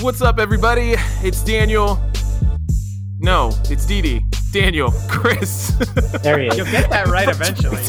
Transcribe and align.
What's 0.00 0.22
up, 0.22 0.38
everybody? 0.38 0.94
It's 1.24 1.42
Daniel. 1.42 2.00
No, 3.18 3.50
it's 3.64 3.84
Dee 3.84 4.00
Dee. 4.00 4.24
Daniel, 4.52 4.92
Chris. 5.08 5.72
There 6.22 6.38
he 6.38 6.46
is. 6.46 6.56
You'll 6.56 6.66
get 6.66 6.88
that 6.90 7.08
right 7.08 7.28
eventually. 7.28 7.82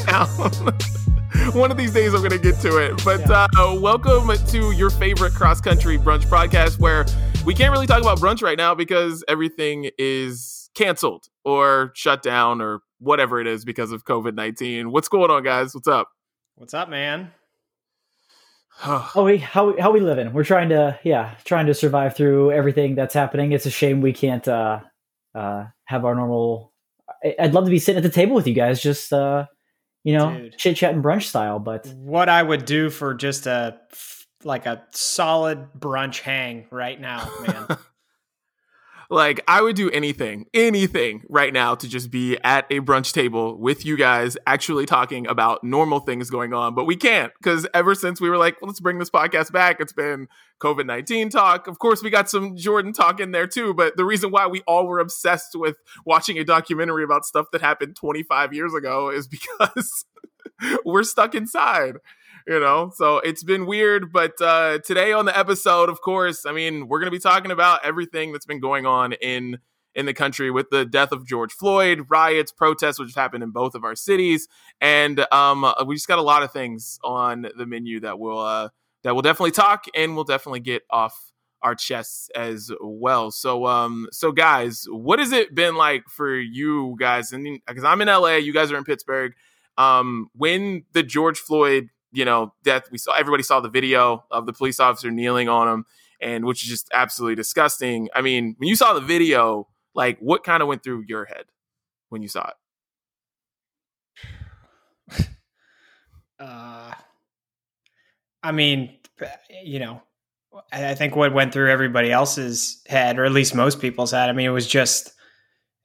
One 1.60 1.70
of 1.70 1.78
these 1.78 1.94
days, 1.94 2.16
I'm 2.16 2.22
going 2.22 2.32
to 2.32 2.40
get 2.40 2.60
to 2.62 2.78
it. 2.78 3.00
But 3.06 3.30
uh, 3.30 3.80
welcome 3.80 4.36
to 4.48 4.72
your 4.72 4.90
favorite 4.90 5.34
cross 5.34 5.62
country 5.62 6.00
brunch 6.00 6.26
podcast, 6.26 6.80
where 6.80 7.05
we 7.45 7.54
can't 7.54 7.72
really 7.72 7.86
talk 7.86 8.02
about 8.02 8.18
brunch 8.18 8.41
right 8.41 8.57
now 8.57 8.73
because 8.73 9.23
everything 9.28 9.91
is 10.00 10.71
canceled 10.73 11.28
or 11.46 11.91
shut 11.94 12.23
down 12.23 12.60
or 12.60 12.80
whatever 12.98 13.39
it 13.39 13.46
is 13.46 13.66
because 13.66 13.91
of 13.91 14.04
COVID 14.05 14.34
19. 14.34 14.91
What's 14.91 15.10
going 15.10 15.30
on, 15.30 15.44
guys? 15.44 15.76
What's 15.76 15.88
up? 15.88 16.10
What's 16.55 16.73
up, 16.73 16.89
man? 16.89 17.32
How 18.80 19.25
we 19.25 19.38
how 19.38 19.71
we, 19.71 19.82
how 19.82 19.91
we 19.91 20.00
living? 20.00 20.32
We're 20.32 20.45
trying 20.45 20.70
to 20.70 20.98
yeah, 21.04 21.36
trying 21.43 21.66
to 21.66 21.73
survive 21.73 22.16
through 22.16 22.54
everything 22.54 22.95
that's 22.95 23.13
happening. 23.13 23.52
It's 23.52 23.66
a 23.66 23.70
shame 23.70 23.99
we 23.99 24.13
can't 24.13 24.48
uh 24.48 24.80
uh 25.35 25.66
have 25.84 26.05
our 26.05 26.16
normal 26.16 26.71
I'd 27.40 27.54
love 27.54 27.66
to 27.66 27.71
be 27.71 27.80
sitting 27.80 27.98
at 27.98 28.04
the 28.04 28.09
table 28.09 28.35
with 28.35 28.48
you 28.48 28.54
guys 28.54 28.81
just 28.81 29.12
uh 29.12 29.48
you 30.05 30.18
know, 30.18 30.49
chit 30.57 30.77
chat 30.77 30.94
and 30.94 31.04
brunch 31.04 31.23
style, 31.23 31.59
but 31.59 31.88
What 31.88 32.30
I 32.30 32.41
would 32.41 32.63
do 32.63 32.90
for 32.90 33.13
just 33.13 33.48
a 33.48 33.77
like 34.45 34.66
a 34.66 34.84
solid 34.91 35.68
brunch 35.77 36.21
hang 36.21 36.66
right 36.71 36.99
now, 36.99 37.30
man. 37.46 37.77
Like, 39.12 39.41
I 39.48 39.62
would 39.62 39.76
do 39.76 39.90
anything, 39.90 40.45
anything 40.54 41.23
right 41.30 41.52
now 41.52 41.73
to 41.73 41.90
just 41.90 42.12
be 42.12 42.38
at 42.44 42.68
a 42.70 42.80
brunch 42.80 43.12
table 43.12 43.58
with 43.58 43.84
you 43.84 43.98
guys 43.98 44.38
actually 44.45 44.85
talking 44.85 45.26
about 45.26 45.63
normal 45.63 45.99
things 45.99 46.30
going 46.30 46.54
on. 46.54 46.76
But 46.76 46.85
we 46.85 46.95
can't 46.95 47.34
because 47.41 47.66
ever 47.73 47.95
since 47.95 48.22
we 48.22 48.30
were 48.30 48.38
like, 48.38 48.58
let's 48.62 48.80
bring 48.80 48.99
this 48.99 49.09
podcast 49.09 49.52
back, 49.52 49.77
it's 49.80 49.94
been 49.94 50.27
COVID 50.62 50.85
19 50.85 51.30
talk. 51.30 51.68
Of 51.68 51.80
course, 51.80 52.04
we 52.04 52.12
got 52.12 52.30
some 52.30 52.55
Jordan 52.55 52.94
talk 52.94 53.20
in 53.20 53.32
there 53.32 53.48
too. 53.48 53.73
But 53.73 53.98
the 53.98 54.05
reason 54.05 54.30
why 54.30 54.45
we 54.45 54.62
all 54.68 54.85
were 54.85 54.99
obsessed 54.99 55.55
with 55.55 55.77
watching 56.05 56.37
a 56.37 56.43
documentary 56.43 57.04
about 57.04 57.26
stuff 57.26 57.48
that 57.52 57.62
happened 57.62 57.96
25 57.96 58.54
years 58.54 58.76
ago 58.76 59.10
is 59.10 59.27
because 59.27 60.05
we're 60.85 61.04
stuck 61.04 61.34
inside 61.34 61.96
you 62.50 62.60
know? 62.60 62.92
So 62.96 63.20
it's 63.20 63.44
been 63.44 63.66
weird 63.68 64.12
but 64.12 64.42
uh 64.42 64.80
today 64.80 65.14
on 65.14 65.25
the 65.25 65.38
episode 65.38 65.88
of 65.90 66.02
course 66.02 66.46
i 66.46 66.52
mean 66.52 66.88
we're 66.88 67.00
gonna 67.00 67.12
be 67.12 67.19
talking 67.19 67.52
about 67.52 67.86
everything 67.86 68.31
that's 68.31 68.46
been 68.46 68.59
going 68.59 68.86
on 68.86 69.14
in 69.14 69.59
in 69.96 70.06
the 70.06 70.14
country 70.14 70.50
with 70.50 70.70
the 70.72 70.86
death 70.86 71.12
of 71.12 71.25
george 71.25 71.53
floyd 71.53 72.06
riots 72.09 72.52
protests 72.52 73.00
which 73.00 73.14
happened 73.16 73.44
in 73.44 73.52
both 73.52 73.75
of 73.75 73.84
our 73.84 73.96
cities 73.96 74.47
and 74.81 75.25
um 75.31 75.64
uh, 75.64 75.74
we 75.86 75.96
just 75.96 76.08
got 76.08 76.20
a 76.20 76.24
lot 76.24 76.42
of 76.42 76.52
things 76.52 77.00
on 77.03 77.47
the 77.58 77.66
menu 77.66 78.00
that 78.00 78.18
will 78.20 78.40
uh 78.40 78.70
that 79.03 79.14
we'll 79.14 79.22
definitely 79.22 79.52
talk 79.52 79.86
and 79.96 80.16
we'll 80.16 80.25
definitely 80.25 80.59
get 80.59 80.84
off 80.90 81.31
our 81.62 81.75
chests 81.75 82.30
as 82.36 82.72
well. 82.81 83.31
So 83.31 83.66
um 83.66 84.08
so 84.12 84.31
guys 84.31 84.86
what 84.90 85.20
has 85.20 85.31
it 85.31 85.53
been 85.53 85.75
like 85.75 86.03
for 86.08 86.36
you 86.36 86.96
guys? 87.00 87.31
And 87.31 87.59
because 87.68 87.84
i'm 87.84 88.02
in 88.02 88.08
la 88.08 88.36
you 88.36 88.53
guys 88.53 88.72
are 88.72 88.78
in 88.78 88.84
pittsburgh. 88.84 89.34
Um 89.78 90.30
when 90.34 90.86
the 90.94 91.03
george 91.03 91.38
floyd 91.38 91.90
you 92.12 92.25
know, 92.25 92.53
death. 92.63 92.90
We 92.91 92.97
saw 92.97 93.13
everybody 93.13 93.44
saw 93.44 93.59
the 93.59 93.69
video 93.69 94.25
of 94.31 94.46
the 94.46 94.53
police 94.53 94.79
officer 94.79 95.12
kneeling 95.12 95.50
on 95.50 95.68
him, 95.68 95.85
and 96.22 96.46
which 96.46 96.63
is 96.63 96.69
just 96.69 96.90
absolutely 96.94 97.35
disgusting. 97.35 98.09
I 98.13 98.22
mean, 98.22 98.56
when 98.57 98.68
you 98.68 98.75
saw 98.75 98.94
the 98.94 99.02
video, 99.02 99.68
like 99.94 100.19
what 100.19 100.44
kind 100.44 100.62
of 100.62 100.68
went 100.68 100.84
through 100.84 101.06
your 101.07 101.25
head 101.25 101.46
when 102.09 102.22
you 102.22 102.28
saw 102.28 102.52
it? 105.18 105.28
Uh, 106.40 106.94
I 108.41 108.53
mean, 108.53 108.97
you 109.62 109.80
know, 109.80 110.02
I 110.72 110.96
think 110.96 111.16
what 111.16 111.34
went 111.34 111.52
through 111.52 111.69
everybody 111.69 112.13
else's 112.13 112.81
head, 112.88 113.19
or 113.19 113.25
at 113.25 113.34
least 113.34 113.53
most 113.53 113.81
people's 113.81 114.12
head. 114.12 114.30
I 114.30 114.31
mean, 114.31 114.46
it 114.46 114.52
was 114.52 114.66
just, 114.66 115.07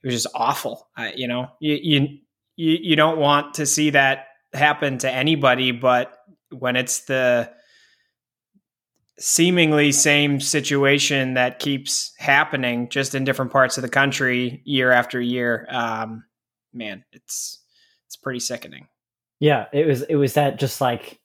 it 0.04 0.06
was 0.06 0.14
just 0.14 0.34
awful. 0.34 0.88
I, 0.96 1.12
you 1.14 1.26
know, 1.26 1.48
you 1.58 1.74
you 1.82 2.18
you 2.56 2.96
don't 2.96 3.18
want 3.18 3.54
to 3.54 3.66
see 3.66 3.90
that 3.90 4.26
happen 4.54 4.98
to 4.98 5.10
anybody, 5.10 5.72
but 5.72 6.18
when 6.50 6.76
it's 6.76 7.00
the 7.02 7.50
seemingly 9.18 9.92
same 9.92 10.40
situation 10.40 11.34
that 11.34 11.58
keeps 11.58 12.12
happening, 12.18 12.88
just 12.88 13.14
in 13.14 13.24
different 13.24 13.52
parts 13.52 13.78
of 13.78 13.82
the 13.82 13.88
country, 13.88 14.62
year 14.64 14.90
after 14.90 15.20
year, 15.20 15.66
um, 15.70 16.24
man, 16.72 17.04
it's 17.12 17.60
it's 18.06 18.16
pretty 18.16 18.40
sickening. 18.40 18.88
yeah, 19.40 19.66
it 19.72 19.86
was 19.86 20.02
it 20.02 20.16
was 20.16 20.34
that 20.34 20.58
just 20.58 20.80
like 20.80 21.20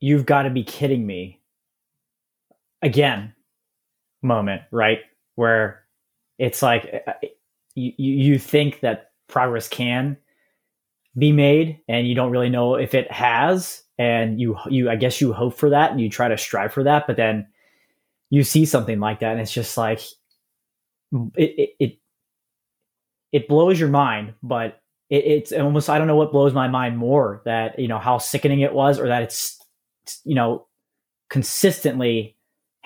you've 0.00 0.26
got 0.26 0.42
to 0.42 0.50
be 0.50 0.62
kidding 0.62 1.06
me 1.06 1.40
again 2.82 3.34
moment, 4.22 4.62
right? 4.70 5.00
Where 5.34 5.84
it's 6.38 6.62
like 6.62 7.04
uh, 7.06 7.12
you 7.74 7.92
you 7.96 8.12
you 8.14 8.38
think 8.38 8.80
that 8.80 9.10
progress 9.28 9.68
can 9.68 10.16
be 11.16 11.32
made 11.32 11.80
and 11.88 12.06
you 12.06 12.14
don't 12.14 12.30
really 12.30 12.50
know 12.50 12.74
if 12.74 12.94
it 12.94 13.10
has 13.10 13.82
and 13.98 14.40
you 14.40 14.56
you 14.68 14.90
I 14.90 14.96
guess 14.96 15.20
you 15.20 15.32
hope 15.32 15.54
for 15.54 15.70
that 15.70 15.90
and 15.90 16.00
you 16.00 16.10
try 16.10 16.28
to 16.28 16.36
strive 16.36 16.72
for 16.72 16.84
that 16.84 17.06
but 17.06 17.16
then 17.16 17.48
you 18.30 18.44
see 18.44 18.66
something 18.66 19.00
like 19.00 19.20
that 19.20 19.32
and 19.32 19.40
it's 19.40 19.52
just 19.52 19.76
like 19.76 20.00
it 21.12 21.54
it 21.58 21.70
it, 21.78 21.98
it 23.32 23.48
blows 23.48 23.80
your 23.80 23.88
mind 23.88 24.34
but 24.42 24.80
it, 25.08 25.24
it's 25.24 25.52
almost 25.52 25.88
I 25.88 25.98
don't 25.98 26.06
know 26.06 26.16
what 26.16 26.32
blows 26.32 26.52
my 26.52 26.68
mind 26.68 26.98
more 26.98 27.42
that 27.44 27.78
you 27.78 27.88
know 27.88 27.98
how 27.98 28.18
sickening 28.18 28.60
it 28.60 28.74
was 28.74 28.98
or 28.98 29.08
that 29.08 29.22
it's 29.22 29.58
you 30.24 30.34
know 30.34 30.66
consistently 31.28 32.36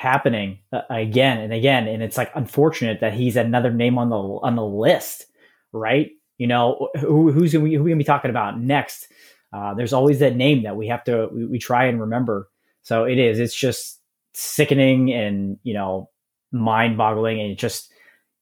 happening 0.00 0.58
uh, 0.72 0.80
again 0.88 1.38
and 1.38 1.52
again. 1.52 1.86
And 1.86 2.02
it's 2.02 2.16
like 2.16 2.30
unfortunate 2.34 3.00
that 3.00 3.12
he's 3.12 3.36
another 3.36 3.70
name 3.70 3.98
on 3.98 4.08
the 4.08 4.16
on 4.16 4.56
the 4.56 4.64
list 4.64 5.26
right 5.72 6.10
you 6.40 6.46
know 6.46 6.88
who, 6.98 7.30
who's 7.30 7.52
who 7.52 7.60
we 7.60 7.76
gonna 7.76 7.96
be 7.96 8.04
talking 8.04 8.30
about 8.30 8.58
next? 8.58 9.08
Uh, 9.52 9.74
there's 9.74 9.92
always 9.92 10.20
that 10.20 10.36
name 10.36 10.62
that 10.62 10.76
we 10.76 10.88
have 10.88 11.04
to 11.04 11.28
we, 11.32 11.44
we 11.46 11.58
try 11.58 11.84
and 11.84 12.00
remember. 12.00 12.48
So 12.82 13.04
it 13.04 13.18
is 13.18 13.38
it's 13.38 13.54
just 13.54 14.00
sickening 14.32 15.12
and 15.12 15.58
you 15.62 15.74
know 15.74 16.08
mind 16.50 16.96
boggling 16.96 17.40
and 17.40 17.58
just 17.58 17.92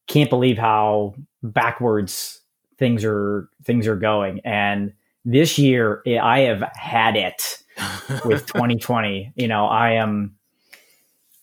can't 0.07 0.31
believe 0.31 0.59
how 0.59 1.15
backwards 1.43 2.41
things 2.79 3.05
are 3.05 3.49
things 3.65 3.87
are 3.87 3.97
going. 3.97 4.41
And 4.45 4.93
this 5.25 5.59
year 5.59 6.03
i 6.23 6.41
have 6.41 6.63
had 6.75 7.17
it 7.17 7.59
with 8.25 8.47
2020 8.53 9.33
you 9.37 9.49
know 9.49 9.67
i 9.67 9.91
am 9.91 10.38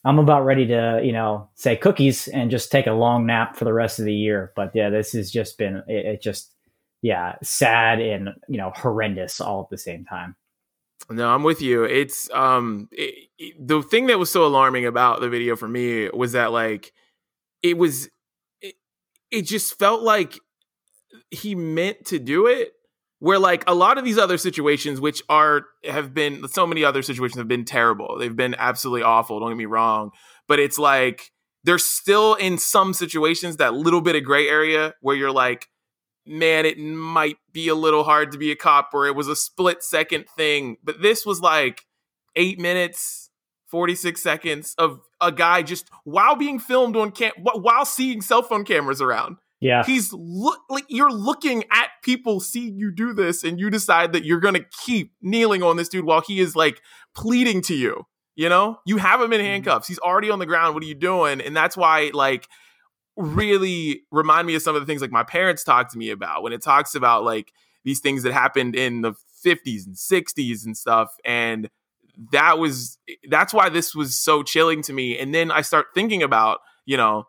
i'm 0.05 0.19
about 0.19 0.45
ready 0.45 0.67
to 0.67 1.01
you 1.03 1.11
know 1.11 1.49
say 1.55 1.75
cookies 1.75 2.27
and 2.29 2.51
just 2.51 2.71
take 2.71 2.87
a 2.87 2.93
long 2.93 3.25
nap 3.25 3.55
for 3.57 3.65
the 3.65 3.73
rest 3.73 3.99
of 3.99 4.05
the 4.05 4.13
year 4.13 4.53
but 4.55 4.71
yeah 4.73 4.89
this 4.89 5.11
has 5.13 5.31
just 5.31 5.57
been 5.57 5.77
it, 5.87 6.05
it 6.05 6.21
just 6.21 6.51
yeah 7.01 7.35
sad 7.43 7.99
and 7.99 8.29
you 8.47 8.57
know 8.57 8.71
horrendous 8.75 9.41
all 9.41 9.61
at 9.63 9.69
the 9.69 9.77
same 9.77 10.05
time 10.05 10.35
No, 11.09 11.29
I'm 11.29 11.43
with 11.43 11.61
you. 11.61 11.83
It's 11.83 12.29
um 12.31 12.87
it, 12.91 13.29
it- 13.37 13.67
the 13.67 13.81
thing 13.83 14.07
that 14.07 14.17
was 14.19 14.31
so 14.31 14.45
alarming 14.45 14.85
about 14.85 15.19
the 15.21 15.29
video 15.29 15.55
for 15.55 15.67
me 15.67 16.09
was 16.09 16.31
that 16.31 16.51
like 16.51 16.93
it 17.61 17.77
was 17.77 18.09
it, 18.61 18.75
it 19.29 19.41
just 19.43 19.77
felt 19.77 20.01
like 20.01 20.39
he 21.31 21.55
meant 21.55 22.05
to 22.05 22.19
do 22.19 22.47
it 22.47 22.73
where 23.25 23.39
like 23.39 23.63
a 23.65 23.73
lot 23.73 23.97
of 23.97 24.05
these 24.05 24.19
other 24.19 24.37
situations 24.37 25.01
which 25.01 25.23
are 25.29 25.65
have 25.83 26.13
been 26.13 26.47
so 26.47 26.67
many 26.67 26.83
other 26.83 27.01
situations 27.01 27.39
have 27.39 27.47
been 27.47 27.65
terrible. 27.65 28.19
They've 28.19 28.35
been 28.35 28.53
absolutely 28.53 29.01
awful, 29.01 29.39
don't 29.39 29.49
get 29.49 29.57
me 29.57 29.65
wrong, 29.65 30.11
but 30.47 30.59
it's 30.59 30.77
like 30.77 31.31
there's 31.63 31.83
still 31.83 32.35
in 32.35 32.59
some 32.59 32.93
situations 32.93 33.57
that 33.57 33.73
little 33.73 34.01
bit 34.01 34.15
of 34.15 34.23
gray 34.23 34.47
area 34.47 34.93
where 35.01 35.15
you're 35.15 35.31
like 35.31 35.67
man, 36.27 36.65
it 36.67 36.77
might 36.77 37.37
be 37.51 37.67
a 37.67 37.75
little 37.75 38.03
hard 38.03 38.31
to 38.31 38.37
be 38.37 38.51
a 38.51 38.55
cop 38.55 38.91
or 38.93 39.07
it 39.07 39.15
was 39.15 39.27
a 39.27 39.35
split 39.35 39.81
second 39.81 40.25
thing. 40.35 40.77
But 40.83 41.01
this 41.01 41.25
was 41.25 41.39
like 41.39 41.81
eight 42.35 42.59
minutes, 42.59 43.31
46 43.67 44.21
seconds 44.21 44.75
of 44.77 44.99
a 45.19 45.31
guy 45.31 45.63
just 45.63 45.89
while 46.03 46.35
being 46.35 46.59
filmed 46.59 46.95
on 46.95 47.09
cam 47.11 47.31
while 47.41 47.85
seeing 47.85 48.21
cell 48.21 48.43
phone 48.43 48.65
cameras 48.65 49.01
around. 49.01 49.37
Yeah 49.65 49.83
He's 49.83 50.13
look 50.13 50.59
like 50.69 50.85
you're 50.89 51.11
looking 51.11 51.63
at 51.71 51.89
people 52.03 52.39
seeing 52.39 52.77
you 52.77 52.91
do 52.91 53.13
this 53.13 53.43
and 53.43 53.59
you 53.59 53.69
decide 53.69 54.13
that 54.13 54.23
you're 54.23 54.39
going 54.39 54.53
to 54.53 54.65
keep 54.85 55.13
kneeling 55.21 55.63
on 55.63 55.75
this 55.75 55.89
dude 55.89 56.05
while 56.05 56.21
he 56.21 56.39
is 56.39 56.55
like 56.55 56.81
pleading 57.15 57.61
to 57.63 57.75
you. 57.75 58.05
You 58.35 58.49
know, 58.49 58.79
you 58.85 58.97
have 58.97 59.21
him 59.21 59.31
in 59.31 59.39
mm-hmm. 59.39 59.47
handcuffs. 59.47 59.87
He's 59.87 59.99
already 59.99 60.29
on 60.29 60.39
the 60.39 60.45
ground. 60.45 60.73
What 60.73 60.83
are 60.83 60.87
you 60.87 60.95
doing? 60.95 61.39
And 61.39 61.55
that's 61.55 61.77
why, 61.77 62.11
like, 62.13 62.49
really 63.15 64.03
remind 64.11 64.45
me 64.45 64.55
of 64.55 64.61
some 64.61 64.75
of 64.75 64.81
the 64.81 64.85
things 64.85 65.01
like 65.01 65.11
my 65.11 65.23
parents 65.23 65.63
talked 65.63 65.91
to 65.93 65.97
me 65.97 66.09
about 66.09 66.43
when 66.43 66.51
it 66.51 66.61
talks 66.61 66.95
about 66.95 67.23
like 67.23 67.53
these 67.85 68.01
things 68.01 68.23
that 68.23 68.33
happened 68.33 68.75
in 68.75 69.01
the 69.01 69.13
50s 69.45 69.85
and 69.85 69.95
60s 69.95 70.65
and 70.65 70.75
stuff 70.75 71.15
and 71.23 71.69
that 72.33 72.59
was 72.59 72.97
that's 73.29 73.53
why 73.53 73.69
this 73.69 73.95
was 73.95 74.15
so 74.15 74.43
chilling 74.43 74.81
to 74.81 74.91
me 74.91 75.17
and 75.17 75.33
then 75.33 75.49
i 75.49 75.61
start 75.61 75.87
thinking 75.93 76.23
about 76.23 76.59
you 76.85 76.97
know 76.97 77.25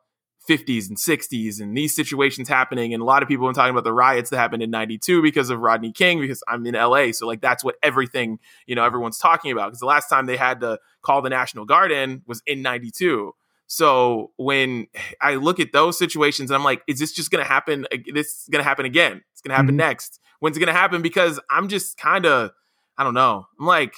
50s 0.49 0.89
and 0.89 0.97
60s 0.97 1.61
and 1.61 1.77
these 1.77 1.95
situations 1.95 2.49
happening 2.49 2.95
and 2.95 3.03
a 3.03 3.07
lot 3.07 3.23
of 3.23 3.29
people 3.29 3.47
have 3.47 3.55
been 3.55 3.61
talking 3.61 3.73
about 3.73 3.85
the 3.85 3.93
riots 3.93 4.31
that 4.31 4.37
happened 4.37 4.63
in 4.63 4.71
92 4.71 5.23
because 5.23 5.51
of 5.51 5.59
rodney 5.59 5.93
king 5.93 6.21
because 6.21 6.43
i'm 6.47 6.65
in 6.67 6.75
la 6.75 7.11
so 7.13 7.27
like 7.27 7.41
that's 7.41 7.65
what 7.65 7.77
everything 7.83 8.39
you 8.67 8.75
know 8.75 8.85
everyone's 8.85 9.19
talking 9.19 9.51
about 9.51 9.67
because 9.67 9.81
the 9.81 9.87
last 9.87 10.09
time 10.09 10.27
they 10.27 10.37
had 10.37 10.61
to 10.61 10.79
call 11.03 11.23
the 11.23 11.31
national 11.31 11.65
guard 11.65 11.91
in 11.91 12.23
was 12.27 12.43
in 12.47 12.63
92 12.63 13.33
So 13.67 14.31
when 14.37 14.87
I 15.21 15.35
look 15.35 15.59
at 15.59 15.73
those 15.73 15.99
situations, 15.99 16.51
and 16.51 16.57
I'm 16.57 16.65
like, 16.65 16.83
is 16.87 16.99
this 16.99 17.13
just 17.13 17.31
going 17.31 17.43
to 17.45 17.49
happen? 17.49 17.87
This 18.13 18.29
is 18.29 18.49
going 18.51 18.63
to 18.63 18.69
happen 18.69 18.87
again. 18.87 19.23
It's 19.33 19.41
going 19.43 19.51
to 19.51 19.57
happen 19.57 19.71
mm-hmm. 19.71 19.89
next. 19.89 20.21
When's 20.41 20.57
it 20.57 20.61
going 20.61 20.73
to 20.73 20.79
happen? 20.79 21.03
Because 21.03 21.41
I'm 21.51 21.69
just 21.69 21.97
kind 21.99 22.27
of, 22.27 22.53
I 22.97 23.05
don't 23.05 23.15
know. 23.15 23.47
I'm 23.59 23.67
like 23.67 23.95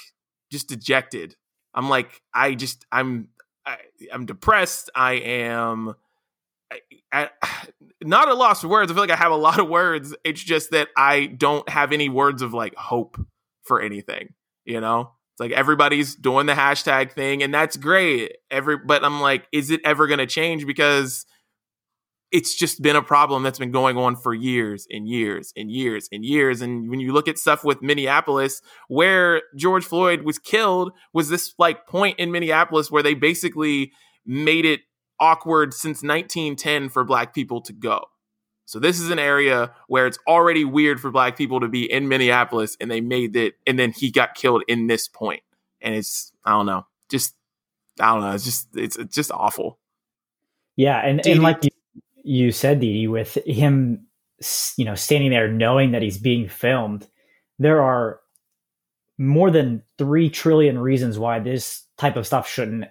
just 0.51 0.69
dejected. 0.69 1.35
I'm 1.73 1.89
like, 1.89 2.21
I 2.33 2.55
just, 2.55 2.85
I'm, 2.91 3.29
I, 3.65 3.77
am 4.11 4.25
depressed. 4.25 4.89
I 4.95 5.13
am 5.13 5.93
I, 7.11 7.29
not 8.01 8.29
a 8.29 8.33
loss 8.33 8.63
of 8.63 8.69
words. 8.69 8.91
I 8.91 8.95
feel 8.95 9.03
like 9.03 9.11
I 9.11 9.15
have 9.15 9.31
a 9.31 9.35
lot 9.35 9.59
of 9.59 9.67
words. 9.67 10.15
It's 10.23 10.43
just 10.43 10.71
that 10.71 10.89
I 10.95 11.25
don't 11.25 11.67
have 11.69 11.91
any 11.91 12.09
words 12.09 12.41
of 12.41 12.53
like 12.53 12.75
hope 12.75 13.17
for 13.63 13.81
anything. 13.81 14.29
You 14.65 14.79
know, 14.79 15.11
it's 15.33 15.39
like 15.39 15.51
everybody's 15.51 16.15
doing 16.15 16.45
the 16.45 16.53
hashtag 16.53 17.13
thing, 17.13 17.41
and 17.41 17.53
that's 17.53 17.77
great. 17.77 18.37
Every, 18.51 18.77
but 18.77 19.03
I'm 19.03 19.21
like, 19.21 19.47
is 19.51 19.71
it 19.71 19.81
ever 19.83 20.05
going 20.05 20.19
to 20.19 20.27
change? 20.27 20.67
Because 20.67 21.25
it's 22.31 22.55
just 22.55 22.81
been 22.81 22.95
a 22.95 23.01
problem 23.01 23.41
that's 23.41 23.57
been 23.57 23.71
going 23.71 23.97
on 23.97 24.15
for 24.15 24.33
years 24.33 24.85
and 24.91 25.07
years 25.07 25.51
and 25.57 25.71
years 25.71 26.07
and 26.11 26.23
years. 26.23 26.61
And 26.61 26.89
when 26.89 26.99
you 26.99 27.11
look 27.11 27.27
at 27.27 27.39
stuff 27.39 27.63
with 27.63 27.81
Minneapolis, 27.81 28.61
where 28.87 29.41
George 29.55 29.85
Floyd 29.85 30.21
was 30.21 30.37
killed, 30.37 30.91
was 31.13 31.29
this 31.29 31.53
like 31.57 31.87
point 31.87 32.19
in 32.19 32.31
Minneapolis 32.31 32.91
where 32.91 33.01
they 33.01 33.15
basically 33.15 33.91
made 34.25 34.65
it 34.65 34.81
awkward 35.19 35.73
since 35.73 36.03
1910 36.03 36.89
for 36.89 37.03
black 37.03 37.33
people 37.33 37.61
to 37.61 37.73
go. 37.73 38.05
So 38.65 38.79
this 38.79 38.99
is 38.99 39.09
an 39.09 39.17
area 39.17 39.73
where 39.87 40.05
it's 40.05 40.19
already 40.27 40.63
weird 40.63 41.01
for 41.01 41.09
black 41.09 41.35
people 41.35 41.59
to 41.59 41.67
be 41.67 41.91
in 41.91 42.07
Minneapolis 42.07 42.77
and 42.79 42.89
they 42.89 43.01
made 43.01 43.35
it 43.35 43.55
and 43.65 43.79
then 43.79 43.91
he 43.91 44.11
got 44.11 44.35
killed 44.35 44.63
in 44.67 44.87
this 44.87 45.07
point. 45.07 45.41
And 45.81 45.95
it's 45.95 46.31
I 46.45 46.51
don't 46.51 46.67
know. 46.67 46.85
Just 47.09 47.35
I 47.99 48.13
don't 48.13 48.21
know. 48.21 48.31
It's 48.31 48.45
just 48.45 48.67
it's, 48.75 48.95
it's 48.95 49.15
just 49.15 49.31
awful. 49.31 49.79
Yeah, 50.75 50.97
and, 51.05 51.25
and 51.27 51.41
like 51.41 51.65
you, 51.65 51.71
you 52.23 52.51
said, 52.51 52.79
Didi, 52.79 53.07
with 53.07 53.33
him, 53.45 54.05
you 54.77 54.85
know, 54.85 54.95
standing 54.95 55.29
there 55.29 55.51
knowing 55.51 55.91
that 55.91 56.01
he's 56.01 56.17
being 56.17 56.47
filmed, 56.47 57.05
there 57.57 57.81
are 57.81 58.21
more 59.17 59.51
than 59.51 59.83
three 59.97 60.29
trillion 60.29 60.79
reasons 60.79 61.19
why 61.19 61.39
this 61.39 61.83
type 61.97 62.15
of 62.15 62.25
stuff 62.25 62.47
shouldn't 62.47 62.85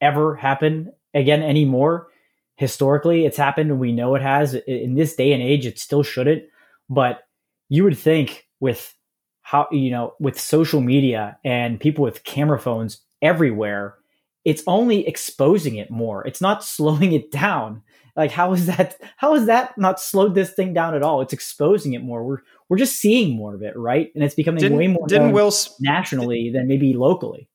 ever 0.00 0.36
happen 0.36 0.92
again 1.14 1.42
anymore. 1.42 2.08
Historically, 2.56 3.24
it's 3.24 3.36
happened 3.36 3.70
and 3.70 3.80
we 3.80 3.92
know 3.92 4.14
it 4.14 4.22
has. 4.22 4.54
In 4.54 4.94
this 4.94 5.14
day 5.16 5.32
and 5.32 5.42
age, 5.42 5.66
it 5.66 5.78
still 5.78 6.02
shouldn't. 6.02 6.44
But 6.88 7.20
you 7.68 7.84
would 7.84 7.98
think 7.98 8.46
with 8.60 8.94
how, 9.40 9.68
you 9.70 9.90
know, 9.90 10.14
with 10.20 10.38
social 10.38 10.80
media 10.80 11.38
and 11.44 11.80
people 11.80 12.04
with 12.04 12.24
camera 12.24 12.58
phones 12.58 13.00
everywhere, 13.20 13.96
it's 14.44 14.62
only 14.66 15.06
exposing 15.06 15.76
it 15.76 15.90
more. 15.90 16.26
It's 16.26 16.40
not 16.40 16.64
slowing 16.64 17.12
it 17.12 17.30
down. 17.30 17.82
Like 18.14 18.30
how 18.30 18.52
is 18.52 18.66
that 18.66 18.96
how 19.16 19.34
is 19.34 19.46
that 19.46 19.76
not 19.78 19.98
slowed 19.98 20.34
this 20.34 20.52
thing 20.52 20.74
down 20.74 20.94
at 20.94 21.02
all? 21.02 21.22
It's 21.22 21.32
exposing 21.32 21.94
it 21.94 22.02
more. 22.02 22.22
We're 22.22 22.42
we're 22.68 22.76
just 22.76 22.96
seeing 22.96 23.36
more 23.36 23.54
of 23.54 23.62
it, 23.62 23.76
right? 23.76 24.10
And 24.14 24.22
it's 24.22 24.34
becoming 24.34 24.60
didn't, 24.60 24.76
way 24.76 24.86
more 24.86 25.06
didn't 25.06 25.32
Will, 25.32 25.52
nationally 25.80 26.50
than 26.52 26.68
maybe 26.68 26.92
locally. 26.92 27.48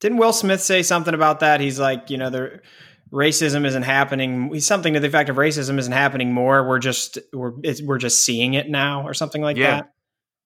Didn't 0.00 0.18
Will 0.18 0.32
Smith 0.32 0.60
say 0.60 0.84
something 0.84 1.14
about 1.14 1.40
that? 1.40 1.60
He's 1.60 1.80
like, 1.80 2.10
you 2.10 2.16
know, 2.16 2.30
the 2.30 2.60
racism 3.12 3.66
isn't 3.66 3.82
happening. 3.82 4.58
Something 4.60 4.94
to 4.94 5.00
the 5.00 5.06
effect 5.06 5.30
of 5.30 5.36
racism 5.36 5.78
isn't 5.78 5.92
happening 5.92 6.32
more. 6.32 6.66
We're 6.66 6.78
just 6.78 7.18
we're 7.32 7.52
we're 7.84 7.98
just 7.98 8.24
seeing 8.24 8.54
it 8.54 8.68
now, 8.68 9.06
or 9.06 9.14
something 9.14 9.42
like 9.42 9.56
yeah. 9.56 9.70
that. 9.76 9.92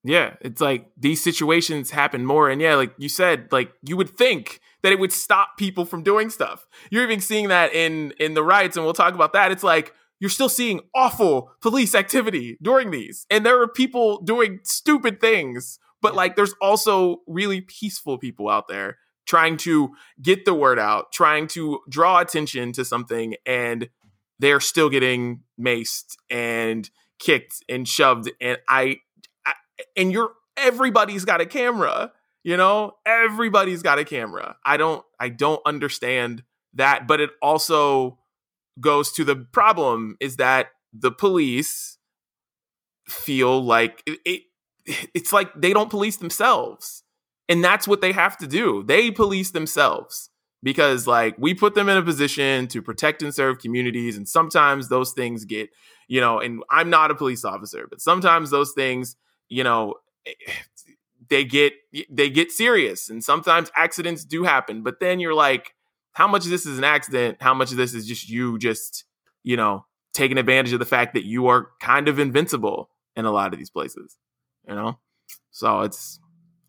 Yeah, 0.05 0.35
it's 0.41 0.61
like 0.61 0.91
these 0.97 1.23
situations 1.23 1.91
happen 1.91 2.25
more, 2.25 2.51
and 2.51 2.61
yeah, 2.61 2.75
like 2.75 2.93
you 2.99 3.09
said, 3.09 3.49
like 3.53 3.73
you 3.83 3.97
would 3.97 4.11
think 4.11 4.61
that 4.83 4.93
it 4.93 4.99
would 4.99 5.13
stop 5.13 5.57
people 5.57 5.85
from 5.85 6.03
doing 6.03 6.29
stuff. 6.29 6.67
You're 6.91 7.05
even 7.05 7.21
seeing 7.21 7.49
that 7.49 7.73
in 7.73 8.13
in 8.19 8.35
the 8.35 8.43
riots, 8.43 8.77
and 8.77 8.85
we'll 8.85 8.95
talk 8.95 9.15
about 9.15 9.33
that. 9.35 9.53
It's 9.53 9.63
like 9.63 9.95
you're 10.19 10.31
still 10.31 10.49
seeing 10.49 10.81
awful 10.95 11.53
police 11.61 11.95
activity 11.95 12.59
during 12.61 12.91
these, 12.91 13.27
and 13.31 13.47
there 13.47 13.61
are 13.63 13.69
people 13.69 14.21
doing 14.23 14.61
stupid 14.65 15.21
things. 15.21 15.79
But 16.01 16.17
like, 16.17 16.35
there's 16.35 16.55
also 16.61 17.19
really 17.29 17.61
peaceful 17.61 18.19
people 18.19 18.49
out 18.49 18.67
there 18.67 18.99
trying 19.27 19.57
to 19.59 19.95
get 20.21 20.45
the 20.45 20.55
word 20.55 20.79
out, 20.79 21.13
trying 21.13 21.47
to 21.49 21.81
draw 21.89 22.21
attention 22.21 22.73
to 22.73 22.85
something, 22.85 23.35
and 23.47 23.89
they're 24.39 24.61
still 24.61 24.89
getting 24.89 25.41
maced 25.61 26.17
and 26.29 26.91
kicked 27.19 27.63
and 27.69 27.87
shoved. 27.87 28.31
And 28.41 28.59
I, 28.69 28.97
I 29.47 29.55
and 29.97 30.13
you're 30.13 30.33
everybody's 30.57 31.25
got 31.25 31.41
a 31.41 31.47
camera 31.47 32.13
you 32.45 32.57
know, 32.57 32.97
everybody's 33.07 33.83
got 33.83 33.99
a 33.99 34.05
camera. 34.05 34.57
I 34.65 34.77
don't 34.77 35.05
I 35.19 35.29
don't 35.29 35.61
understand 35.65 36.43
that, 36.75 37.07
but 37.07 37.21
it 37.21 37.31
also 37.41 38.19
goes 38.81 39.13
to 39.13 39.25
the 39.25 39.37
problem 39.37 40.17
is 40.21 40.37
that 40.37 40.69
the 40.93 41.13
police 41.13 41.99
feel 43.09 43.63
like 43.63 44.03
it, 44.07 44.19
it 44.25 44.43
it's 45.15 45.33
like 45.33 45.53
they 45.55 45.73
don't 45.73 45.91
police 45.91 46.17
themselves. 46.17 47.05
And 47.49 47.63
that's 47.63 47.89
what 47.89 48.01
they 48.01 48.13
have 48.13 48.37
to 48.39 48.47
do. 48.47 48.83
They 48.83 49.11
police 49.11 49.51
themselves 49.51 50.31
because 50.63 51.07
like 51.07 51.35
we 51.39 51.55
put 51.55 51.75
them 51.75 51.89
in 51.89 51.97
a 51.97 52.03
position 52.03 52.69
to 52.69 52.81
protect 52.81 53.23
and 53.23 53.35
serve 53.35 53.59
communities 53.59 54.17
and 54.17 54.29
sometimes 54.29 54.89
those 54.89 55.13
things 55.13 55.45
get, 55.45 55.71
you 56.09 56.21
know, 56.21 56.41
and 56.41 56.63
I'm 56.71 56.91
not 56.91 57.11
a 57.11 57.15
police 57.15 57.45
officer, 57.45 57.87
but 57.89 58.01
sometimes 58.01 58.51
those 58.51 58.73
things, 58.73 59.17
you 59.49 59.65
know, 59.65 59.95
eh, 60.27 60.33
they 61.29 61.45
get 61.45 61.73
they 62.11 62.31
get 62.31 62.53
serious 62.53 63.09
and 63.09 63.25
sometimes 63.25 63.71
accidents 63.77 64.25
do 64.25 64.45
happen. 64.45 64.83
But 64.83 65.01
then 65.01 65.21
you're 65.21 65.35
like 65.35 65.75
how 66.13 66.29
much 66.29 66.45
of 66.45 66.51
this 66.51 66.67
is 66.67 66.79
an 66.79 66.85
accident? 66.85 67.39
How 67.41 67.55
much 67.55 67.71
of 67.71 67.79
this 67.79 67.95
is 67.95 68.07
just 68.07 68.29
you 68.29 68.59
just 68.59 69.05
you 69.43 69.57
know 69.57 69.87
taking 70.15 70.39
advantage 70.39 70.73
of 70.73 70.79
the 70.79 70.85
fact 70.87 71.15
that 71.15 71.25
you 71.25 71.47
are 71.47 71.71
kind 71.81 72.07
of 72.09 72.19
invincible 72.19 72.91
in 73.17 73.25
a 73.25 73.33
lot 73.33 73.53
of 73.53 73.59
these 73.59 73.71
places 73.71 74.19
you 74.69 74.75
know? 74.75 74.99
So 75.51 75.83
it's 75.83 76.19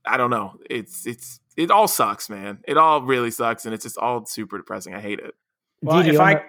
i 0.05 0.17
don't 0.17 0.29
know. 0.29 0.55
It's 0.69 1.05
it's 1.05 1.39
it 1.55 1.71
all 1.71 1.87
sucks 1.87 2.29
man. 2.29 2.59
It 2.67 2.77
all 2.77 3.01
really 3.01 3.31
sucks 3.31 3.65
and 3.65 3.73
it's 3.73 3.83
just 3.83 3.97
all 3.97 4.25
super 4.25 4.57
depressing. 4.57 4.93
I 4.93 5.01
hate 5.01 5.19
it. 5.19 5.33
Well 5.81 5.99
if 5.99 6.19
i 6.19 6.43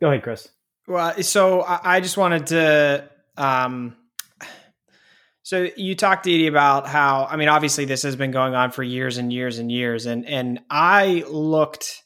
go 0.00 0.08
ahead 0.08 0.22
chris. 0.22 0.48
Well 0.86 1.22
so 1.22 1.62
i 1.66 2.00
just 2.00 2.16
wanted 2.16 2.46
to 2.48 3.10
um 3.36 3.96
so 5.46 5.68
you 5.76 5.94
talked, 5.94 6.24
Didi, 6.24 6.48
about 6.48 6.88
how 6.88 7.28
I 7.30 7.36
mean, 7.36 7.46
obviously 7.46 7.84
this 7.84 8.02
has 8.02 8.16
been 8.16 8.32
going 8.32 8.56
on 8.56 8.72
for 8.72 8.82
years 8.82 9.16
and 9.16 9.32
years 9.32 9.60
and 9.60 9.70
years, 9.70 10.06
and 10.06 10.26
and 10.26 10.58
I 10.68 11.22
looked 11.28 12.02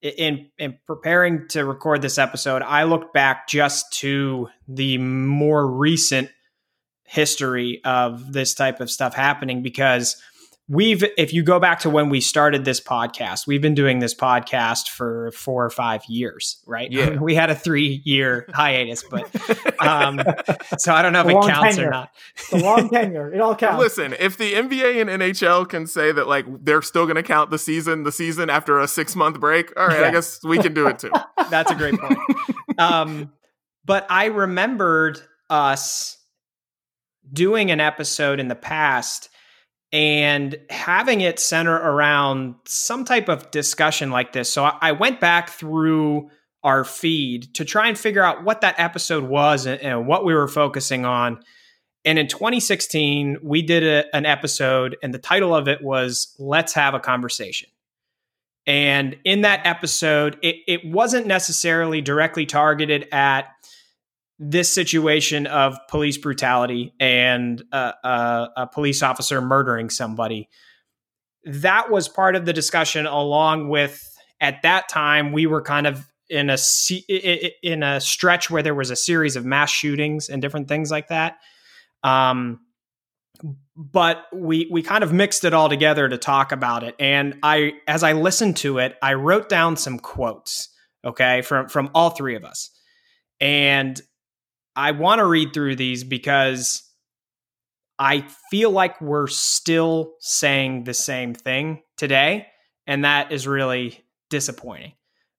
in 0.00 0.48
in 0.58 0.78
preparing 0.86 1.48
to 1.48 1.66
record 1.66 2.00
this 2.00 2.16
episode, 2.16 2.62
I 2.62 2.84
looked 2.84 3.12
back 3.12 3.46
just 3.46 3.92
to 3.98 4.48
the 4.66 4.96
more 4.96 5.70
recent 5.70 6.30
history 7.12 7.82
of 7.84 8.32
this 8.32 8.54
type 8.54 8.80
of 8.80 8.90
stuff 8.90 9.12
happening 9.12 9.60
because 9.60 10.16
we've 10.66 11.04
if 11.18 11.34
you 11.34 11.42
go 11.42 11.60
back 11.60 11.80
to 11.80 11.90
when 11.90 12.08
we 12.08 12.22
started 12.22 12.64
this 12.64 12.80
podcast 12.80 13.46
we've 13.46 13.60
been 13.60 13.74
doing 13.74 13.98
this 13.98 14.14
podcast 14.14 14.88
for 14.88 15.30
four 15.32 15.62
or 15.62 15.68
five 15.68 16.02
years 16.06 16.62
right? 16.66 16.90
Yeah. 16.90 17.10
We 17.20 17.34
had 17.34 17.50
a 17.50 17.54
three 17.54 18.00
year 18.06 18.48
hiatus 18.54 19.04
but 19.10 19.24
um 19.78 20.22
so 20.78 20.94
i 20.94 21.02
don't 21.02 21.12
know 21.12 21.20
if 21.20 21.26
it 21.26 21.46
counts 21.46 21.76
tenure. 21.76 21.88
or 21.88 21.90
not 21.90 22.10
a 22.50 22.56
long 22.56 22.88
tenure. 22.88 23.34
It 23.34 23.40
all 23.42 23.54
counts. 23.54 23.78
Listen 23.78 24.14
if 24.18 24.38
the 24.38 24.54
nba 24.54 25.02
and 25.02 25.10
nhl 25.10 25.68
can 25.68 25.86
say 25.86 26.12
that 26.12 26.26
like 26.26 26.46
they're 26.64 26.80
still 26.80 27.04
going 27.04 27.16
to 27.16 27.22
count 27.22 27.50
the 27.50 27.58
season 27.58 28.04
the 28.04 28.12
season 28.12 28.48
after 28.48 28.80
a 28.80 28.88
six 28.88 29.14
month 29.14 29.38
break 29.38 29.70
all 29.78 29.88
right 29.88 30.00
yeah. 30.00 30.06
i 30.06 30.10
guess 30.10 30.42
we 30.42 30.58
can 30.58 30.72
do 30.72 30.86
it 30.86 30.98
too. 30.98 31.12
That's 31.50 31.70
a 31.70 31.74
great 31.74 32.00
point. 32.00 32.18
Um 32.78 33.32
but 33.84 34.06
i 34.08 34.26
remembered 34.26 35.20
us 35.50 36.16
doing 37.30 37.70
an 37.70 37.80
episode 37.80 38.40
in 38.40 38.48
the 38.48 38.54
past 38.54 39.28
and 39.92 40.58
having 40.70 41.20
it 41.20 41.38
center 41.38 41.74
around 41.74 42.54
some 42.64 43.04
type 43.04 43.28
of 43.28 43.50
discussion 43.50 44.10
like 44.10 44.32
this. 44.32 44.50
So 44.50 44.64
I 44.64 44.92
went 44.92 45.20
back 45.20 45.50
through 45.50 46.30
our 46.64 46.84
feed 46.84 47.54
to 47.54 47.64
try 47.64 47.88
and 47.88 47.98
figure 47.98 48.22
out 48.22 48.44
what 48.44 48.62
that 48.62 48.76
episode 48.78 49.24
was 49.24 49.66
and, 49.66 50.06
what 50.06 50.24
we 50.24 50.34
were 50.34 50.48
focusing 50.48 51.04
on. 51.04 51.40
And 52.04 52.18
in 52.18 52.26
2016, 52.26 53.38
we 53.42 53.62
did 53.62 53.84
a, 53.84 54.16
an 54.16 54.26
episode, 54.26 54.96
and 55.02 55.12
the 55.12 55.18
title 55.18 55.54
of 55.54 55.68
it 55.68 55.82
was 55.82 56.34
Let's 56.38 56.72
Have 56.72 56.94
a 56.94 57.00
Conversation. 57.00 57.68
And 58.66 59.16
in 59.24 59.42
that 59.42 59.66
episode, 59.66 60.38
it, 60.42 60.56
it 60.66 60.80
wasn't 60.84 61.26
necessarily 61.26 62.00
directly 62.00 62.46
targeted 62.46 63.08
at 63.12 63.51
this 64.44 64.72
situation 64.72 65.46
of 65.46 65.78
police 65.88 66.18
brutality 66.18 66.92
and 66.98 67.62
a, 67.70 67.94
a, 68.02 68.48
a, 68.56 68.66
police 68.66 69.00
officer 69.00 69.40
murdering 69.40 69.88
somebody. 69.88 70.48
That 71.44 71.90
was 71.90 72.08
part 72.08 72.34
of 72.34 72.44
the 72.44 72.52
discussion, 72.52 73.06
along 73.06 73.68
with 73.68 74.04
at 74.40 74.62
that 74.62 74.88
time 74.88 75.30
we 75.30 75.46
were 75.46 75.62
kind 75.62 75.86
of 75.86 76.04
in 76.28 76.50
a 76.50 76.58
in 77.62 77.82
a 77.84 78.00
stretch 78.00 78.50
where 78.50 78.62
there 78.62 78.74
was 78.74 78.90
a 78.90 78.96
series 78.96 79.36
of 79.36 79.44
mass 79.44 79.70
shootings 79.70 80.28
and 80.28 80.42
different 80.42 80.66
things 80.66 80.90
like 80.90 81.08
that. 81.08 81.38
Um, 82.02 82.60
but 83.76 84.24
we 84.32 84.68
we 84.72 84.82
kind 84.82 85.04
of 85.04 85.12
mixed 85.12 85.44
it 85.44 85.54
all 85.54 85.68
together 85.68 86.08
to 86.08 86.18
talk 86.18 86.50
about 86.50 86.82
it. 86.82 86.96
And 86.98 87.38
I, 87.44 87.74
as 87.86 88.02
I 88.02 88.12
listened 88.12 88.56
to 88.58 88.78
it, 88.78 88.96
I 89.00 89.14
wrote 89.14 89.48
down 89.48 89.76
some 89.76 90.00
quotes 90.00 90.68
okay, 91.04 91.42
from 91.42 91.68
from 91.68 91.90
all 91.94 92.10
three 92.10 92.34
of 92.34 92.44
us. 92.44 92.70
And 93.40 94.00
I 94.74 94.92
want 94.92 95.18
to 95.18 95.26
read 95.26 95.52
through 95.52 95.76
these 95.76 96.04
because 96.04 96.82
I 97.98 98.26
feel 98.50 98.70
like 98.70 99.00
we're 99.00 99.26
still 99.26 100.14
saying 100.20 100.84
the 100.84 100.94
same 100.94 101.34
thing 101.34 101.82
today, 101.96 102.46
and 102.86 103.04
that 103.04 103.32
is 103.32 103.46
really 103.46 104.04
disappointing. 104.30 104.94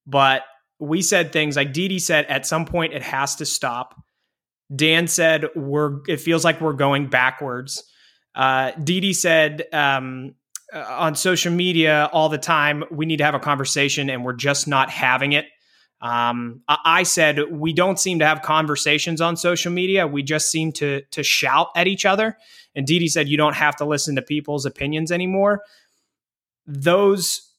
But 0.06 0.44
we 0.80 1.02
said 1.02 1.32
things 1.32 1.56
like 1.56 1.74
Dee 1.74 2.00
said 2.00 2.26
at 2.26 2.46
some 2.46 2.66
point 2.66 2.94
it 2.94 3.04
has 3.04 3.36
to 3.38 3.46
stop. 3.46 3.96
Dan 4.74 5.08
said 5.08 5.48
we're 5.56 6.00
it 6.08 6.20
feels 6.20 6.44
like 6.44 6.62
we're 6.62 6.74
going 6.74 7.08
backwards. 7.08 7.84
Uh, 8.36 8.72
Dee 8.72 9.14
said 9.14 9.66
um, 9.72 10.36
uh, 10.74 10.86
on 10.90 11.16
social 11.16 11.52
media 11.52 12.10
all 12.12 12.30
the 12.30 12.38
time 12.38 12.84
we 12.92 13.06
need 13.06 13.18
to 13.18 13.24
have 13.24 13.36
a 13.36 13.40
conversation 13.40 14.10
and 14.10 14.26
we're 14.26 14.34
just 14.34 14.68
not 14.68 14.90
having 14.90 15.34
it. 15.34 15.46
Um, 16.04 16.62
I 16.68 17.04
said 17.04 17.40
we 17.50 17.72
don't 17.72 17.98
seem 17.98 18.20
to 18.20 18.26
have 18.26 18.42
conversations 18.42 19.22
on 19.22 19.38
social 19.38 19.72
media. 19.72 20.06
We 20.06 20.22
just 20.22 20.52
seem 20.52 20.74
to 20.74 21.02
to 21.12 21.24
shout 21.24 21.70
at 21.78 21.88
each 21.88 22.06
other. 22.06 22.38
And 22.76 22.86
Dee 22.86 23.08
said 23.08 23.30
you 23.30 23.38
don't 23.38 23.56
have 23.56 23.78
to 23.78 23.86
listen 23.86 24.16
to 24.18 24.22
people's 24.22 24.66
opinions 24.66 25.14
anymore. 25.14 25.64
Those 26.68 27.50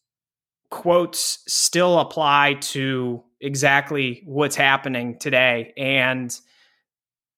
quotes 0.71 1.43
still 1.49 1.99
apply 1.99 2.59
to 2.61 3.25
exactly 3.41 4.23
what's 4.27 4.57
happening 4.57 5.19
today 5.19 5.73
and 5.79 6.39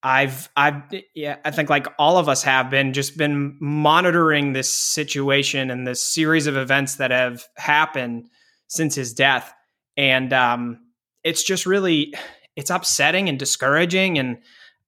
I've 0.02 0.48
I've 0.56 0.82
yeah, 1.14 1.36
I 1.44 1.50
think 1.52 1.70
like 1.70 1.86
all 1.98 2.18
of 2.18 2.28
us 2.28 2.42
have 2.42 2.68
been 2.68 2.92
just 2.92 3.16
been 3.16 3.56
monitoring 3.60 4.52
this 4.52 4.72
situation 4.74 5.70
and 5.70 5.86
this 5.86 6.02
series 6.02 6.46
of 6.46 6.56
events 6.56 6.96
that 6.96 7.10
have 7.10 7.44
happened 7.56 8.28
since 8.68 8.94
his 8.94 9.14
death. 9.14 9.52
And 9.96 10.32
um, 10.32 10.85
it's 11.26 11.42
just 11.42 11.66
really 11.66 12.14
it's 12.54 12.70
upsetting 12.70 13.28
and 13.28 13.38
discouraging 13.38 14.18
and 14.18 14.38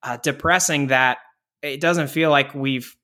uh, 0.03 0.17
depressing 0.19 0.87
that 0.87 1.19
it 1.63 1.81
doesn't 1.81 2.09
feel 2.09 2.31
like 2.31 2.55
we've 2.55 2.97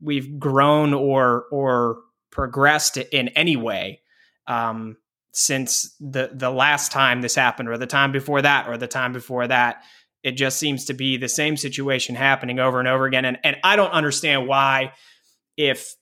we've 0.00 0.38
grown 0.38 0.92
or 0.92 1.44
or 1.52 2.00
progressed 2.30 2.96
in 2.96 3.28
any 3.28 3.56
way 3.56 4.00
um, 4.46 4.96
since 5.32 5.94
the 6.00 6.30
the 6.34 6.50
last 6.50 6.90
time 6.90 7.22
this 7.22 7.36
happened 7.36 7.68
or 7.68 7.78
the 7.78 7.86
time 7.86 8.12
before 8.12 8.42
that 8.42 8.68
or 8.68 8.76
the 8.76 8.88
time 8.88 9.12
before 9.12 9.46
that 9.46 9.82
it 10.22 10.32
just 10.32 10.58
seems 10.58 10.86
to 10.86 10.94
be 10.94 11.16
the 11.16 11.28
same 11.28 11.56
situation 11.56 12.14
happening 12.14 12.58
over 12.58 12.78
and 12.78 12.88
over 12.88 13.06
again. 13.06 13.24
And, 13.24 13.38
and 13.42 13.56
I 13.64 13.76
don't 13.76 13.92
understand 13.92 14.46
why, 14.46 14.92
if 15.56 15.94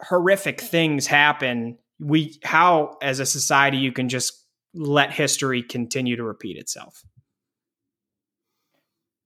horrific 0.00 0.60
things 0.60 1.06
happen, 1.06 1.78
we 1.98 2.40
how 2.42 2.96
as 3.02 3.20
a 3.20 3.26
society 3.26 3.76
you 3.76 3.92
can 3.92 4.08
just 4.08 4.39
let 4.74 5.12
history 5.12 5.62
continue 5.62 6.16
to 6.16 6.22
repeat 6.22 6.56
itself. 6.56 7.04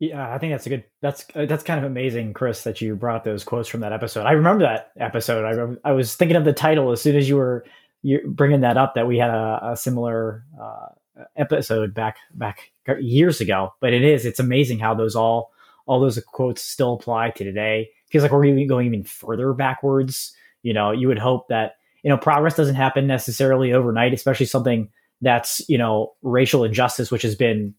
Yeah, 0.01 0.35
I 0.35 0.39
think 0.39 0.53
that's 0.53 0.67
a 0.67 0.71
good. 0.71 0.85
That's 1.01 1.25
uh, 1.35 1.47
that's 1.47 1.63
kind 1.63 1.79
of 1.79 1.91
amazing, 1.91 2.35
Chris, 2.35 2.65
that 2.65 2.81
you 2.81 2.97
brought 2.97 3.25
those 3.25 3.45
quotes 3.45 3.69
from 3.69 3.81
that 3.81 3.93
episode. 3.93 4.27
I 4.27 4.33
remember 4.33 4.65
that 4.65 4.91
episode. 4.99 5.79
I 5.85 5.89
I 5.89 5.93
was 5.93 6.15
thinking 6.15 6.37
of 6.37 6.45
the 6.45 6.53
title 6.53 6.91
as 6.91 7.01
soon 7.01 7.17
as 7.17 7.29
you 7.29 7.37
were 7.37 7.65
you 8.03 8.21
bringing 8.27 8.63
that 8.63 8.77
up. 8.77 8.95
That 8.95 9.07
we 9.07 9.19
had 9.19 9.31
a, 9.31 9.71
a 9.73 9.77
similar 9.77 10.45
uh, 10.61 10.89
episode 11.37 11.95
back 11.95 12.17
back 12.35 12.73
years 13.01 13.41
ago. 13.41 13.73
But 13.81 13.93
it 13.93 14.03
is 14.03 14.27
it's 14.27 14.41
amazing 14.41 14.81
how 14.81 14.95
those 14.95 15.15
all 15.15 15.53
all 15.87 16.01
those 16.01 16.19
quotes 16.27 16.63
still 16.63 16.95
apply 16.95 17.31
to 17.31 17.45
today. 17.45 17.91
Feels 18.11 18.23
like 18.23 18.33
we're 18.33 18.45
even 18.45 18.67
going 18.67 18.87
even 18.87 19.05
further 19.05 19.53
backwards. 19.53 20.35
You 20.63 20.73
know, 20.73 20.91
you 20.91 21.09
would 21.09 21.19
hope 21.19 21.49
that 21.49 21.77
you 22.03 22.11
know 22.11 22.19
progress 22.19 22.57
doesn't 22.57 22.75
happen 22.75 23.07
necessarily 23.07 23.73
overnight, 23.73 24.13
especially 24.13 24.47
something 24.47 24.91
that's 25.21 25.67
you 25.69 25.79
know 25.79 26.13
racial 26.23 26.65
injustice, 26.65 27.11
which 27.11 27.23
has 27.23 27.35
been 27.35 27.75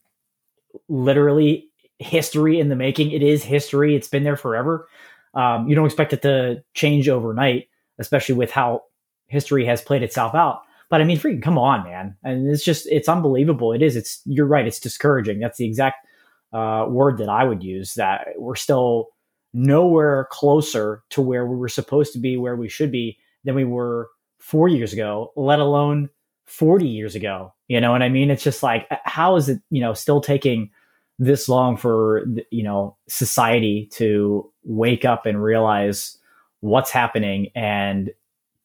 literally 0.87 1.69
history 1.99 2.59
in 2.59 2.69
the 2.69 2.75
making. 2.75 3.11
It 3.11 3.23
is 3.23 3.43
history. 3.43 3.95
It's 3.95 4.07
been 4.07 4.23
there 4.23 4.37
forever. 4.37 4.87
Um, 5.33 5.67
you 5.67 5.75
don't 5.75 5.85
expect 5.85 6.13
it 6.13 6.21
to 6.23 6.63
change 6.73 7.09
overnight, 7.09 7.67
especially 7.99 8.35
with 8.35 8.51
how 8.51 8.83
history 9.27 9.65
has 9.65 9.81
played 9.81 10.03
itself 10.03 10.33
out. 10.33 10.61
But 10.89 11.01
I 11.01 11.03
mean, 11.03 11.17
freaking 11.17 11.41
come 11.41 11.57
on, 11.57 11.83
man. 11.83 12.15
And 12.23 12.49
it's 12.49 12.63
just, 12.63 12.87
it's 12.87 13.09
unbelievable. 13.09 13.73
It 13.73 13.81
is. 13.81 13.95
It's, 13.95 14.21
you're 14.25 14.45
right. 14.45 14.67
It's 14.67 14.79
discouraging. 14.79 15.39
That's 15.39 15.57
the 15.57 15.65
exact 15.65 16.05
uh, 16.53 16.85
word 16.87 17.17
that 17.17 17.29
I 17.29 17.43
would 17.43 17.63
use 17.63 17.95
that 17.95 18.27
we're 18.37 18.55
still 18.55 19.07
nowhere 19.53 20.27
closer 20.31 21.03
to 21.09 21.21
where 21.21 21.45
we 21.45 21.55
were 21.55 21.69
supposed 21.69 22.13
to 22.13 22.19
be, 22.19 22.37
where 22.37 22.55
we 22.55 22.69
should 22.69 22.91
be 22.91 23.17
than 23.43 23.55
we 23.55 23.65
were 23.65 24.09
four 24.39 24.67
years 24.67 24.93
ago, 24.93 25.33
let 25.35 25.59
alone 25.59 26.09
40 26.45 26.87
years 26.87 27.15
ago. 27.15 27.53
You 27.67 27.81
know 27.81 27.91
what 27.91 28.01
I 28.01 28.09
mean? 28.09 28.29
It's 28.29 28.43
just 28.43 28.63
like, 28.63 28.87
uh, 28.91 28.97
how 29.03 29.35
is 29.35 29.49
it, 29.49 29.61
you 29.69 29.81
know, 29.81 29.93
still 29.93 30.21
taking 30.21 30.69
this 31.17 31.49
long 31.49 31.77
for, 31.77 32.25
you 32.51 32.63
know, 32.63 32.97
society 33.07 33.89
to 33.93 34.51
wake 34.63 35.05
up 35.05 35.25
and 35.25 35.41
realize 35.41 36.17
what's 36.59 36.91
happening 36.91 37.49
and 37.55 38.11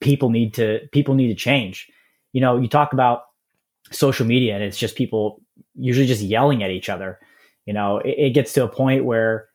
people 0.00 0.30
need 0.30 0.54
to, 0.54 0.80
people 0.92 1.14
need 1.14 1.28
to 1.28 1.34
change 1.34 1.88
you 2.32 2.40
know, 2.40 2.58
you 2.58 2.68
talk 2.68 2.92
about 2.92 3.24
social 3.90 4.26
media 4.26 4.54
and 4.54 4.62
it's 4.62 4.78
just 4.78 4.96
people 4.96 5.40
usually 5.74 6.06
just 6.06 6.22
yelling 6.22 6.62
at 6.62 6.70
each 6.70 6.88
other. 6.88 7.18
You 7.66 7.72
know, 7.72 7.98
it, 7.98 8.14
it 8.18 8.30
gets 8.30 8.52
to 8.54 8.64
a 8.64 8.68
point 8.68 9.04
where, 9.04 9.48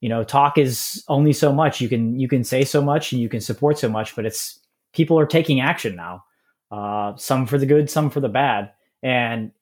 you 0.00 0.08
know, 0.08 0.24
talk 0.24 0.58
is 0.58 1.02
only 1.08 1.32
so 1.32 1.52
much. 1.52 1.80
You 1.80 1.88
can 1.88 2.18
you 2.18 2.28
can 2.28 2.44
say 2.44 2.64
so 2.64 2.82
much 2.82 3.12
and 3.12 3.20
you 3.20 3.28
can 3.28 3.40
support 3.40 3.78
so 3.78 3.88
much, 3.88 4.14
but 4.16 4.26
it's 4.26 4.60
people 4.92 5.18
are 5.18 5.26
taking 5.26 5.60
action 5.60 5.96
now. 5.96 6.24
Uh, 6.70 7.14
some 7.16 7.46
for 7.46 7.58
the 7.58 7.66
good, 7.66 7.88
some 7.88 8.10
for 8.10 8.20
the 8.20 8.28
bad, 8.28 8.72
and 9.02 9.52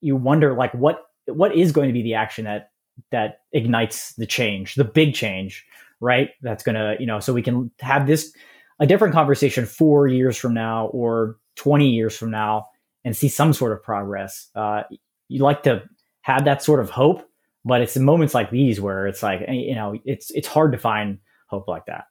you 0.00 0.16
wonder 0.16 0.54
like 0.54 0.72
what 0.74 1.04
what 1.26 1.54
is 1.54 1.72
going 1.72 1.88
to 1.88 1.92
be 1.92 2.02
the 2.02 2.14
action 2.14 2.44
that 2.44 2.70
that 3.12 3.42
ignites 3.52 4.14
the 4.14 4.26
change, 4.26 4.74
the 4.74 4.84
big 4.84 5.14
change, 5.14 5.64
right? 6.00 6.30
That's 6.42 6.62
gonna 6.62 6.96
you 6.98 7.06
know, 7.06 7.20
so 7.20 7.32
we 7.32 7.42
can 7.42 7.70
have 7.80 8.06
this 8.06 8.32
a 8.80 8.86
different 8.86 9.14
conversation 9.14 9.66
four 9.66 10.06
years 10.06 10.36
from 10.36 10.54
now 10.54 10.86
or 10.88 11.36
20 11.56 11.88
years 11.88 12.16
from 12.16 12.30
now 12.30 12.68
and 13.04 13.16
see 13.16 13.28
some 13.28 13.52
sort 13.52 13.72
of 13.72 13.82
progress. 13.82 14.48
Uh, 14.54 14.82
you 15.28 15.42
like 15.42 15.62
to 15.64 15.82
have 16.22 16.44
that 16.44 16.62
sort 16.62 16.80
of 16.80 16.90
hope, 16.90 17.28
but 17.64 17.80
it's 17.80 17.96
in 17.96 18.04
moments 18.04 18.34
like 18.34 18.50
these 18.50 18.80
where 18.80 19.06
it's 19.06 19.22
like, 19.22 19.40
you 19.48 19.74
know, 19.74 19.98
it's, 20.04 20.30
it's 20.30 20.48
hard 20.48 20.72
to 20.72 20.78
find 20.78 21.18
hope 21.48 21.68
like 21.68 21.86
that. 21.86 22.04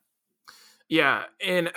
Yeah. 0.90 1.24
And 1.46 1.72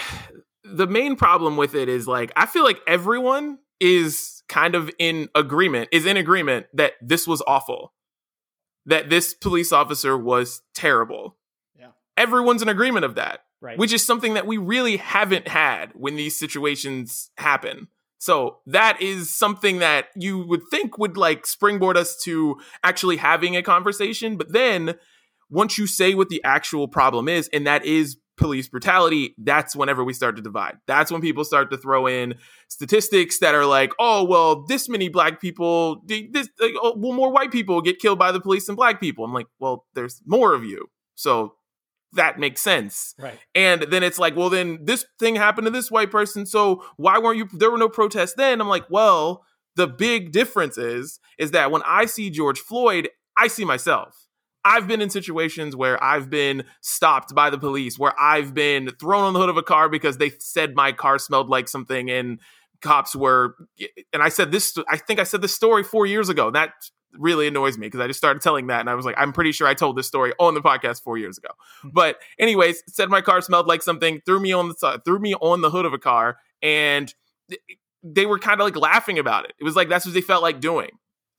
the 0.65 0.87
main 0.87 1.17
problem 1.17 1.57
with 1.57 1.75
it 1.75 1.89
is 1.89 2.07
like, 2.07 2.33
I 2.37 2.47
feel 2.47 2.65
like 2.65 2.81
everyone 2.87 3.59
is 3.81 4.43
kind 4.49 4.75
of 4.75 4.91
in 4.99 5.29
agreement, 5.35 5.89
is 5.93 6.07
in 6.07 6.17
agreement 6.17 6.67
that 6.75 6.93
this 7.01 7.27
was 7.27 7.43
awful, 7.47 7.93
that 8.87 9.11
this 9.11 9.35
police 9.35 9.73
officer 9.73 10.19
was 10.19 10.63
terrible. 10.75 11.37
Yeah. 11.79 11.89
Everyone's 12.17 12.63
in 12.63 12.69
agreement 12.69 13.05
of 13.05 13.15
that. 13.15 13.41
Right. 13.63 13.77
Which 13.77 13.93
is 13.93 14.05
something 14.05 14.35
that 14.35 14.47
we 14.47 14.57
really 14.57 14.97
haven't 14.97 15.47
had 15.47 15.91
when 15.95 16.17
these 16.17 16.35
situations 16.35 17.31
happen. 17.37 17.89
So 18.17 18.59
that 18.67 19.01
is 19.03 19.35
something 19.35 19.79
that 19.81 20.07
you 20.17 20.47
would 20.47 20.63
think 20.71 20.97
would 20.97 21.19
like 21.19 21.47
springboard 21.47 21.97
us 21.97 22.17
to 22.23 22.59
actually 22.83 23.19
having 23.19 23.57
a 23.57 23.63
conversation. 23.63 24.37
But 24.37 24.53
then 24.53 24.95
once 25.51 25.77
you 25.77 25.87
say 25.87 26.15
what 26.15 26.31
the 26.31 26.43
actual 26.43 26.89
problem 26.89 27.29
is, 27.29 27.49
and 27.53 27.67
that 27.67 27.85
is 27.85 28.17
police 28.41 28.69
brutality, 28.69 29.35
that's 29.39 29.77
whenever 29.77 30.03
we 30.03 30.13
start 30.13 30.35
to 30.35 30.43
divide. 30.43 30.79
That's 30.87 31.13
when 31.13 31.21
people 31.21 31.45
start 31.45 31.71
to 31.71 31.77
throw 31.77 32.09
in 32.09 32.35
statistics 32.69 33.39
that 33.39 33.55
are 33.55 33.67
like, 33.67 33.93
oh, 34.01 34.25
well, 34.25 34.65
this 34.67 34.89
many 34.89 35.09
black 35.09 35.41
people, 35.41 36.03
this, 36.07 36.49
like, 36.59 36.73
oh, 36.83 36.95
well, 36.97 37.13
more 37.13 37.31
white 37.31 37.53
people 37.53 37.81
get 37.81 38.01
killed 38.01 38.19
by 38.19 38.33
the 38.33 38.41
police 38.41 38.67
than 38.67 38.75
black 38.75 39.01
people. 39.01 39.25
I'm 39.25 39.33
like, 39.33 39.47
well, 39.61 39.85
there's 39.95 40.21
more 40.27 40.55
of 40.55 40.65
you. 40.65 40.87
So 41.15 41.55
that 42.15 42.41
makes 42.41 42.61
sense. 42.61 43.15
Right. 43.19 43.39
And 43.55 43.83
then 43.83 44.03
it's 44.03 44.19
like, 44.19 44.35
well, 44.35 44.51
then 44.51 44.81
this 44.83 45.05
thing 45.21 45.37
happened 45.37 45.67
to 45.67 45.71
this 45.71 45.91
white 45.91 46.11
person. 46.11 46.47
So 46.47 46.83
why 46.97 47.19
weren't 47.19 47.39
you, 47.39 47.49
there 47.53 47.71
were 47.71 47.79
no 47.79 47.89
protests 47.89 48.35
then? 48.37 48.61
I'm 48.61 48.69
like, 48.69 48.91
well, 48.91 49.45
the 49.77 49.87
big 49.87 50.33
difference 50.33 50.77
is, 50.77 51.21
is 51.39 51.53
that 51.53 51.71
when 51.71 51.83
I 51.87 52.07
see 52.07 52.31
George 52.31 52.59
Floyd, 52.59 53.11
I 53.37 53.47
see 53.47 53.65
myself. 53.65 54.27
I've 54.65 54.87
been 54.87 55.01
in 55.01 55.11
situations 55.11 55.75
where 55.75 56.03
I've 56.03 56.29
been 56.29 56.65
stopped 56.81 57.35
by 57.35 57.51
the 57.51 57.59
police, 57.59 57.99
where 57.99 58.19
I've 58.21 58.55
been 58.55 58.91
thrown 59.01 59.25
on 59.25 59.33
the 59.33 59.41
hood 59.41 59.49
of 59.49 59.57
a 59.57 59.63
car 59.63 59.89
because 59.89 60.19
they 60.19 60.31
said 60.39 60.75
my 60.75 60.93
car 60.93 61.19
smelled 61.19 61.49
like 61.49 61.69
something 61.69 62.11
and 62.11 62.41
cops 62.83 63.15
were 63.15 63.57
and 64.13 64.23
I 64.23 64.31
said 64.31 64.53
this 64.53 64.77
I 64.89 64.97
think 64.97 65.21
I 65.21 65.25
said 65.25 65.43
this 65.43 65.55
story 65.55 65.83
4 65.83 66.07
years 66.07 66.29
ago. 66.29 66.51
That 66.51 66.73
really 67.19 67.47
annoys 67.47 67.77
me 67.77 67.87
because 67.87 68.01
I 68.01 68.07
just 68.07 68.19
started 68.19 68.43
telling 68.43 68.69
that 68.69 68.81
and 68.81 68.91
I 68.91 68.95
was 68.95 69.05
like, 69.05 69.17
I'm 69.19 69.33
pretty 69.33 69.53
sure 69.53 69.67
I 69.67 69.75
told 69.75 69.97
this 69.97 70.07
story 70.07 70.33
on 70.39 70.55
the 70.55 70.61
podcast 70.61 71.03
four 71.03 71.19
years 71.19 71.39
ago. 71.39 71.49
Hmm. 71.83 71.89
But 71.93 72.17
anyways, 72.39 72.83
said 72.89 73.11
my 73.11 73.21
car 73.21 73.41
smelled 73.41 73.67
like 73.67 73.83
something, 73.83 74.21
threw 74.25 74.41
me 74.41 74.53
on 74.53 74.69
the 74.69 75.01
threw 75.05 75.19
me 75.19 75.35
on 75.35 75.61
the 75.61 75.71
hood 75.71 75.87
of 75.87 75.93
a 75.93 75.99
car, 75.99 76.37
and 76.63 77.13
they 78.03 78.27
were 78.27 78.39
kind 78.39 78.61
of 78.61 78.65
like 78.65 78.77
laughing 78.77 79.19
about 79.19 79.45
it. 79.45 79.53
It 79.59 79.65
was 79.65 79.77
like 79.77 79.89
that's 79.89 80.05
what 80.05 80.15
they 80.15 80.21
felt 80.21 80.43
like 80.43 80.61
doing. 80.61 80.91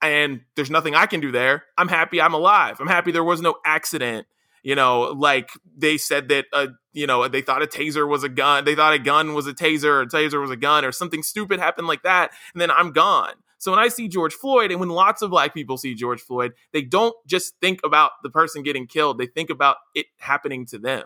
And 0.02 0.40
there's 0.56 0.70
nothing 0.70 0.94
I 0.94 1.06
can 1.06 1.20
do 1.20 1.30
there. 1.30 1.64
I'm 1.78 1.88
happy 1.88 2.20
I'm 2.20 2.34
alive. 2.34 2.78
I'm 2.80 2.88
happy 2.88 3.12
there 3.12 3.24
was 3.24 3.40
no 3.40 3.54
accident. 3.64 4.26
You 4.64 4.74
know, 4.74 5.14
like 5.16 5.50
they 5.76 5.96
said 5.96 6.28
that, 6.28 6.46
uh, 6.52 6.68
you 6.92 7.06
know, 7.06 7.26
they 7.26 7.42
thought 7.42 7.62
a 7.62 7.66
taser 7.66 8.06
was 8.06 8.22
a 8.22 8.28
gun. 8.28 8.64
They 8.64 8.74
thought 8.74 8.94
a 8.94 8.98
gun 8.98 9.34
was 9.34 9.46
a 9.46 9.54
taser, 9.54 9.84
or 9.84 10.02
a 10.02 10.06
taser 10.06 10.40
was 10.40 10.50
a 10.50 10.56
gun, 10.56 10.84
or 10.84 10.92
something 10.92 11.22
stupid 11.22 11.58
happened 11.58 11.88
like 11.88 12.02
that. 12.04 12.30
And 12.52 12.60
then 12.60 12.70
I'm 12.70 12.92
gone. 12.92 13.34
So 13.58 13.70
when 13.70 13.80
I 13.80 13.88
see 13.88 14.08
George 14.08 14.34
Floyd, 14.34 14.72
and 14.72 14.80
when 14.80 14.88
lots 14.88 15.22
of 15.22 15.30
black 15.30 15.54
people 15.54 15.78
see 15.78 15.94
George 15.94 16.20
Floyd, 16.20 16.52
they 16.72 16.82
don't 16.82 17.14
just 17.28 17.54
think 17.60 17.80
about 17.84 18.10
the 18.24 18.30
person 18.30 18.64
getting 18.64 18.88
killed, 18.88 19.18
they 19.18 19.26
think 19.26 19.50
about 19.50 19.76
it 19.94 20.06
happening 20.18 20.66
to 20.66 20.78
them. 20.78 21.04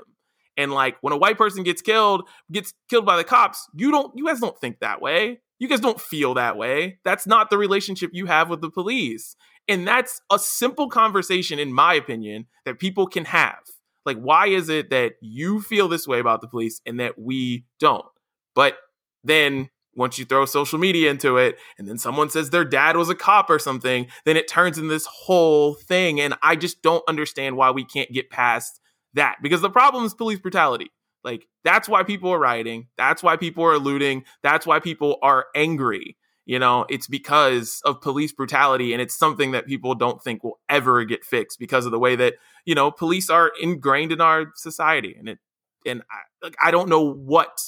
And 0.57 0.73
like 0.73 0.97
when 1.03 1.13
a 1.13 1.19
white 1.19 1.37
person 1.37 1.65
gets 1.65 1.83
killed, 1.83 2.27
gets 2.51 2.73
killed 2.89 3.05
by 3.05 3.19
the 3.19 3.25
cops, 3.25 3.69
you 3.75 3.91
don't, 3.91 4.17
you 4.17 4.27
guys 4.27 4.41
don't 4.41 4.59
think 4.59 4.81
that 4.81 5.03
way. 5.03 5.41
You 5.59 5.69
guys 5.69 5.81
don't 5.81 6.01
feel 6.01 6.35
that 6.35 6.57
way. 6.57 6.99
That's 7.05 7.27
not 7.27 7.51
the 7.51 7.59
relationship 7.59 8.11
you 8.13 8.27
have 8.27 8.51
with 8.51 8.61
the 8.61 8.71
police. 8.71 9.37
And 9.69 9.87
that's 9.87 10.21
a 10.31 10.39
simple 10.39 10.89
conversation, 10.89 11.59
in 11.59 11.73
my 11.73 11.95
opinion, 11.95 12.47
that 12.65 12.79
people 12.79 13.07
can 13.07 13.25
have. 13.25 13.59
Like, 14.05 14.19
why 14.19 14.47
is 14.49 14.69
it 14.69 14.91
that 14.91 15.15
you 15.21 15.61
feel 15.61 15.89
this 15.89 16.07
way 16.07 16.21
about 16.21 16.41
the 16.41 16.49
police 16.49 16.81
and 16.87 17.01
that 17.01 17.19
we 17.19 17.65
don't? 17.81 18.07
But 18.55 18.77
then 19.25 19.71
once 19.97 20.19
you 20.19 20.25
throw 20.25 20.45
social 20.45 20.79
media 20.79 21.11
into 21.11 21.39
it 21.39 21.59
and 21.79 21.89
then 21.89 21.99
someone 21.99 22.31
says 22.31 22.51
their 22.51 22.65
dad 22.65 22.97
was 22.97 23.09
a 23.09 23.15
cop 23.15 23.51
or 23.51 23.59
something, 23.59 24.07
then 24.25 24.37
it 24.37 24.47
turns 24.47 24.79
into 24.79 24.91
this 24.91 25.07
whole 25.07 25.75
thing. 25.75 26.21
And 26.21 26.35
I 26.43 26.55
just 26.55 26.83
don't 26.83 27.03
understand 27.09 27.57
why 27.57 27.71
we 27.71 27.85
can't 27.85 28.13
get 28.13 28.31
past 28.31 28.81
that 29.15 29.37
because 29.43 29.63
the 29.63 29.71
problem 29.71 30.05
is 30.05 30.15
police 30.15 30.39
brutality. 30.39 30.93
Like, 31.27 31.49
that's 31.65 31.89
why 31.89 32.05
people 32.05 32.31
are 32.31 32.39
rioting. 32.39 32.87
That's 32.97 33.21
why 33.21 33.37
people 33.37 33.65
are 33.65 33.79
looting. 33.79 34.25
That's 34.45 34.65
why 34.65 34.79
people 34.79 35.19
are 35.23 35.47
angry. 35.57 36.17
You 36.45 36.61
know, 36.61 36.87
it's 36.89 37.09
because 37.09 37.83
of 37.85 38.01
police 38.01 38.33
brutality, 38.33 38.93
and 38.93 39.03
it's 39.03 39.19
something 39.19 39.51
that 39.51 39.67
people 39.67 39.97
don't 39.97 40.23
think 40.23 40.45
will 40.45 40.61
ever 40.69 41.05
get 41.05 41.25
fixed 41.25 41.59
because 41.59 41.85
of 41.85 41.91
the 41.91 41.99
way 41.99 42.15
that 42.15 42.35
you 42.65 42.77
know 42.77 42.93
police 42.93 43.29
are 43.29 43.51
ingrained 43.61 44.13
in 44.13 44.21
our 44.21 44.53
society. 44.55 45.17
And 45.19 45.29
it, 45.29 45.39
and 45.85 46.03
I, 46.09 46.19
like, 46.45 46.57
I 46.63 46.71
don't 46.71 46.89
know 46.89 47.13
what 47.13 47.59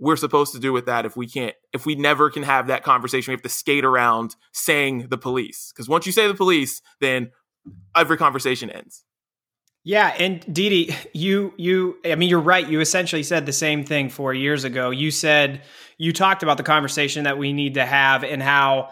we're 0.00 0.16
supposed 0.16 0.52
to 0.54 0.58
do 0.58 0.72
with 0.72 0.86
that 0.86 1.06
if 1.06 1.16
we 1.16 1.28
can't 1.28 1.54
if 1.72 1.86
we 1.86 1.94
never 1.94 2.30
can 2.30 2.42
have 2.42 2.66
that 2.68 2.82
conversation 2.82 3.30
we 3.30 3.34
have 3.34 3.42
to 3.42 3.48
skate 3.48 3.84
around 3.84 4.36
saying 4.52 5.08
the 5.10 5.18
police 5.18 5.72
because 5.72 5.88
once 5.88 6.06
you 6.06 6.12
say 6.12 6.28
the 6.28 6.34
police 6.34 6.80
then 7.00 7.30
every 7.96 8.16
conversation 8.16 8.70
ends 8.70 9.04
yeah, 9.88 10.14
and 10.18 10.44
Didi, 10.52 10.94
you 11.14 11.54
you 11.56 11.96
I 12.04 12.14
mean 12.14 12.28
you're 12.28 12.40
right. 12.40 12.68
You 12.68 12.80
essentially 12.80 13.22
said 13.22 13.46
the 13.46 13.54
same 13.54 13.84
thing 13.84 14.10
4 14.10 14.34
years 14.34 14.64
ago. 14.64 14.90
You 14.90 15.10
said 15.10 15.62
you 15.96 16.12
talked 16.12 16.42
about 16.42 16.58
the 16.58 16.62
conversation 16.62 17.24
that 17.24 17.38
we 17.38 17.54
need 17.54 17.72
to 17.72 17.86
have 17.86 18.22
and 18.22 18.42
how 18.42 18.90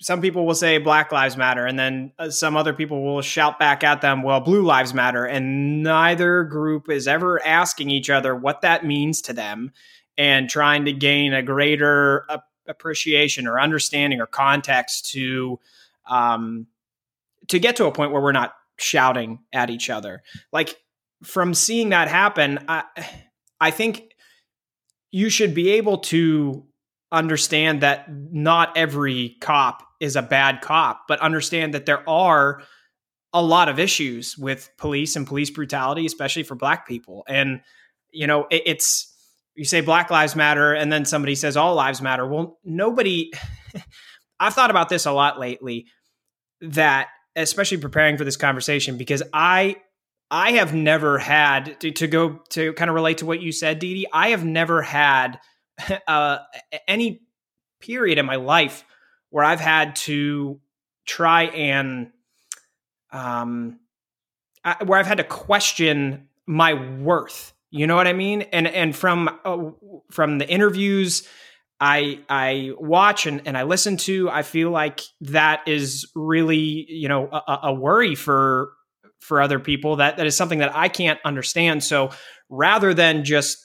some 0.00 0.22
people 0.22 0.46
will 0.46 0.54
say 0.54 0.78
black 0.78 1.12
lives 1.12 1.36
matter 1.36 1.66
and 1.66 1.78
then 1.78 2.12
uh, 2.18 2.30
some 2.30 2.56
other 2.56 2.72
people 2.72 3.02
will 3.04 3.20
shout 3.20 3.58
back 3.58 3.84
at 3.84 4.00
them 4.00 4.22
well 4.22 4.40
blue 4.40 4.62
lives 4.62 4.94
matter 4.94 5.26
and 5.26 5.82
neither 5.82 6.42
group 6.44 6.88
is 6.88 7.06
ever 7.06 7.44
asking 7.44 7.90
each 7.90 8.08
other 8.08 8.34
what 8.34 8.62
that 8.62 8.86
means 8.86 9.20
to 9.20 9.34
them 9.34 9.70
and 10.16 10.48
trying 10.48 10.86
to 10.86 10.92
gain 10.92 11.34
a 11.34 11.42
greater 11.42 12.26
appreciation 12.66 13.46
or 13.46 13.60
understanding 13.60 14.18
or 14.18 14.26
context 14.26 15.10
to 15.10 15.60
um, 16.08 16.66
to 17.48 17.58
get 17.58 17.76
to 17.76 17.84
a 17.84 17.92
point 17.92 18.12
where 18.12 18.22
we're 18.22 18.32
not 18.32 18.54
shouting 18.78 19.40
at 19.52 19.70
each 19.70 19.90
other. 19.90 20.22
Like 20.52 20.76
from 21.22 21.54
seeing 21.54 21.90
that 21.90 22.08
happen, 22.08 22.64
I 22.68 22.84
I 23.60 23.70
think 23.70 24.12
you 25.10 25.30
should 25.30 25.54
be 25.54 25.70
able 25.70 25.98
to 25.98 26.64
understand 27.12 27.80
that 27.80 28.06
not 28.10 28.76
every 28.76 29.36
cop 29.40 29.82
is 30.00 30.16
a 30.16 30.22
bad 30.22 30.60
cop, 30.60 31.02
but 31.08 31.20
understand 31.20 31.74
that 31.74 31.86
there 31.86 32.08
are 32.08 32.62
a 33.32 33.42
lot 33.42 33.68
of 33.68 33.78
issues 33.78 34.36
with 34.36 34.70
police 34.76 35.16
and 35.16 35.26
police 35.26 35.50
brutality, 35.50 36.06
especially 36.06 36.42
for 36.42 36.54
black 36.54 36.86
people. 36.86 37.24
And 37.28 37.60
you 38.10 38.26
know, 38.26 38.46
it, 38.50 38.62
it's 38.66 39.12
you 39.54 39.64
say 39.64 39.80
Black 39.80 40.10
Lives 40.10 40.36
Matter, 40.36 40.74
and 40.74 40.92
then 40.92 41.04
somebody 41.04 41.34
says 41.34 41.56
all 41.56 41.74
lives 41.74 42.02
matter. 42.02 42.26
Well, 42.26 42.58
nobody. 42.64 43.32
I've 44.40 44.54
thought 44.54 44.70
about 44.70 44.90
this 44.90 45.06
a 45.06 45.12
lot 45.12 45.40
lately. 45.40 45.86
That 46.60 47.08
especially 47.36 47.78
preparing 47.78 48.16
for 48.16 48.24
this 48.24 48.36
conversation 48.36 48.96
because 48.96 49.22
I 49.32 49.76
I 50.30 50.52
have 50.52 50.74
never 50.74 51.18
had 51.18 51.78
to, 51.80 51.92
to 51.92 52.08
go 52.08 52.40
to 52.50 52.72
kind 52.72 52.88
of 52.88 52.94
relate 52.94 53.18
to 53.18 53.26
what 53.26 53.40
you 53.40 53.52
said, 53.52 53.78
Didi. 53.78 54.06
I 54.12 54.30
have 54.30 54.44
never 54.44 54.82
had 54.82 55.38
uh, 56.08 56.38
any 56.88 57.22
period 57.80 58.18
in 58.18 58.26
my 58.26 58.36
life 58.36 58.84
where 59.30 59.44
I've 59.44 59.60
had 59.60 59.96
to 59.96 60.60
try 61.04 61.44
and 61.44 62.10
um, 63.12 63.78
I, 64.64 64.82
where 64.84 64.98
I've 64.98 65.06
had 65.06 65.18
to 65.18 65.24
question 65.24 66.28
my 66.46 66.74
worth. 66.74 67.52
You 67.70 67.86
know 67.86 67.96
what 67.96 68.06
I 68.06 68.12
mean? 68.12 68.42
And 68.42 68.66
and 68.66 68.96
from 68.96 69.28
uh, 69.44 69.70
from 70.10 70.38
the 70.38 70.48
interviews 70.48 71.28
I 71.80 72.20
I 72.28 72.72
watch 72.78 73.26
and, 73.26 73.42
and 73.44 73.56
I 73.56 73.64
listen 73.64 73.96
to, 73.98 74.30
I 74.30 74.42
feel 74.42 74.70
like 74.70 75.02
that 75.22 75.66
is 75.66 76.10
really 76.14 76.86
you 76.88 77.08
know 77.08 77.28
a, 77.28 77.58
a 77.64 77.74
worry 77.74 78.14
for 78.14 78.72
for 79.20 79.40
other 79.40 79.58
people. 79.58 79.96
That 79.96 80.16
that 80.16 80.26
is 80.26 80.36
something 80.36 80.60
that 80.60 80.74
I 80.74 80.88
can't 80.88 81.20
understand. 81.24 81.84
So 81.84 82.10
rather 82.48 82.94
than 82.94 83.24
just 83.24 83.62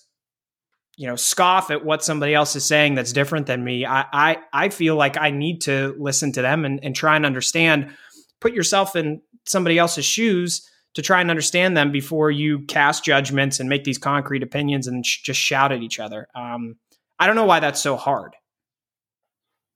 you 0.97 1.07
know 1.07 1.15
scoff 1.15 1.71
at 1.71 1.85
what 1.85 2.03
somebody 2.03 2.33
else 2.33 2.55
is 2.55 2.65
saying 2.65 2.95
that's 2.95 3.13
different 3.13 3.47
than 3.47 3.63
me, 3.63 3.85
I 3.85 4.05
I, 4.11 4.37
I 4.51 4.69
feel 4.69 4.95
like 4.95 5.17
I 5.17 5.31
need 5.31 5.61
to 5.61 5.95
listen 5.97 6.33
to 6.33 6.41
them 6.41 6.65
and, 6.65 6.83
and 6.83 6.95
try 6.95 7.15
and 7.15 7.25
understand. 7.25 7.93
Put 8.41 8.53
yourself 8.53 8.95
in 8.95 9.21
somebody 9.45 9.77
else's 9.77 10.05
shoes 10.05 10.67
to 10.95 11.01
try 11.01 11.21
and 11.21 11.29
understand 11.29 11.77
them 11.77 11.91
before 11.91 12.29
you 12.29 12.65
cast 12.65 13.05
judgments 13.05 13.59
and 13.59 13.69
make 13.69 13.83
these 13.83 13.97
concrete 13.97 14.43
opinions 14.43 14.87
and 14.87 15.05
sh- 15.05 15.21
just 15.21 15.39
shout 15.39 15.71
at 15.71 15.81
each 15.81 15.99
other. 15.99 16.27
Um, 16.35 16.75
I 17.21 17.27
don't 17.27 17.35
know 17.35 17.45
why 17.45 17.59
that's 17.59 17.79
so 17.79 17.95
hard. 17.95 18.35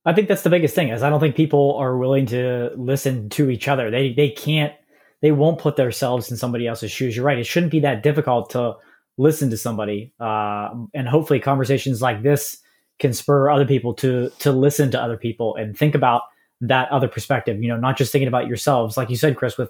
I 0.04 0.14
think 0.14 0.28
that's 0.28 0.42
the 0.42 0.50
biggest 0.50 0.74
thing 0.74 0.90
is 0.90 1.04
I 1.04 1.12
don't 1.12 1.20
think 1.20 1.36
people 1.36 1.76
are 1.76 1.96
willing 1.96 2.26
to 2.28 2.72
listen 2.76 3.30
to 3.30 3.52
each 3.52 3.68
other. 3.68 3.92
They 3.92 4.14
they 4.14 4.30
can't 4.30 4.74
they 5.22 5.32
won't 5.32 5.60
put 5.60 5.76
themselves 5.76 6.32
in 6.32 6.38
somebody 6.38 6.68
else's 6.68 6.92
shoes. 6.92 7.16
You're 7.16 7.26
right. 7.26 7.38
It 7.38 7.46
shouldn't 7.46 7.72
be 7.72 7.80
that 7.82 8.02
difficult 8.02 8.50
to 8.52 8.76
listen 9.18 9.52
to 9.52 9.58
somebody. 9.58 10.12
Uh, 10.20 10.70
and 10.94 11.08
hopefully 11.08 11.40
conversations 11.40 12.02
like 12.02 12.24
this 12.24 12.58
can 12.98 13.14
spur 13.14 13.50
other 13.52 13.66
people 13.66 13.94
to 13.96 14.32
to 14.40 14.52
listen 14.52 14.90
to 14.92 15.02
other 15.02 15.18
people 15.18 15.56
and 15.56 15.78
think 15.78 15.94
about 15.94 16.24
that 16.62 16.90
other 16.92 17.08
perspective, 17.08 17.62
you 17.62 17.68
know, 17.68 17.78
not 17.78 17.96
just 17.96 18.12
thinking 18.12 18.28
about 18.28 18.48
yourselves. 18.48 18.98
Like 18.98 19.12
you 19.12 19.18
said, 19.18 19.38
Chris, 19.38 19.56
with 19.56 19.70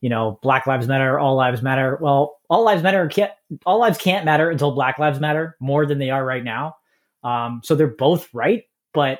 you 0.00 0.10
know, 0.10 0.38
Black 0.42 0.66
Lives 0.66 0.86
Matter, 0.86 1.18
all 1.18 1.36
lives 1.36 1.62
matter. 1.62 1.98
Well, 2.00 2.38
all 2.48 2.64
lives 2.64 2.84
matter 2.84 3.08
can't 3.08 3.32
all 3.64 3.80
lives 3.80 3.98
can't 3.98 4.24
matter 4.24 4.48
until 4.50 4.72
Black 4.72 4.98
Lives 5.00 5.18
Matter 5.18 5.56
more 5.58 5.86
than 5.86 5.98
they 5.98 6.10
are 6.10 6.24
right 6.24 6.44
now. 6.44 6.75
Um, 7.26 7.60
so 7.64 7.74
they're 7.74 7.88
both 7.88 8.32
right, 8.32 8.62
but 8.94 9.18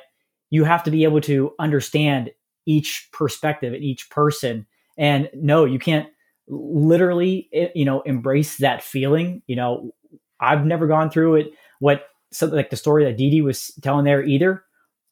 you 0.49 0.63
have 0.63 0.83
to 0.83 0.91
be 0.91 1.03
able 1.03 1.19
to 1.21 1.51
understand 1.59 2.31
each 2.65 3.09
perspective 3.11 3.73
and 3.73 3.83
each 3.83 4.09
person. 4.09 4.65
And 4.97 5.29
no, 5.33 5.65
you 5.65 5.77
can't 5.77 6.07
literally, 6.47 7.49
eh, 7.53 7.67
you 7.75 7.83
know, 7.83 8.01
embrace 8.01 8.57
that 8.57 8.81
feeling. 8.81 9.41
You 9.47 9.57
know, 9.57 9.91
I've 10.39 10.65
never 10.65 10.87
gone 10.87 11.09
through 11.09 11.35
it. 11.35 11.51
What 11.79 12.07
something 12.31 12.55
like 12.55 12.69
the 12.69 12.77
story 12.77 13.03
that 13.03 13.17
Didi 13.17 13.41
was 13.41 13.71
telling 13.81 14.05
there 14.05 14.23
either. 14.23 14.63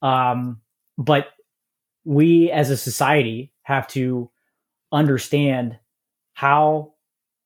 Um, 0.01 0.61
but 0.97 1.27
we 2.05 2.49
as 2.49 2.69
a 2.69 2.77
society 2.77 3.51
have 3.63 3.87
to 3.89 4.31
understand 4.93 5.77
how 6.33 6.93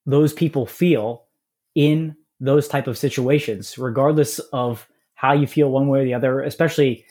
those 0.06 0.34
people 0.34 0.68
feel 0.68 1.26
in 1.74 2.16
those 2.40 2.68
type 2.68 2.86
of 2.88 2.98
situations, 2.98 3.78
regardless 3.78 4.40
of 4.54 4.88
how 5.20 5.34
you 5.34 5.46
feel 5.46 5.70
one 5.70 5.90
way 5.90 6.00
or 6.00 6.06
the 6.06 6.14
other, 6.14 6.40
especially 6.40 7.06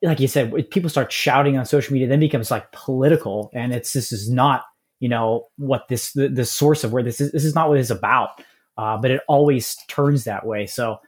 like 0.00 0.20
you 0.20 0.28
said, 0.28 0.52
people 0.70 0.88
start 0.88 1.10
shouting 1.10 1.58
on 1.58 1.66
social 1.66 1.92
media, 1.92 2.06
then 2.06 2.20
becomes 2.20 2.52
like 2.52 2.70
political, 2.70 3.50
and 3.52 3.72
it's 3.74 3.92
this 3.92 4.12
is 4.12 4.30
not 4.30 4.62
you 5.00 5.08
know 5.08 5.48
what 5.56 5.88
this 5.88 6.12
the, 6.12 6.28
the 6.28 6.44
source 6.44 6.84
of 6.84 6.92
where 6.92 7.02
this 7.02 7.20
is. 7.20 7.32
This 7.32 7.44
is 7.44 7.56
not 7.56 7.68
what 7.68 7.78
it's 7.78 7.90
about, 7.90 8.28
uh, 8.78 8.96
but 8.96 9.10
it 9.10 9.22
always 9.26 9.76
turns 9.88 10.22
that 10.22 10.46
way. 10.46 10.66
So 10.66 10.98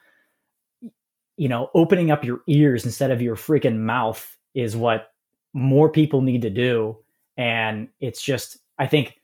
you 1.37 1.49
know, 1.49 1.71
opening 1.73 2.11
up 2.11 2.25
your 2.25 2.41
ears 2.49 2.85
instead 2.85 3.13
of 3.13 3.23
your 3.23 3.37
freaking 3.37 3.79
mouth 3.79 4.37
is 4.57 4.77
what 4.77 5.13
more 5.53 5.89
people 5.89 6.21
need 6.21 6.43
to 6.43 6.51
do, 6.51 6.99
and 7.37 7.91
it's 8.01 8.21
just 8.21 8.59
I 8.77 8.89
think 8.89 9.15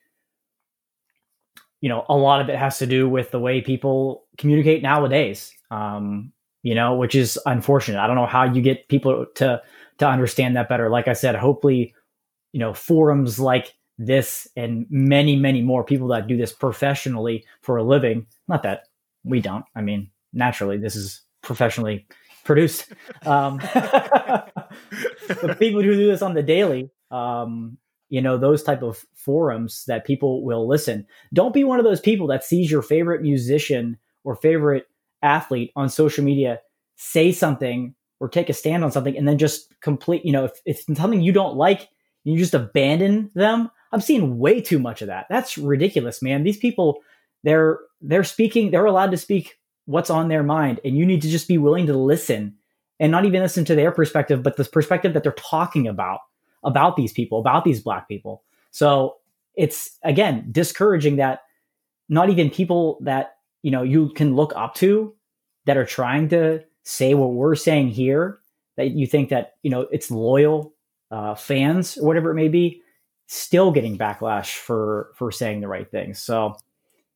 you 1.81 1.89
know 1.89 2.05
a 2.09 2.15
lot 2.15 2.41
of 2.41 2.49
it 2.49 2.57
has 2.57 2.79
to 2.79 2.87
do 2.87 3.09
with 3.09 3.33
the 3.33 3.41
way 3.41 3.61
people 3.61 4.27
communicate 4.39 4.81
nowadays. 4.81 5.53
Um, 5.73 6.33
you 6.63 6.75
know, 6.75 6.95
which 6.95 7.15
is 7.15 7.39
unfortunate. 7.47 8.01
I 8.01 8.07
don't 8.07 8.17
know 8.17 8.27
how 8.27 8.45
you 8.45 8.63
get 8.63 8.89
people 8.89 9.27
to 9.37 9.63
to 9.99 10.09
understand 10.09 10.57
that 10.57 10.69
better. 10.69 10.89
Like 10.89 11.09
I 11.09 11.13
said, 11.13 11.35
hopefully, 11.35 11.95
you 12.53 12.61
know, 12.61 12.75
forums 12.75 13.39
like 13.39 13.75
this 13.99 14.49
and 14.57 14.87
many, 14.89 15.37
many 15.37 15.61
more 15.61 15.85
people 15.85 16.09
that 16.09 16.27
do 16.27 16.37
this 16.37 16.53
professionally 16.53 17.45
for 17.61 17.77
a 17.77 17.83
living. 17.83 18.27
Not 18.49 18.63
that 18.63 18.85
we 19.25 19.41
don't. 19.41 19.65
I 19.77 19.83
mean, 19.83 20.11
naturally, 20.33 20.79
this 20.79 20.97
is 20.97 21.23
professionally 21.43 22.07
produced. 22.45 22.93
Um, 23.27 23.59
but 23.75 25.59
people 25.59 25.83
who 25.83 25.95
do 25.95 26.07
this 26.07 26.23
on 26.23 26.35
the 26.35 26.43
daily, 26.43 26.91
um, 27.11 27.77
you 28.09 28.21
know, 28.21 28.39
those 28.39 28.63
type 28.63 28.83
of 28.83 29.05
forums 29.15 29.85
that 29.87 30.07
people 30.07 30.45
will 30.45 30.67
listen. 30.67 31.07
Don't 31.33 31.55
be 31.55 31.65
one 31.65 31.79
of 31.79 31.85
those 31.85 32.01
people 32.01 32.27
that 32.29 32.45
sees 32.45 32.71
your 32.71 32.83
favorite 32.83 33.23
musician 33.23 33.99
or 34.25 34.35
favorite 34.35 34.87
athlete 35.23 35.73
on 35.77 35.89
social 35.89 36.25
media 36.25 36.61
say 36.97 37.33
something 37.33 37.95
or 38.21 38.29
take 38.29 38.49
a 38.49 38.53
stand 38.53 38.85
on 38.85 38.93
something 38.93 39.17
and 39.17 39.27
then 39.27 39.39
just 39.39 39.75
complete, 39.81 40.25
you 40.25 40.33
know, 40.33 40.45
if 40.45 40.53
it's 40.67 40.85
something 40.97 41.23
you 41.23 41.33
don't 41.33 41.57
like, 41.57 41.89
you 42.25 42.39
just 42.39 42.55
abandon 42.55 43.31
them. 43.35 43.71
I'm 43.93 44.01
seeing 44.01 44.39
way 44.39 44.61
too 44.61 44.79
much 44.79 45.03
of 45.03 45.09
that. 45.09 45.27
That's 45.31 45.59
ridiculous, 45.59 46.23
man. 46.23 46.45
These 46.45 46.59
people, 46.59 47.01
they're 47.43 47.79
they're 48.01 48.25
speaking, 48.25 48.71
they're 48.71 48.87
allowed 48.87 49.11
to 49.11 49.17
speak 49.17 49.59
what's 49.87 50.11
on 50.11 50.29
their 50.29 50.43
mind, 50.43 50.81
and 50.85 50.97
you 50.97 51.05
need 51.05 51.23
to 51.23 51.29
just 51.29 51.49
be 51.49 51.59
willing 51.59 51.87
to 51.87 51.97
listen 51.97 52.55
and 53.01 53.11
not 53.11 53.25
even 53.25 53.41
listen 53.41 53.65
to 53.65 53.75
their 53.75 53.91
perspective, 53.91 54.43
but 54.43 54.57
the 54.57 54.65
perspective 54.65 55.15
that 55.15 55.23
they're 55.23 55.33
talking 55.33 55.89
about 55.89 56.21
about 56.63 56.97
these 56.97 57.13
people, 57.13 57.41
about 57.41 57.65
these 57.65 57.81
black 57.81 58.07
people. 58.07 58.45
So 58.71 59.17
it's 59.57 59.99
again 60.05 60.47
discouraging 60.53 61.17
that 61.17 61.41
not 62.09 62.29
even 62.29 62.51
people 62.51 62.99
that 63.03 63.37
you 63.63 63.71
know 63.71 63.83
you 63.83 64.11
can 64.11 64.35
look 64.37 64.53
up 64.57 64.75
to 64.75 65.15
that 65.67 65.77
are 65.77 65.85
trying 65.85 66.29
to 66.29 66.63
say 66.85 67.15
what 67.15 67.33
we're 67.33 67.55
saying 67.55 67.89
here 67.89 68.41
that 68.77 68.91
you 68.91 69.07
think 69.07 69.29
that 69.29 69.55
you 69.63 69.71
know 69.71 69.83
it's 69.93 70.11
loyal 70.11 70.75
uh, 71.11 71.35
fans 71.35 71.99
or 71.99 72.07
whatever 72.07 72.31
it 72.31 72.35
may 72.35 72.49
be 72.49 72.83
still 73.27 73.71
getting 73.71 73.97
backlash 73.97 74.57
for 74.57 75.13
for 75.15 75.31
saying 75.31 75.61
the 75.61 75.69
right 75.69 75.91
things 75.91 76.19
so 76.19 76.57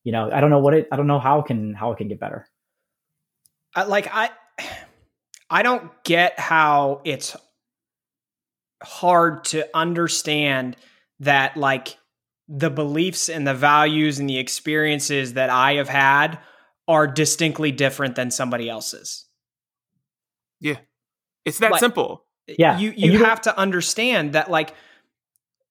you 0.05 0.13
know 0.13 0.31
i 0.33 0.41
don't 0.41 0.51
know 0.51 0.59
what 0.59 0.75
it 0.75 0.89
i 0.93 0.97
don't 0.97 1.07
know 1.07 1.19
how 1.19 1.41
it 1.41 1.47
can 1.47 1.75
how 1.75 1.91
it 1.93 1.99
can 1.99 2.09
get 2.09 2.21
better. 2.21 2.47
Like 3.77 4.09
i 4.13 4.31
i 5.51 5.63
don't 5.63 5.91
get 6.05 6.39
how 6.39 7.01
it's 7.05 7.37
hard 8.83 9.45
to 9.45 9.69
understand 9.75 10.77
that 11.21 11.57
like 11.57 11.99
the 12.49 12.71
beliefs 12.71 13.29
and 13.29 13.47
the 13.47 13.55
values 13.55 14.19
and 14.19 14.29
the 14.29 14.39
experiences 14.39 15.35
that 15.35 15.51
i 15.51 15.75
have 15.75 15.89
had 15.89 16.39
are 16.87 17.07
distinctly 17.07 17.73
different 17.73 18.15
than 18.17 18.31
somebody 18.31 18.69
else's 18.69 19.25
Yeah. 20.61 20.77
It's 21.45 21.59
that 21.59 21.73
Like- 21.73 21.81
simple. 21.81 22.25
Yeah, 22.47 22.79
you 22.79 22.93
you, 22.95 23.13
you 23.13 23.25
have 23.25 23.41
to 23.43 23.59
understand 23.59 24.35
that 24.35 24.51
like 24.51 24.75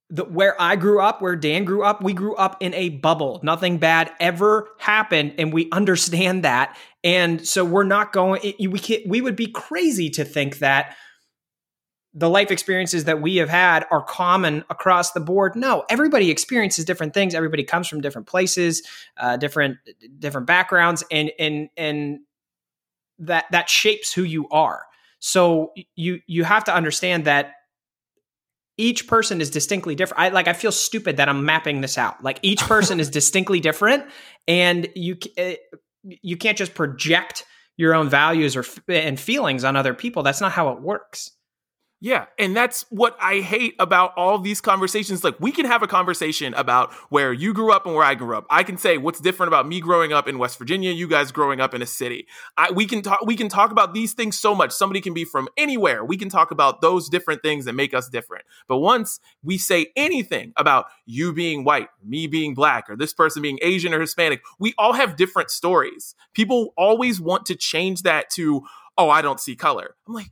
the, 0.09 0.23
where 0.23 0.59
I 0.59 0.75
grew 0.75 0.99
up, 1.01 1.21
where 1.21 1.35
Dan 1.35 1.65
grew 1.65 1.83
up, 1.83 2.01
we 2.03 2.13
grew 2.13 2.35
up 2.35 2.57
in 2.61 2.73
a 2.73 2.89
bubble. 2.89 3.39
Nothing 3.43 3.77
bad 3.77 4.11
ever 4.19 4.69
happened, 4.79 5.35
and 5.37 5.53
we 5.53 5.69
understand 5.71 6.43
that. 6.43 6.75
And 7.03 7.47
so 7.47 7.63
we're 7.63 7.83
not 7.83 8.11
going. 8.11 8.41
We 8.59 8.79
can, 8.79 9.01
we 9.07 9.21
would 9.21 9.35
be 9.35 9.45
crazy 9.47 10.09
to 10.11 10.25
think 10.25 10.59
that 10.59 10.95
the 12.13 12.29
life 12.29 12.51
experiences 12.51 13.05
that 13.05 13.21
we 13.21 13.37
have 13.37 13.49
had 13.49 13.85
are 13.89 14.03
common 14.03 14.63
across 14.69 15.11
the 15.11 15.19
board. 15.19 15.55
No, 15.55 15.83
everybody 15.89 16.29
experiences 16.29 16.85
different 16.85 17.13
things. 17.13 17.33
Everybody 17.33 17.63
comes 17.63 17.87
from 17.87 18.01
different 18.01 18.27
places, 18.27 18.83
uh, 19.17 19.37
different 19.37 19.77
different 20.19 20.45
backgrounds, 20.45 21.03
and 21.09 21.31
and 21.39 21.69
and 21.75 22.19
that 23.19 23.45
that 23.51 23.69
shapes 23.69 24.13
who 24.13 24.23
you 24.23 24.47
are. 24.49 24.85
So 25.19 25.73
you 25.95 26.19
you 26.27 26.43
have 26.43 26.65
to 26.65 26.75
understand 26.75 27.25
that 27.25 27.53
each 28.77 29.07
person 29.07 29.41
is 29.41 29.49
distinctly 29.49 29.95
different. 29.95 30.21
I 30.21 30.29
like 30.29 30.47
I 30.47 30.53
feel 30.53 30.71
stupid 30.71 31.17
that 31.17 31.29
I'm 31.29 31.45
mapping 31.45 31.81
this 31.81 31.97
out. 31.97 32.23
Like 32.23 32.39
each 32.43 32.61
person 32.67 32.99
is 32.99 33.09
distinctly 33.09 33.59
different, 33.59 34.05
and 34.47 34.87
you 34.95 35.17
eh, 35.37 35.55
you 36.03 36.37
can't 36.37 36.57
just 36.57 36.75
project 36.75 37.45
your 37.75 37.95
own 37.95 38.07
values 38.07 38.55
or 38.55 38.63
and 38.87 39.19
feelings 39.19 39.63
on 39.63 39.75
other 39.75 39.95
people. 39.95 40.21
That's 40.21 40.41
not 40.41 40.51
how 40.51 40.69
it 40.69 40.81
works. 40.81 41.31
Yeah, 42.03 42.25
and 42.37 42.53
that's 42.53 42.85
what 42.89 43.15
I 43.21 43.39
hate 43.39 43.75
about 43.79 44.11
all 44.17 44.37
these 44.37 44.59
conversations. 44.59 45.23
Like, 45.23 45.39
we 45.39 45.53
can 45.53 45.65
have 45.65 45.83
a 45.83 45.87
conversation 45.87 46.53
about 46.53 46.91
where 47.07 47.31
you 47.31 47.53
grew 47.53 47.71
up 47.71 47.85
and 47.85 47.95
where 47.95 48.03
I 48.03 48.13
grew 48.13 48.35
up. 48.35 48.45
I 48.49 48.63
can 48.63 48.77
say 48.77 48.97
what's 48.97 49.21
different 49.21 49.47
about 49.47 49.69
me 49.69 49.79
growing 49.79 50.11
up 50.11 50.27
in 50.27 50.37
West 50.37 50.59
Virginia, 50.59 50.91
you 50.91 51.07
guys 51.07 51.31
growing 51.31 51.61
up 51.61 51.73
in 51.73 51.81
a 51.81 51.85
city. 51.85 52.27
I, 52.57 52.71
we 52.71 52.87
can 52.87 53.03
talk. 53.03 53.21
We 53.25 53.37
can 53.37 53.47
talk 53.47 53.71
about 53.71 53.93
these 53.93 54.11
things 54.11 54.37
so 54.37 54.53
much. 54.53 54.73
Somebody 54.73 54.99
can 54.99 55.13
be 55.13 55.23
from 55.23 55.47
anywhere. 55.55 56.03
We 56.03 56.17
can 56.17 56.27
talk 56.27 56.51
about 56.51 56.81
those 56.81 57.07
different 57.07 57.41
things 57.41 57.63
that 57.63 57.73
make 57.73 57.93
us 57.93 58.09
different. 58.09 58.43
But 58.67 58.79
once 58.79 59.21
we 59.41 59.57
say 59.57 59.93
anything 59.95 60.51
about 60.57 60.87
you 61.05 61.31
being 61.31 61.63
white, 61.63 61.87
me 62.05 62.27
being 62.27 62.53
black, 62.53 62.89
or 62.89 62.97
this 62.97 63.13
person 63.13 63.41
being 63.41 63.59
Asian 63.61 63.93
or 63.93 64.01
Hispanic, 64.01 64.41
we 64.59 64.73
all 64.77 64.91
have 64.91 65.15
different 65.15 65.51
stories. 65.51 66.15
People 66.33 66.73
always 66.75 67.21
want 67.21 67.45
to 67.45 67.55
change 67.55 68.01
that 68.01 68.29
to, 68.31 68.63
oh, 68.97 69.09
I 69.09 69.21
don't 69.21 69.39
see 69.39 69.55
color. 69.55 69.95
I'm 70.05 70.15
like. 70.15 70.31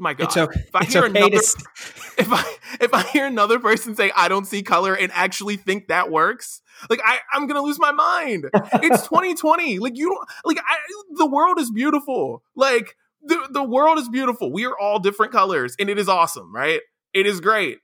My 0.00 0.14
God! 0.14 0.24
It's, 0.24 0.36
o- 0.36 0.48
if 0.50 0.74
I 0.74 0.80
it's 0.82 0.92
hear 0.94 1.04
okay 1.04 1.18
another, 1.18 1.36
to 1.36 1.64
if 2.18 2.32
I 2.32 2.44
if 2.80 2.94
I 2.94 3.02
hear 3.02 3.26
another 3.26 3.60
person 3.60 3.94
say 3.94 4.10
I 4.16 4.28
don't 4.28 4.46
see 4.46 4.62
color 4.62 4.94
and 4.94 5.12
actually 5.14 5.56
think 5.56 5.88
that 5.88 6.10
works, 6.10 6.62
like 6.88 7.00
I 7.04 7.18
I'm 7.32 7.46
gonna 7.46 7.60
lose 7.62 7.78
my 7.78 7.92
mind. 7.92 8.46
It's 8.54 9.02
2020. 9.08 9.78
Like 9.78 9.96
you 9.96 10.08
don't 10.08 10.28
like 10.44 10.58
I, 10.58 10.76
the 11.16 11.26
world 11.26 11.60
is 11.60 11.70
beautiful. 11.70 12.42
Like 12.56 12.96
the 13.22 13.46
the 13.50 13.62
world 13.62 13.98
is 13.98 14.08
beautiful. 14.08 14.50
We 14.50 14.64
are 14.64 14.76
all 14.78 14.98
different 14.98 15.32
colors, 15.32 15.76
and 15.78 15.90
it 15.90 15.98
is 15.98 16.08
awesome, 16.08 16.54
right? 16.54 16.80
It 17.12 17.26
is 17.26 17.40
great. 17.40 17.78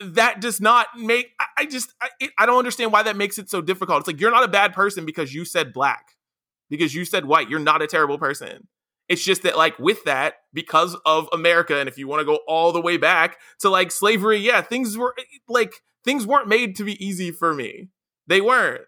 That 0.00 0.40
does 0.42 0.60
not 0.60 0.88
make 0.98 1.30
I, 1.40 1.46
I 1.62 1.64
just 1.66 1.94
I, 2.02 2.10
it, 2.20 2.30
I 2.38 2.44
don't 2.44 2.58
understand 2.58 2.92
why 2.92 3.04
that 3.04 3.16
makes 3.16 3.38
it 3.38 3.48
so 3.48 3.62
difficult. 3.62 4.00
It's 4.00 4.06
like 4.06 4.20
you're 4.20 4.30
not 4.30 4.44
a 4.44 4.48
bad 4.48 4.74
person 4.74 5.06
because 5.06 5.32
you 5.32 5.46
said 5.46 5.72
black, 5.72 6.08
because 6.68 6.94
you 6.94 7.06
said 7.06 7.24
white. 7.24 7.48
You're 7.48 7.58
not 7.60 7.80
a 7.80 7.86
terrible 7.86 8.18
person. 8.18 8.68
It's 9.08 9.24
just 9.24 9.42
that, 9.42 9.56
like, 9.56 9.78
with 9.78 10.04
that, 10.04 10.34
because 10.54 10.96
of 11.04 11.28
America, 11.32 11.78
and 11.78 11.88
if 11.88 11.98
you 11.98 12.08
want 12.08 12.20
to 12.20 12.24
go 12.24 12.38
all 12.48 12.72
the 12.72 12.80
way 12.80 12.96
back 12.96 13.38
to 13.60 13.68
like 13.68 13.90
slavery, 13.90 14.38
yeah, 14.38 14.62
things 14.62 14.96
were 14.96 15.14
eh, 15.18 15.22
eh, 15.22 15.38
like 15.48 15.74
things 16.04 16.26
weren't 16.26 16.48
made 16.48 16.76
to 16.76 16.84
be 16.84 17.04
easy 17.04 17.30
for 17.30 17.52
me. 17.52 17.90
They 18.26 18.40
weren't. 18.40 18.82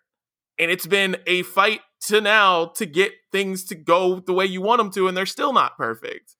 And 0.58 0.70
it's 0.70 0.86
been 0.86 1.16
a 1.26 1.42
fight 1.42 1.80
to 2.06 2.20
now 2.20 2.66
to 2.76 2.86
get 2.86 3.12
things 3.32 3.64
to 3.64 3.74
go 3.74 4.20
the 4.20 4.32
way 4.32 4.46
you 4.46 4.62
want 4.62 4.78
them 4.78 4.90
to, 4.92 5.08
and 5.08 5.16
they're 5.16 5.26
still 5.26 5.52
not 5.52 5.76
perfect. 5.76 6.36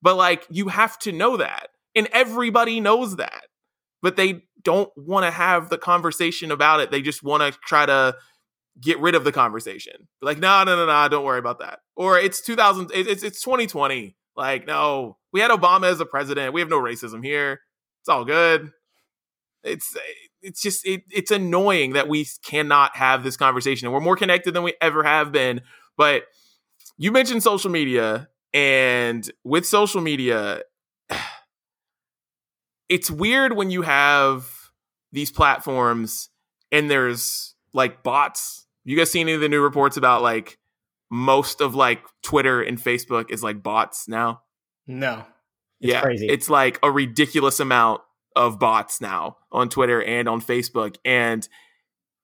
But 0.00 0.16
like, 0.16 0.46
you 0.48 0.68
have 0.68 0.98
to 1.00 1.12
know 1.12 1.36
that. 1.36 1.68
And 1.94 2.08
everybody 2.12 2.80
knows 2.80 3.16
that. 3.16 3.46
But 4.00 4.16
they 4.16 4.44
don't 4.62 4.90
want 4.96 5.26
to 5.26 5.30
have 5.30 5.70
the 5.70 5.78
conversation 5.78 6.52
about 6.52 6.80
it. 6.80 6.90
They 6.90 7.02
just 7.02 7.22
want 7.22 7.42
to 7.42 7.58
try 7.64 7.84
to 7.84 8.14
get 8.80 8.98
rid 9.00 9.14
of 9.14 9.24
the 9.24 9.32
conversation. 9.32 10.08
Like, 10.20 10.38
no, 10.38 10.64
no, 10.64 10.76
no, 10.76 10.86
no, 10.86 11.08
don't 11.08 11.24
worry 11.24 11.38
about 11.38 11.60
that. 11.60 11.80
Or 11.96 12.18
it's 12.18 12.40
2000, 12.42 12.90
it's 12.94 13.22
it's 13.22 13.42
2020. 13.42 14.16
Like, 14.36 14.66
no, 14.66 15.16
we 15.32 15.40
had 15.40 15.50
Obama 15.50 15.90
as 15.90 16.00
a 16.00 16.06
president. 16.06 16.52
We 16.52 16.60
have 16.60 16.70
no 16.70 16.80
racism 16.80 17.24
here. 17.24 17.60
It's 18.00 18.08
all 18.08 18.24
good. 18.24 18.70
It's 19.64 19.96
eh, 19.96 20.00
it's 20.40 20.62
just 20.62 20.86
it, 20.86 21.02
it's 21.10 21.30
annoying 21.30 21.94
that 21.94 22.08
we 22.08 22.26
cannot 22.44 22.96
have 22.96 23.24
this 23.24 23.36
conversation. 23.36 23.86
And 23.86 23.92
we're 23.92 24.00
more 24.00 24.16
connected 24.16 24.54
than 24.54 24.62
we 24.62 24.74
ever 24.80 25.02
have 25.02 25.32
been. 25.32 25.62
But 25.96 26.22
you 26.96 27.10
mentioned 27.10 27.42
social 27.42 27.70
media, 27.70 28.28
and 28.54 29.28
with 29.44 29.66
social 29.66 30.00
media, 30.00 30.62
it's 32.88 33.10
weird 33.10 33.56
when 33.56 33.70
you 33.70 33.82
have 33.82 34.48
these 35.12 35.30
platforms 35.30 36.28
and 36.70 36.90
there's 36.90 37.54
like 37.72 38.02
bots. 38.02 38.66
You 38.88 38.96
guys 38.96 39.10
see 39.10 39.20
any 39.20 39.34
of 39.34 39.42
the 39.42 39.50
new 39.50 39.60
reports 39.60 39.98
about 39.98 40.22
like 40.22 40.56
most 41.10 41.60
of 41.60 41.74
like 41.74 42.00
Twitter 42.22 42.62
and 42.62 42.78
Facebook 42.78 43.30
is 43.30 43.42
like 43.42 43.62
bots 43.62 44.08
now? 44.08 44.40
no. 44.86 45.26
It's 45.80 45.92
yeah, 45.92 46.00
crazy. 46.00 46.26
It's 46.26 46.48
like 46.48 46.78
a 46.82 46.90
ridiculous 46.90 47.60
amount 47.60 48.00
of 48.34 48.58
bots 48.58 49.00
now 49.00 49.36
on 49.52 49.68
Twitter 49.68 50.02
and 50.02 50.28
on 50.28 50.40
Facebook, 50.40 50.96
and 51.04 51.46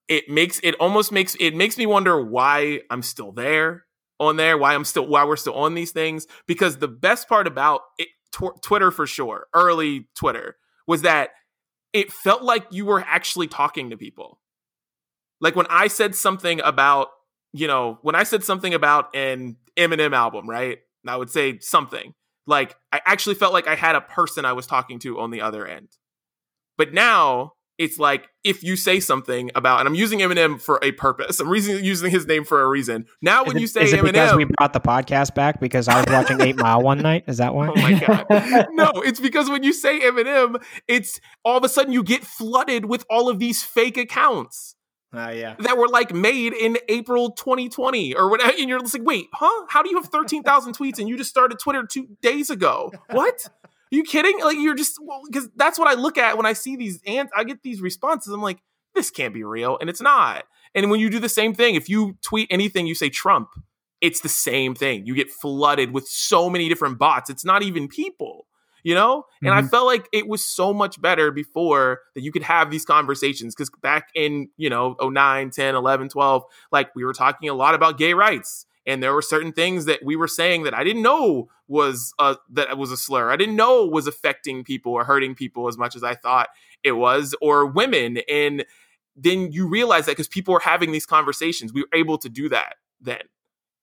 it 0.08 0.28
makes 0.28 0.58
it 0.64 0.74
almost 0.80 1.12
makes 1.12 1.36
it 1.38 1.54
makes 1.54 1.78
me 1.78 1.86
wonder 1.86 2.20
why 2.20 2.80
I'm 2.90 3.02
still 3.02 3.30
there 3.30 3.84
on 4.18 4.36
there, 4.36 4.56
why 4.56 4.74
I'm 4.74 4.84
still 4.84 5.06
why 5.06 5.24
we're 5.24 5.36
still 5.36 5.54
on 5.54 5.74
these 5.74 5.92
things. 5.92 6.26
Because 6.46 6.78
the 6.78 6.88
best 6.88 7.28
part 7.28 7.46
about 7.46 7.82
it, 7.98 8.08
tw- 8.32 8.60
Twitter 8.62 8.90
for 8.90 9.06
sure, 9.06 9.46
early 9.54 10.08
Twitter, 10.16 10.56
was 10.86 11.02
that 11.02 11.30
it 11.92 12.10
felt 12.10 12.42
like 12.42 12.66
you 12.70 12.86
were 12.86 13.04
actually 13.06 13.48
talking 13.48 13.90
to 13.90 13.96
people. 13.96 14.40
Like 15.44 15.54
when 15.54 15.66
I 15.68 15.88
said 15.88 16.14
something 16.14 16.60
about, 16.62 17.08
you 17.52 17.66
know, 17.66 17.98
when 18.00 18.14
I 18.14 18.22
said 18.22 18.42
something 18.42 18.72
about 18.72 19.14
an 19.14 19.56
Eminem 19.76 20.14
album, 20.14 20.48
right? 20.48 20.78
And 21.04 21.10
I 21.10 21.16
would 21.16 21.28
say 21.30 21.58
something 21.58 22.14
like 22.46 22.74
I 22.90 23.02
actually 23.04 23.34
felt 23.34 23.52
like 23.52 23.68
I 23.68 23.74
had 23.74 23.94
a 23.94 24.00
person 24.00 24.46
I 24.46 24.54
was 24.54 24.66
talking 24.66 24.98
to 25.00 25.20
on 25.20 25.30
the 25.30 25.42
other 25.42 25.66
end. 25.66 25.88
But 26.78 26.94
now 26.94 27.52
it's 27.76 27.98
like 27.98 28.28
if 28.42 28.62
you 28.62 28.74
say 28.74 29.00
something 29.00 29.50
about, 29.54 29.80
and 29.80 29.88
I'm 29.88 29.94
using 29.94 30.20
Eminem 30.20 30.58
for 30.58 30.78
a 30.82 30.92
purpose. 30.92 31.40
I'm 31.40 31.48
reason, 31.50 31.84
using 31.84 32.10
his 32.10 32.26
name 32.26 32.44
for 32.44 32.62
a 32.62 32.66
reason. 32.66 33.04
Now, 33.20 33.42
Is 33.42 33.48
when 33.48 33.56
it- 33.58 33.60
you 33.60 33.66
say 33.66 33.82
is 33.82 33.92
it 33.92 34.02
because 34.02 34.32
Eminem, 34.32 34.36
we 34.38 34.44
brought 34.44 34.72
the 34.72 34.80
podcast 34.80 35.34
back 35.34 35.60
because 35.60 35.88
I 35.88 35.96
was 35.96 36.06
watching 36.08 36.40
Eight 36.40 36.56
Mile 36.56 36.80
one 36.80 37.00
night? 37.00 37.24
Is 37.26 37.36
that 37.36 37.54
why? 37.54 37.68
Oh 37.68 37.74
my 37.74 37.98
god. 37.98 38.66
no, 38.72 38.92
it's 38.96 39.20
because 39.20 39.50
when 39.50 39.62
you 39.62 39.74
say 39.74 40.00
Eminem, 40.00 40.62
it's 40.88 41.20
all 41.44 41.58
of 41.58 41.64
a 41.64 41.68
sudden 41.68 41.92
you 41.92 42.02
get 42.02 42.24
flooded 42.24 42.86
with 42.86 43.04
all 43.10 43.28
of 43.28 43.38
these 43.38 43.62
fake 43.62 43.98
accounts 43.98 44.76
Oh 45.14 45.30
yeah. 45.30 45.54
that 45.60 45.76
were 45.76 45.88
like 45.88 46.12
made 46.12 46.52
in 46.52 46.78
April 46.88 47.30
2020 47.30 48.14
or 48.14 48.28
whatever. 48.28 48.52
And 48.58 48.68
you're 48.68 48.80
just 48.80 48.98
like, 48.98 49.06
wait, 49.06 49.26
huh? 49.32 49.66
How 49.68 49.82
do 49.82 49.90
you 49.90 49.96
have 49.96 50.06
13,000 50.06 50.72
tweets 50.76 50.98
and 50.98 51.08
you 51.08 51.16
just 51.16 51.30
started 51.30 51.58
Twitter 51.58 51.86
two 51.86 52.08
days 52.22 52.50
ago? 52.50 52.92
What? 53.10 53.46
Are 53.46 53.96
you 53.96 54.02
kidding? 54.02 54.40
Like 54.40 54.58
you're 54.58 54.74
just 54.74 54.98
because 55.26 55.48
that's 55.56 55.78
what 55.78 55.88
I 55.88 55.94
look 55.94 56.18
at 56.18 56.36
when 56.36 56.46
I 56.46 56.52
see 56.52 56.76
these 56.76 57.00
and 57.06 57.28
I 57.36 57.44
get 57.44 57.62
these 57.62 57.80
responses. 57.80 58.32
I'm 58.32 58.42
like, 58.42 58.58
this 58.94 59.10
can't 59.10 59.34
be 59.34 59.44
real, 59.44 59.76
and 59.80 59.90
it's 59.90 60.00
not. 60.00 60.44
And 60.74 60.90
when 60.90 61.00
you 61.00 61.10
do 61.10 61.18
the 61.20 61.28
same 61.28 61.54
thing, 61.54 61.74
if 61.74 61.88
you 61.88 62.16
tweet 62.22 62.48
anything, 62.50 62.86
you 62.86 62.94
say 62.94 63.08
Trump, 63.08 63.50
it's 64.00 64.20
the 64.20 64.28
same 64.28 64.74
thing. 64.74 65.06
You 65.06 65.14
get 65.14 65.30
flooded 65.30 65.92
with 65.92 66.06
so 66.08 66.50
many 66.50 66.68
different 66.68 66.98
bots. 66.98 67.30
It's 67.30 67.44
not 67.44 67.62
even 67.62 67.88
people 67.88 68.46
you 68.84 68.94
know? 68.94 69.24
And 69.42 69.50
mm-hmm. 69.50 69.66
I 69.66 69.68
felt 69.68 69.86
like 69.86 70.08
it 70.12 70.28
was 70.28 70.46
so 70.46 70.72
much 70.72 71.00
better 71.00 71.32
before 71.32 72.00
that 72.14 72.20
you 72.20 72.30
could 72.30 72.44
have 72.44 72.70
these 72.70 72.84
conversations 72.84 73.54
because 73.54 73.70
back 73.82 74.10
in, 74.14 74.50
you 74.56 74.70
know, 74.70 74.94
09, 75.02 75.50
10, 75.50 75.74
11, 75.74 76.10
12, 76.10 76.44
like 76.70 76.94
we 76.94 77.04
were 77.04 77.14
talking 77.14 77.48
a 77.48 77.54
lot 77.54 77.74
about 77.74 77.98
gay 77.98 78.14
rights. 78.14 78.66
And 78.86 79.02
there 79.02 79.14
were 79.14 79.22
certain 79.22 79.52
things 79.52 79.86
that 79.86 80.04
we 80.04 80.14
were 80.14 80.28
saying 80.28 80.64
that 80.64 80.74
I 80.74 80.84
didn't 80.84 81.02
know 81.02 81.48
was 81.66 82.12
a, 82.18 82.36
that 82.52 82.76
was 82.76 82.92
a 82.92 82.98
slur. 82.98 83.30
I 83.30 83.36
didn't 83.36 83.56
know 83.56 83.86
was 83.86 84.06
affecting 84.06 84.62
people 84.62 84.92
or 84.92 85.04
hurting 85.04 85.34
people 85.34 85.66
as 85.66 85.78
much 85.78 85.96
as 85.96 86.04
I 86.04 86.14
thought 86.14 86.50
it 86.82 86.92
was, 86.92 87.34
or 87.40 87.64
women. 87.64 88.18
And 88.28 88.66
then 89.16 89.50
you 89.52 89.66
realize 89.66 90.04
that 90.04 90.12
because 90.12 90.28
people 90.28 90.52
were 90.52 90.60
having 90.60 90.92
these 90.92 91.06
conversations, 91.06 91.72
we 91.72 91.80
were 91.80 91.88
able 91.94 92.18
to 92.18 92.28
do 92.28 92.50
that 92.50 92.74
then. 93.00 93.22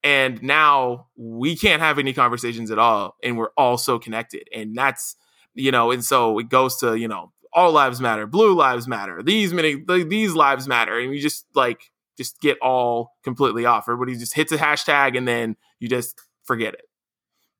And 0.03 0.41
now 0.41 1.07
we 1.15 1.55
can't 1.55 1.81
have 1.81 1.99
any 1.99 2.13
conversations 2.13 2.71
at 2.71 2.79
all. 2.79 3.15
And 3.23 3.37
we're 3.37 3.51
all 3.57 3.77
so 3.77 3.99
connected. 3.99 4.47
And 4.53 4.75
that's, 4.75 5.15
you 5.53 5.71
know, 5.71 5.91
and 5.91 6.03
so 6.03 6.39
it 6.39 6.49
goes 6.49 6.77
to, 6.77 6.95
you 6.95 7.07
know, 7.07 7.31
all 7.53 7.71
lives 7.71 7.99
matter, 7.99 8.25
blue 8.25 8.55
lives 8.55 8.87
matter, 8.87 9.21
these 9.21 9.53
many, 9.53 9.83
these 10.07 10.33
lives 10.33 10.67
matter. 10.67 10.97
And 10.97 11.09
we 11.09 11.19
just 11.19 11.45
like, 11.53 11.91
just 12.17 12.39
get 12.41 12.57
all 12.61 13.15
completely 13.23 13.65
off. 13.65 13.85
Everybody 13.87 14.17
just 14.17 14.33
hits 14.33 14.51
a 14.51 14.57
hashtag 14.57 15.17
and 15.17 15.27
then 15.27 15.55
you 15.79 15.87
just 15.87 16.19
forget 16.43 16.73
it. 16.73 16.87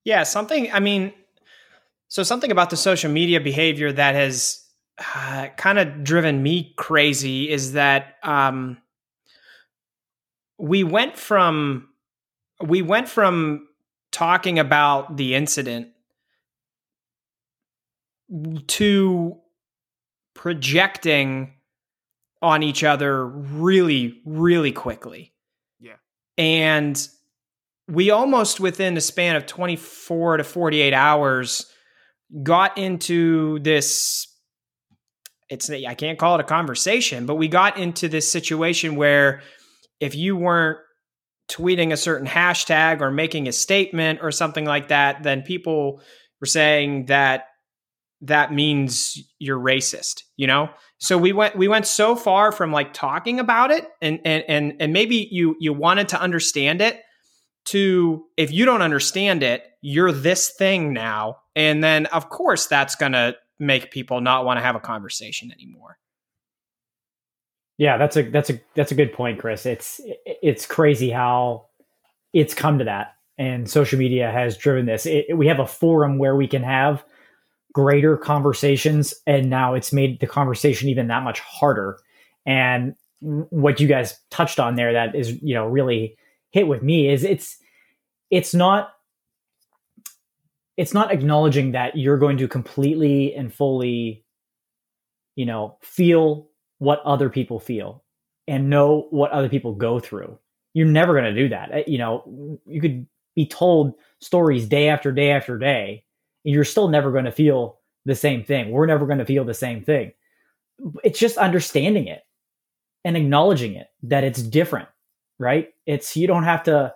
Yeah. 0.03 0.23
Something, 0.23 0.71
I 0.71 0.79
mean, 0.79 1.13
so 2.07 2.23
something 2.23 2.51
about 2.51 2.69
the 2.69 2.77
social 2.77 3.11
media 3.11 3.39
behavior 3.39 3.91
that 3.91 4.15
has 4.15 4.65
uh, 5.15 5.47
kind 5.57 5.79
of 5.79 6.03
driven 6.03 6.41
me 6.41 6.73
crazy 6.77 7.49
is 7.49 7.73
that 7.73 8.15
um, 8.23 8.77
we 10.57 10.83
went 10.83 11.17
from 11.17 11.87
we 12.63 12.81
went 12.81 13.09
from 13.09 13.67
talking 14.11 14.59
about 14.59 15.17
the 15.17 15.35
incident 15.35 15.89
to 18.67 19.37
projecting 20.33 21.53
on 22.41 22.63
each 22.63 22.83
other 22.83 23.25
really, 23.25 24.21
really 24.25 24.71
quickly. 24.71 25.33
Yeah. 25.79 25.95
And 26.37 27.07
we 27.87 28.09
almost 28.09 28.59
within 28.59 28.93
the 28.93 29.01
span 29.01 29.35
of 29.35 29.45
24 29.45 30.37
to 30.37 30.43
48 30.43 30.93
hours 30.93 31.71
got 32.43 32.77
into 32.77 33.59
this 33.59 34.27
it's 35.49 35.69
I 35.69 35.93
can't 35.95 36.17
call 36.17 36.35
it 36.35 36.41
a 36.41 36.45
conversation, 36.45 37.25
but 37.25 37.35
we 37.35 37.49
got 37.49 37.77
into 37.77 38.07
this 38.07 38.31
situation 38.31 38.95
where 38.95 39.41
if 39.99 40.15
you 40.15 40.37
weren't 40.37 40.79
tweeting 41.51 41.91
a 41.91 41.97
certain 41.97 42.27
hashtag 42.27 43.01
or 43.01 43.11
making 43.11 43.47
a 43.47 43.51
statement 43.51 44.19
or 44.21 44.31
something 44.31 44.65
like 44.65 44.87
that, 44.87 45.23
then 45.23 45.41
people 45.41 46.01
were 46.39 46.47
saying 46.47 47.07
that 47.07 47.45
that 48.21 48.53
means 48.53 49.17
you're 49.39 49.59
racist, 49.59 50.23
you 50.37 50.47
know? 50.47 50.69
So 50.99 51.17
we 51.17 51.33
went 51.33 51.55
we 51.55 51.67
went 51.67 51.87
so 51.87 52.15
far 52.15 52.51
from 52.51 52.71
like 52.71 52.93
talking 52.93 53.39
about 53.39 53.71
it 53.71 53.87
and 54.01 54.19
and 54.23 54.43
and 54.47 54.73
and 54.79 54.93
maybe 54.93 55.27
you 55.31 55.55
you 55.59 55.73
wanted 55.73 56.09
to 56.09 56.21
understand 56.21 56.81
it 56.81 57.01
to 57.65 58.23
if 58.37 58.51
you 58.51 58.65
don't 58.65 58.81
understand 58.81 59.43
it, 59.43 59.63
you're 59.81 60.11
this 60.11 60.51
thing 60.51 60.93
now. 60.93 61.37
And 61.55 61.83
then 61.83 62.05
of 62.07 62.29
course 62.29 62.67
that's 62.67 62.95
going 62.95 63.13
to 63.13 63.35
make 63.59 63.91
people 63.91 64.21
not 64.21 64.45
want 64.45 64.57
to 64.57 64.63
have 64.63 64.75
a 64.75 64.79
conversation 64.79 65.51
anymore. 65.51 65.97
Yeah, 67.81 67.97
that's 67.97 68.15
a 68.15 68.21
that's 68.21 68.51
a 68.51 68.61
that's 68.75 68.91
a 68.91 68.95
good 68.95 69.11
point, 69.11 69.39
Chris. 69.39 69.65
It's 69.65 69.99
it's 70.23 70.67
crazy 70.67 71.09
how 71.09 71.65
it's 72.31 72.53
come 72.53 72.77
to 72.77 72.85
that, 72.85 73.15
and 73.39 73.67
social 73.67 73.97
media 73.97 74.29
has 74.31 74.55
driven 74.55 74.85
this. 74.85 75.07
It, 75.07 75.35
we 75.35 75.47
have 75.47 75.59
a 75.59 75.65
forum 75.65 76.19
where 76.19 76.35
we 76.35 76.47
can 76.47 76.61
have 76.61 77.03
greater 77.73 78.17
conversations, 78.17 79.15
and 79.25 79.49
now 79.49 79.73
it's 79.73 79.91
made 79.91 80.19
the 80.19 80.27
conversation 80.27 80.89
even 80.89 81.07
that 81.07 81.23
much 81.23 81.39
harder. 81.39 81.97
And 82.45 82.93
what 83.19 83.79
you 83.79 83.87
guys 83.87 84.19
touched 84.29 84.59
on 84.59 84.75
there 84.75 84.93
that 84.93 85.15
is 85.15 85.41
you 85.41 85.55
know 85.55 85.65
really 85.65 86.15
hit 86.51 86.67
with 86.67 86.83
me 86.83 87.09
is 87.09 87.23
it's 87.23 87.57
it's 88.29 88.53
not 88.53 88.91
it's 90.77 90.93
not 90.93 91.11
acknowledging 91.11 91.71
that 91.71 91.97
you're 91.97 92.19
going 92.19 92.37
to 92.37 92.47
completely 92.47 93.33
and 93.33 93.51
fully 93.51 94.23
you 95.35 95.47
know 95.47 95.79
feel 95.81 96.50
what 96.81 96.99
other 97.05 97.29
people 97.29 97.59
feel 97.59 98.03
and 98.47 98.67
know 98.67 99.05
what 99.11 99.29
other 99.29 99.49
people 99.49 99.75
go 99.75 99.99
through. 99.99 100.39
You're 100.73 100.87
never 100.87 101.13
going 101.13 101.31
to 101.31 101.39
do 101.39 101.49
that. 101.49 101.71
Uh, 101.71 101.83
you 101.85 101.99
know, 101.99 102.59
you 102.65 102.81
could 102.81 103.05
be 103.35 103.45
told 103.45 103.93
stories 104.19 104.67
day 104.67 104.89
after 104.89 105.11
day 105.11 105.29
after 105.29 105.59
day, 105.59 106.03
and 106.43 106.55
you're 106.55 106.63
still 106.63 106.87
never 106.87 107.11
going 107.11 107.25
to 107.25 107.31
feel 107.31 107.77
the 108.05 108.15
same 108.15 108.43
thing. 108.43 108.71
We're 108.71 108.87
never 108.87 109.05
going 109.05 109.19
to 109.19 109.27
feel 109.27 109.45
the 109.45 109.53
same 109.53 109.83
thing. 109.83 110.13
It's 111.03 111.19
just 111.19 111.37
understanding 111.37 112.07
it 112.07 112.23
and 113.05 113.15
acknowledging 113.15 113.75
it 113.75 113.85
that 114.01 114.23
it's 114.23 114.41
different, 114.41 114.89
right? 115.37 115.67
It's 115.85 116.17
you 116.17 116.25
don't 116.25 116.45
have 116.45 116.63
to, 116.63 116.95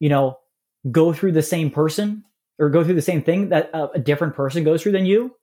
you 0.00 0.08
know, 0.08 0.38
go 0.90 1.12
through 1.12 1.32
the 1.32 1.42
same 1.42 1.70
person 1.70 2.24
or 2.58 2.68
go 2.68 2.82
through 2.82 2.96
the 2.96 3.00
same 3.00 3.22
thing 3.22 3.50
that 3.50 3.70
a 3.94 4.00
different 4.00 4.34
person 4.34 4.64
goes 4.64 4.82
through 4.82 4.92
than 4.92 5.06
you 5.06 5.36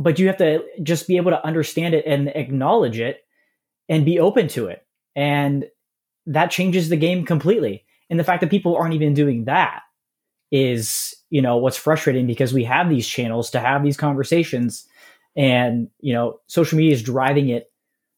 but 0.00 0.18
you 0.18 0.26
have 0.28 0.38
to 0.38 0.64
just 0.82 1.06
be 1.06 1.18
able 1.18 1.30
to 1.30 1.46
understand 1.46 1.94
it 1.94 2.06
and 2.06 2.28
acknowledge 2.28 2.98
it 2.98 3.20
and 3.86 4.06
be 4.06 4.18
open 4.18 4.48
to 4.48 4.66
it. 4.66 4.84
And 5.14 5.66
that 6.26 6.50
changes 6.50 6.88
the 6.88 6.96
game 6.96 7.26
completely. 7.26 7.84
And 8.08 8.18
the 8.18 8.24
fact 8.24 8.40
that 8.40 8.50
people 8.50 8.76
aren't 8.76 8.94
even 8.94 9.12
doing 9.12 9.44
that 9.44 9.82
is, 10.50 11.14
you 11.28 11.42
know, 11.42 11.58
what's 11.58 11.76
frustrating 11.76 12.26
because 12.26 12.54
we 12.54 12.64
have 12.64 12.88
these 12.88 13.06
channels 13.06 13.50
to 13.50 13.60
have 13.60 13.84
these 13.84 13.98
conversations 13.98 14.88
and, 15.36 15.88
you 16.00 16.14
know, 16.14 16.40
social 16.46 16.78
media 16.78 16.94
is 16.94 17.02
driving 17.02 17.50
it 17.50 17.70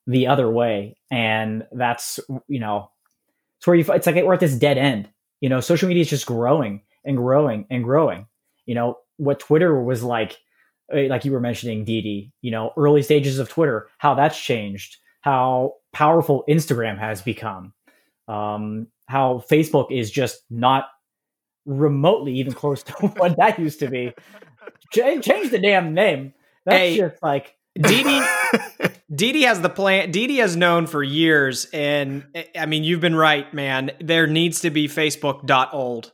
the 0.06 0.28
other 0.28 0.48
way. 0.48 0.96
And 1.10 1.64
that's, 1.72 2.20
you 2.46 2.60
know, 2.60 2.90
it's 3.58 3.66
where 3.66 3.76
you, 3.76 3.84
it's 3.92 4.06
like 4.06 4.24
we're 4.24 4.34
at 4.34 4.40
this 4.40 4.54
dead 4.54 4.78
end. 4.78 5.08
You 5.40 5.48
know, 5.48 5.58
social 5.58 5.88
media 5.88 6.02
is 6.02 6.10
just 6.10 6.26
growing 6.26 6.82
and 7.04 7.16
growing 7.16 7.66
and 7.70 7.82
growing. 7.82 8.26
You 8.66 8.76
know, 8.76 8.98
what 9.16 9.40
Twitter 9.40 9.82
was 9.82 10.04
like 10.04 10.38
like 10.92 11.24
you 11.24 11.32
were 11.32 11.40
mentioning, 11.40 11.84
Didi, 11.84 12.32
you 12.40 12.50
know, 12.50 12.72
early 12.76 13.02
stages 13.02 13.38
of 13.38 13.48
Twitter, 13.48 13.88
how 13.98 14.14
that's 14.14 14.38
changed, 14.38 14.98
how 15.20 15.74
powerful 15.92 16.44
Instagram 16.48 16.98
has 16.98 17.22
become, 17.22 17.72
um, 18.28 18.88
how 19.06 19.44
Facebook 19.50 19.90
is 19.90 20.10
just 20.10 20.42
not 20.50 20.86
remotely 21.64 22.34
even 22.34 22.52
close 22.52 22.82
to 22.82 22.92
what 23.16 23.36
that 23.36 23.58
used 23.58 23.80
to 23.80 23.88
be. 23.88 24.12
Ch- 24.92 25.22
change 25.22 25.50
the 25.50 25.58
damn 25.60 25.94
name. 25.94 26.34
That's 26.64 26.78
hey, 26.78 26.96
just 26.96 27.22
like 27.22 27.56
Didi. 27.80 28.20
Didi 29.12 29.42
has 29.44 29.60
the 29.60 29.68
plan. 29.68 30.10
Didi 30.10 30.36
has 30.36 30.56
known 30.56 30.86
for 30.86 31.02
years, 31.02 31.66
and 31.72 32.24
I 32.56 32.66
mean, 32.66 32.84
you've 32.84 33.00
been 33.00 33.16
right, 33.16 33.52
man. 33.52 33.92
There 34.00 34.26
needs 34.26 34.60
to 34.60 34.70
be 34.70 34.88
Facebook 34.88 35.46
dot 35.46 35.70
old. 35.72 36.12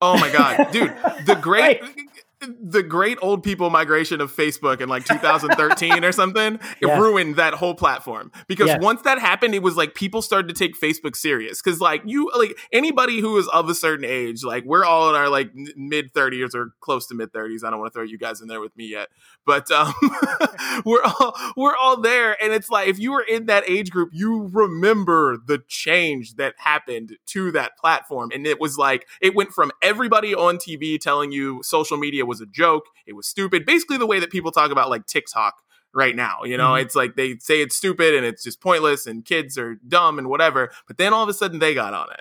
Oh 0.00 0.18
my 0.18 0.30
god, 0.30 0.72
dude! 0.72 0.94
The 1.24 1.36
great 1.36 1.80
the 2.40 2.82
great 2.82 3.18
old 3.22 3.42
people 3.42 3.70
migration 3.70 4.20
of 4.20 4.34
Facebook 4.34 4.80
in 4.80 4.88
like 4.88 5.04
2013 5.06 6.04
or 6.04 6.12
something, 6.12 6.54
it 6.80 6.86
yeah. 6.86 6.98
ruined 6.98 7.36
that 7.36 7.54
whole 7.54 7.74
platform. 7.74 8.30
Because 8.46 8.68
yeah. 8.68 8.78
once 8.78 9.02
that 9.02 9.18
happened, 9.18 9.54
it 9.54 9.62
was 9.62 9.76
like 9.76 9.94
people 9.94 10.20
started 10.20 10.48
to 10.48 10.54
take 10.54 10.78
Facebook 10.78 11.16
serious. 11.16 11.62
Cause 11.62 11.80
like 11.80 12.02
you, 12.04 12.30
like 12.36 12.58
anybody 12.72 13.20
who 13.20 13.38
is 13.38 13.48
of 13.48 13.68
a 13.68 13.74
certain 13.74 14.04
age, 14.04 14.44
like 14.44 14.64
we're 14.64 14.84
all 14.84 15.08
in 15.08 15.16
our 15.16 15.28
like 15.28 15.50
mid 15.76 16.12
30s 16.12 16.54
or 16.54 16.74
close 16.80 17.06
to 17.06 17.14
mid 17.14 17.32
30s. 17.32 17.64
I 17.64 17.70
don't 17.70 17.80
want 17.80 17.92
to 17.92 17.98
throw 17.98 18.04
you 18.04 18.18
guys 18.18 18.40
in 18.40 18.48
there 18.48 18.60
with 18.60 18.76
me 18.76 18.86
yet, 18.88 19.08
but 19.46 19.70
um, 19.70 19.94
we're 20.84 21.02
all 21.02 21.34
we're 21.56 21.76
all 21.76 22.00
there. 22.00 22.36
And 22.42 22.52
it's 22.52 22.68
like 22.68 22.88
if 22.88 22.98
you 22.98 23.12
were 23.12 23.22
in 23.22 23.46
that 23.46 23.64
age 23.68 23.90
group, 23.90 24.10
you 24.12 24.50
remember 24.52 25.38
the 25.38 25.62
change 25.68 26.34
that 26.34 26.54
happened 26.58 27.16
to 27.26 27.50
that 27.52 27.78
platform. 27.78 28.30
And 28.34 28.46
it 28.46 28.60
was 28.60 28.76
like 28.76 29.06
it 29.22 29.34
went 29.34 29.52
from 29.52 29.72
everybody 29.82 30.34
on 30.34 30.58
TV 30.58 31.00
telling 31.00 31.32
you 31.32 31.62
social 31.62 31.96
media 31.96 32.25
was 32.26 32.40
a 32.40 32.46
joke, 32.46 32.84
it 33.06 33.14
was 33.14 33.26
stupid. 33.26 33.64
Basically, 33.64 33.98
the 33.98 34.06
way 34.06 34.20
that 34.20 34.30
people 34.30 34.52
talk 34.52 34.70
about 34.70 34.90
like 34.90 35.06
TikTok 35.06 35.54
right 35.96 36.14
now. 36.14 36.44
You 36.44 36.56
know, 36.56 36.72
mm-hmm. 36.72 36.84
it's 36.84 36.94
like 36.94 37.16
they 37.16 37.38
say 37.38 37.62
it's 37.62 37.74
stupid 37.74 38.14
and 38.14 38.24
it's 38.24 38.44
just 38.44 38.60
pointless 38.60 39.06
and 39.06 39.24
kids 39.24 39.58
are 39.58 39.76
dumb 39.88 40.18
and 40.18 40.28
whatever. 40.28 40.70
But 40.86 40.98
then 40.98 41.12
all 41.12 41.22
of 41.22 41.28
a 41.28 41.34
sudden 41.34 41.58
they 41.58 41.74
got 41.74 41.94
on 41.94 42.12
it. 42.12 42.20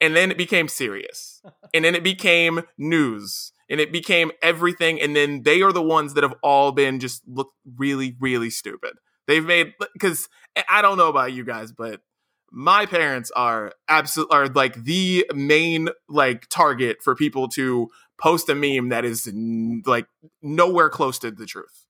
And 0.00 0.14
then 0.14 0.30
it 0.30 0.36
became 0.36 0.68
serious. 0.68 1.42
and 1.74 1.84
then 1.84 1.94
it 1.94 2.04
became 2.04 2.62
news. 2.76 3.52
And 3.70 3.80
it 3.80 3.90
became 3.90 4.30
everything. 4.42 5.00
And 5.00 5.16
then 5.16 5.42
they 5.42 5.62
are 5.62 5.72
the 5.72 5.82
ones 5.82 6.14
that 6.14 6.22
have 6.22 6.34
all 6.42 6.70
been 6.70 7.00
just 7.00 7.22
look 7.26 7.52
really, 7.76 8.14
really 8.20 8.50
stupid. 8.50 8.92
They've 9.26 9.44
made 9.44 9.72
because 9.94 10.28
I 10.68 10.82
don't 10.82 10.98
know 10.98 11.08
about 11.08 11.32
you 11.32 11.44
guys, 11.44 11.72
but 11.72 12.02
my 12.52 12.86
parents 12.86 13.32
are 13.34 13.72
absolute 13.88 14.28
are 14.30 14.48
like 14.48 14.84
the 14.84 15.26
main 15.34 15.88
like 16.08 16.46
target 16.50 16.98
for 17.02 17.16
people 17.16 17.48
to 17.48 17.88
post 18.18 18.48
a 18.48 18.54
meme 18.54 18.90
that 18.90 19.04
is 19.04 19.30
like 19.86 20.06
nowhere 20.42 20.88
close 20.88 21.18
to 21.20 21.30
the 21.30 21.46
truth. 21.46 21.86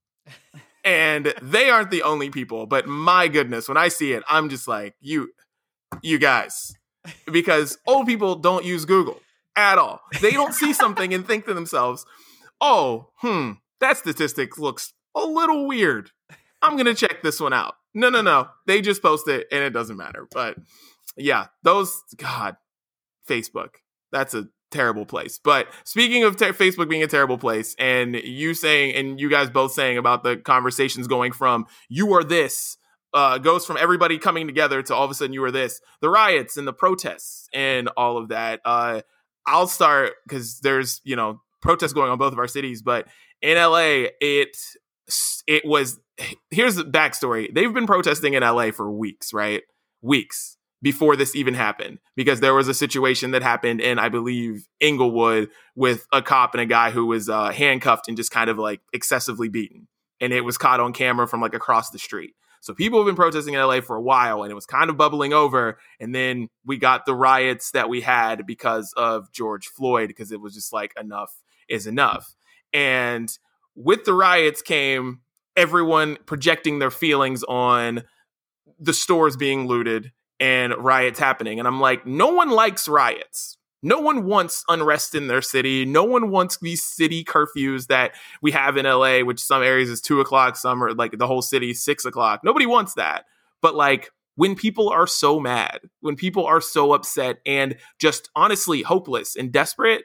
and 0.85 1.35
they 1.43 1.71
aren't 1.71 1.91
the 1.91 2.03
only 2.03 2.31
people, 2.31 2.67
but 2.67 2.87
my 2.87 3.29
goodness, 3.29 3.69
when 3.69 3.77
I 3.77 3.89
see 3.89 4.13
it, 4.13 4.23
I'm 4.29 4.49
just 4.49 4.69
like, 4.69 4.95
you 5.01 5.31
you 6.03 6.19
guys, 6.19 6.75
because 7.31 7.79
old 7.87 8.07
people 8.07 8.37
don't 8.37 8.65
use 8.65 8.85
Google 8.85 9.21
at 9.57 9.79
all. 9.79 10.01
They 10.21 10.33
don't 10.33 10.55
see 10.55 10.73
something 10.73 11.15
and 11.15 11.27
think 11.27 11.47
to 11.47 11.55
themselves, 11.55 12.05
"Oh, 12.61 13.11
hmm, 13.17 13.53
that 13.81 13.97
statistic 13.97 14.59
looks 14.59 14.93
a 15.15 15.25
little 15.25 15.67
weird. 15.67 16.11
I'm 16.63 16.77
going 16.77 16.87
to 16.87 16.95
check 16.95 17.23
this 17.23 17.41
one 17.41 17.53
out." 17.53 17.75
No, 17.95 18.11
no, 18.11 18.23
no. 18.23 18.49
They 18.67 18.81
just 18.81 19.03
post 19.03 19.29
it 19.29 19.47
and 19.53 19.63
it 19.63 19.71
doesn't 19.71 19.97
matter. 19.97 20.27
But 20.33 20.57
yeah, 21.17 21.47
those 21.63 22.03
god 22.17 22.57
Facebook. 23.29 23.77
That's 24.11 24.35
a 24.35 24.49
terrible 24.75 25.07
place. 25.07 25.39
But 25.39 25.69
speaking 25.85 26.25
of 26.25 26.37
Facebook 26.37 26.89
being 26.89 27.03
a 27.03 27.07
terrible 27.07 27.39
place, 27.39 27.75
and 27.79 28.17
you 28.17 28.55
saying, 28.55 28.95
and 28.95 29.21
you 29.21 29.31
guys 29.31 29.49
both 29.49 29.73
saying 29.73 29.99
about 29.99 30.23
the 30.25 30.37
conversations 30.37 31.07
going 31.07 31.33
from 31.33 31.67
you 31.89 32.13
are 32.15 32.25
this, 32.25 32.77
uh, 33.15 33.39
goes 33.39 33.65
from 33.65 33.77
everybody 33.77 34.19
coming 34.19 34.47
together 34.47 34.83
to 34.83 34.95
all 34.95 35.05
of 35.05 35.11
a 35.11 35.15
sudden 35.15 35.33
you 35.33 35.45
are 35.45 35.53
this, 35.53 35.81
the 36.01 36.11
riots 36.11 36.57
and 36.57 36.67
the 36.67 36.73
protests 36.73 37.49
and 37.55 37.89
all 37.97 38.19
of 38.19 38.29
that. 38.29 38.61
Uh, 38.65 39.03
I'll 39.47 39.69
start 39.69 40.15
because 40.27 40.59
there's, 40.61 41.01
you 41.05 41.15
know, 41.15 41.41
protests 41.63 41.93
going 41.93 42.11
on 42.11 42.19
both 42.19 42.33
of 42.33 42.39
our 42.39 42.49
cities, 42.49 42.83
but 42.83 43.07
in 43.41 43.57
LA, 43.57 44.09
it, 44.21 44.57
it 45.47 45.65
was, 45.65 46.01
here's 46.51 46.75
the 46.75 46.85
backstory. 46.85 47.55
They've 47.55 47.73
been 47.73 47.87
protesting 47.87 48.35
in 48.35 48.43
LA 48.43 48.73
for 48.73 48.91
weeks, 48.91 49.33
right? 49.33 49.63
Weeks 50.03 50.57
before 50.85 51.17
this 51.17 51.35
even 51.35 51.55
happened 51.55 51.99
because 52.15 52.41
there 52.41 52.53
was 52.53 52.69
a 52.69 52.75
situation 52.75 53.31
that 53.31 53.43
happened 53.43 53.81
in 53.81 53.99
I 53.99 54.11
believe 54.11 54.69
Inglewood 54.81 55.49
with 55.75 56.07
a 56.13 56.21
cop 56.21 56.53
and 56.53 56.61
a 56.61 56.67
guy 56.67 56.91
who 56.91 57.07
was 57.07 57.31
uh, 57.31 57.51
handcuffed 57.51 58.07
and 58.07 58.19
just 58.19 58.31
kind 58.31 58.51
of 58.51 58.59
like 58.59 58.83
excessively 58.93 59.49
beaten 59.49 59.89
and 60.21 60.31
it 60.31 60.43
was 60.43 60.59
caught 60.59 60.81
on 60.81 60.93
camera 60.93 61.27
from 61.27 61.41
like 61.41 61.55
across 61.55 61.89
the 61.89 61.99
street. 61.99 62.35
So 62.61 62.75
people 62.75 62.99
have 62.99 63.07
been 63.07 63.17
protesting 63.17 63.55
in 63.55 63.61
LA 63.61 63.81
for 63.81 63.97
a 63.97 64.03
while 64.03 64.43
and 64.43 64.53
it 64.53 64.55
was 64.55 64.67
kind 64.67 64.91
of 64.91 64.99
bubbling 64.99 65.33
over 65.33 65.79
and 66.01 66.15
then 66.15 66.49
we 66.67 66.77
got 66.77 67.07
the 67.07 67.15
riots 67.15 67.71
that 67.71 67.89
we 67.89 68.03
had 68.03 68.47
because 68.47 68.93
of 68.95 69.33
George 69.33 69.69
Floyd 69.69 70.09
because 70.09 70.33
it 70.33 70.41
was 70.41 70.53
just 70.53 70.71
like 70.71 70.93
enough 71.01 71.33
is 71.67 71.87
enough. 71.87 72.37
And 72.75 73.31
with 73.75 74.05
the 74.05 74.13
riots 74.13 74.61
came 74.61 75.23
everyone 75.57 76.19
projecting 76.27 76.79
their 76.79 76.91
feelings 76.91 77.43
on 77.45 78.03
the 78.79 78.93
stores 78.93 79.39
being 79.39 79.67
looted 79.67 80.13
and 80.45 80.75
riots 80.77 81.19
happening. 81.19 81.59
And 81.59 81.67
I'm 81.67 81.81
like, 81.81 82.05
no 82.05 82.29
one 82.29 82.51
likes 82.51 82.87
riots. 82.87 83.57
No 83.83 83.99
one 83.99 84.27
wants 84.27 84.63
unrest 84.69 85.15
in 85.15 85.27
their 85.27 85.41
city. 85.41 85.87
No 85.87 86.05
one 86.05 86.29
wants 86.29 86.59
these 86.59 86.83
city 86.83 87.25
curfews 87.25 87.87
that 87.87 88.13
we 88.43 88.51
have 88.51 88.77
in 88.77 88.85
LA, 88.85 89.21
which 89.21 89.41
some 89.41 89.63
areas 89.63 89.89
is 89.89 90.03
two 90.03 90.21
o'clock, 90.21 90.57
some 90.57 90.85
are 90.85 90.93
like 90.93 91.17
the 91.17 91.27
whole 91.27 91.41
city 91.41 91.73
six 91.73 92.05
o'clock. 92.05 92.41
Nobody 92.45 92.67
wants 92.67 92.93
that. 92.95 93.25
But 93.63 93.75
like 93.75 94.11
when 94.35 94.55
people 94.55 94.91
are 94.91 95.07
so 95.07 95.41
mad, 95.41 95.81
when 96.01 96.15
people 96.15 96.45
are 96.45 96.61
so 96.61 96.93
upset 96.93 97.39
and 97.47 97.77
just 97.99 98.29
honestly 98.37 98.83
hopeless 98.83 99.37
and 99.37 99.51
desperate, 99.51 100.05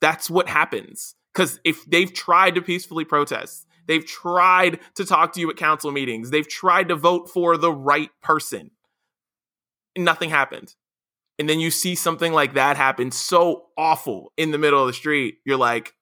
that's 0.00 0.30
what 0.30 0.48
happens. 0.48 1.16
Because 1.34 1.58
if 1.64 1.84
they've 1.86 2.12
tried 2.12 2.54
to 2.54 2.62
peacefully 2.62 3.04
protest, 3.04 3.66
they've 3.88 4.06
tried 4.06 4.78
to 4.94 5.04
talk 5.04 5.32
to 5.32 5.40
you 5.40 5.50
at 5.50 5.56
council 5.56 5.90
meetings, 5.90 6.30
they've 6.30 6.48
tried 6.48 6.86
to 6.88 6.94
vote 6.94 7.28
for 7.28 7.56
the 7.56 7.72
right 7.72 8.10
person 8.22 8.70
nothing 10.04 10.30
happened. 10.30 10.74
And 11.38 11.48
then 11.48 11.60
you 11.60 11.70
see 11.70 11.94
something 11.94 12.32
like 12.32 12.54
that 12.54 12.76
happen 12.76 13.10
so 13.10 13.66
awful 13.76 14.32
in 14.36 14.50
the 14.50 14.58
middle 14.58 14.80
of 14.80 14.86
the 14.88 14.92
street. 14.92 15.36
You're 15.44 15.56
like, 15.56 15.94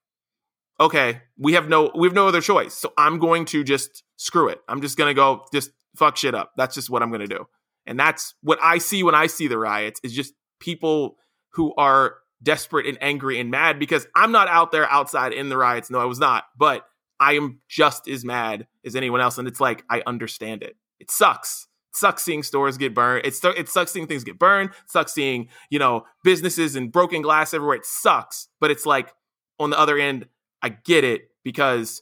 okay, 0.79 1.21
we 1.37 1.53
have 1.53 1.69
no 1.69 1.91
we 1.95 2.07
have 2.07 2.15
no 2.15 2.27
other 2.27 2.41
choice. 2.41 2.73
So 2.73 2.93
I'm 2.97 3.19
going 3.19 3.45
to 3.45 3.63
just 3.63 4.03
screw 4.15 4.49
it. 4.49 4.59
I'm 4.67 4.81
just 4.81 4.97
gonna 4.97 5.13
go 5.13 5.45
just 5.53 5.71
fuck 5.95 6.17
shit 6.17 6.33
up. 6.33 6.53
That's 6.57 6.75
just 6.75 6.89
what 6.89 7.03
I'm 7.03 7.11
gonna 7.11 7.27
do. 7.27 7.45
And 7.85 7.99
that's 7.99 8.33
what 8.41 8.59
I 8.61 8.79
see 8.79 9.03
when 9.03 9.15
I 9.15 9.27
see 9.27 9.47
the 9.47 9.57
riots 9.57 9.99
is 10.03 10.13
just 10.13 10.33
people 10.59 11.17
who 11.53 11.73
are 11.75 12.15
desperate 12.41 12.85
and 12.85 12.97
angry 13.01 13.39
and 13.39 13.49
mad 13.49 13.79
because 13.79 14.07
I'm 14.15 14.31
not 14.31 14.47
out 14.47 14.71
there 14.71 14.89
outside 14.91 15.33
in 15.33 15.49
the 15.49 15.57
riots. 15.57 15.89
No, 15.89 15.99
I 15.99 16.05
was 16.05 16.19
not. 16.19 16.45
But 16.57 16.85
I 17.19 17.33
am 17.33 17.61
just 17.67 18.07
as 18.07 18.23
mad 18.23 18.67
as 18.85 18.95
anyone 18.95 19.21
else. 19.21 19.37
And 19.37 19.47
it's 19.47 19.59
like, 19.59 19.83
I 19.89 20.03
understand 20.05 20.63
it. 20.63 20.75
It 20.99 21.09
sucks 21.09 21.66
sucks 21.97 22.23
seeing 22.23 22.43
stores 22.43 22.77
get 22.77 22.93
burned. 22.93 23.25
It's 23.25 23.43
it 23.43 23.69
sucks 23.69 23.91
seeing 23.91 24.07
things 24.07 24.23
get 24.23 24.39
burned. 24.39 24.69
It 24.69 24.75
sucks 24.91 25.13
seeing 25.13 25.49
you 25.69 25.79
know 25.79 26.05
businesses 26.23 26.75
and 26.75 26.91
broken 26.91 27.21
glass 27.21 27.53
everywhere. 27.53 27.77
It 27.77 27.85
sucks, 27.85 28.47
but 28.59 28.71
it's 28.71 28.85
like 28.85 29.13
on 29.59 29.69
the 29.69 29.79
other 29.79 29.97
end, 29.97 30.27
I 30.61 30.69
get 30.69 31.03
it 31.03 31.29
because 31.43 32.01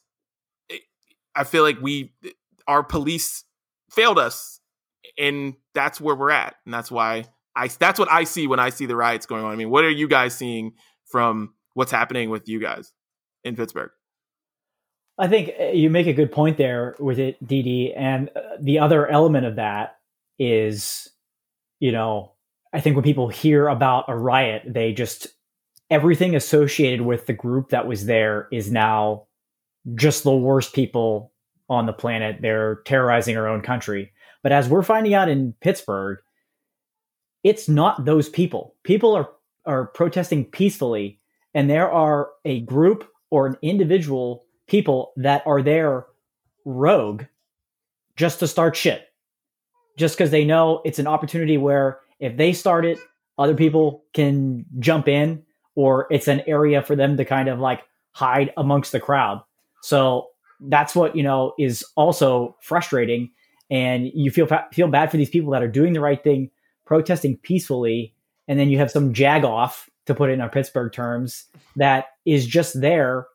it, 0.69 0.81
I 1.35 1.43
feel 1.43 1.63
like 1.63 1.79
we 1.81 2.13
our 2.67 2.83
police 2.83 3.43
failed 3.91 4.19
us, 4.19 4.59
and 5.17 5.55
that's 5.73 6.01
where 6.01 6.15
we're 6.15 6.31
at, 6.31 6.55
and 6.65 6.73
that's 6.73 6.91
why 6.91 7.25
I 7.55 7.67
that's 7.67 7.99
what 7.99 8.11
I 8.11 8.25
see 8.25 8.47
when 8.47 8.59
I 8.59 8.69
see 8.69 8.85
the 8.85 8.95
riots 8.95 9.25
going 9.25 9.43
on. 9.43 9.51
I 9.51 9.55
mean, 9.55 9.69
what 9.69 9.83
are 9.83 9.89
you 9.89 10.07
guys 10.07 10.35
seeing 10.35 10.73
from 11.05 11.53
what's 11.73 11.91
happening 11.91 12.29
with 12.29 12.47
you 12.47 12.59
guys 12.59 12.91
in 13.43 13.55
Pittsburgh? 13.55 13.91
I 15.17 15.27
think 15.27 15.51
uh, 15.59 15.65
you 15.65 15.89
make 15.89 16.07
a 16.07 16.13
good 16.13 16.31
point 16.31 16.57
there 16.57 16.95
with 16.99 17.19
it, 17.19 17.43
DD. 17.45 17.93
And 17.95 18.29
uh, 18.35 18.41
the 18.59 18.79
other 18.79 19.07
element 19.07 19.45
of 19.45 19.55
that 19.55 19.97
is, 20.37 21.07
you 21.79 21.91
know, 21.91 22.33
I 22.73 22.81
think 22.81 22.95
when 22.95 23.03
people 23.03 23.29
hear 23.29 23.67
about 23.67 24.05
a 24.07 24.15
riot, 24.15 24.63
they 24.65 24.91
just 24.91 25.27
everything 25.89 26.35
associated 26.35 27.01
with 27.01 27.25
the 27.25 27.33
group 27.33 27.69
that 27.69 27.87
was 27.87 28.05
there 28.05 28.47
is 28.51 28.71
now 28.71 29.27
just 29.93 30.23
the 30.23 30.35
worst 30.35 30.73
people 30.73 31.31
on 31.69 31.85
the 31.85 31.93
planet. 31.93 32.37
They're 32.41 32.81
terrorizing 32.85 33.37
our 33.37 33.47
own 33.47 33.61
country. 33.61 34.11
But 34.43 34.51
as 34.51 34.67
we're 34.67 34.83
finding 34.83 35.13
out 35.13 35.29
in 35.29 35.53
Pittsburgh, 35.61 36.19
it's 37.43 37.69
not 37.69 38.05
those 38.05 38.29
people. 38.29 38.75
People 38.83 39.15
are 39.15 39.29
are 39.67 39.87
protesting 39.87 40.45
peacefully, 40.45 41.19
and 41.53 41.69
there 41.69 41.91
are 41.91 42.29
a 42.43 42.61
group 42.61 43.09
or 43.31 43.47
an 43.47 43.57
individual 43.61 44.44
people 44.67 45.13
that 45.17 45.43
are 45.45 45.61
there 45.61 46.05
rogue 46.65 47.23
just 48.15 48.39
to 48.39 48.47
start 48.47 48.75
shit. 48.75 49.09
Just 49.97 50.17
because 50.17 50.31
they 50.31 50.43
know 50.43 50.81
it's 50.83 50.99
an 50.99 51.07
opportunity 51.07 51.57
where 51.57 51.99
if 52.19 52.35
they 52.37 52.53
start 52.53 52.85
it, 52.85 52.97
other 53.37 53.55
people 53.55 54.03
can 54.13 54.65
jump 54.79 55.07
in, 55.07 55.43
or 55.75 56.07
it's 56.09 56.27
an 56.27 56.41
area 56.47 56.81
for 56.81 56.95
them 56.95 57.17
to 57.17 57.25
kind 57.25 57.49
of 57.49 57.59
like 57.59 57.81
hide 58.11 58.53
amongst 58.57 58.91
the 58.91 58.99
crowd. 58.99 59.41
So 59.81 60.27
that's 60.59 60.95
what 60.95 61.15
you 61.15 61.23
know 61.23 61.53
is 61.59 61.85
also 61.95 62.55
frustrating, 62.61 63.31
and 63.69 64.09
you 64.13 64.31
feel 64.31 64.47
feel 64.71 64.87
bad 64.87 65.11
for 65.11 65.17
these 65.17 65.29
people 65.29 65.51
that 65.51 65.63
are 65.63 65.67
doing 65.67 65.93
the 65.93 66.01
right 66.01 66.21
thing, 66.23 66.49
protesting 66.85 67.37
peacefully, 67.37 68.13
and 68.47 68.59
then 68.59 68.69
you 68.69 68.77
have 68.77 68.91
some 68.91 69.13
jag 69.13 69.43
off 69.43 69.89
to 70.05 70.15
put 70.15 70.29
it 70.29 70.33
in 70.33 70.41
our 70.41 70.49
Pittsburgh 70.49 70.91
terms 70.91 71.45
that 71.75 72.05
is 72.25 72.45
just 72.45 72.79
there 72.79 73.27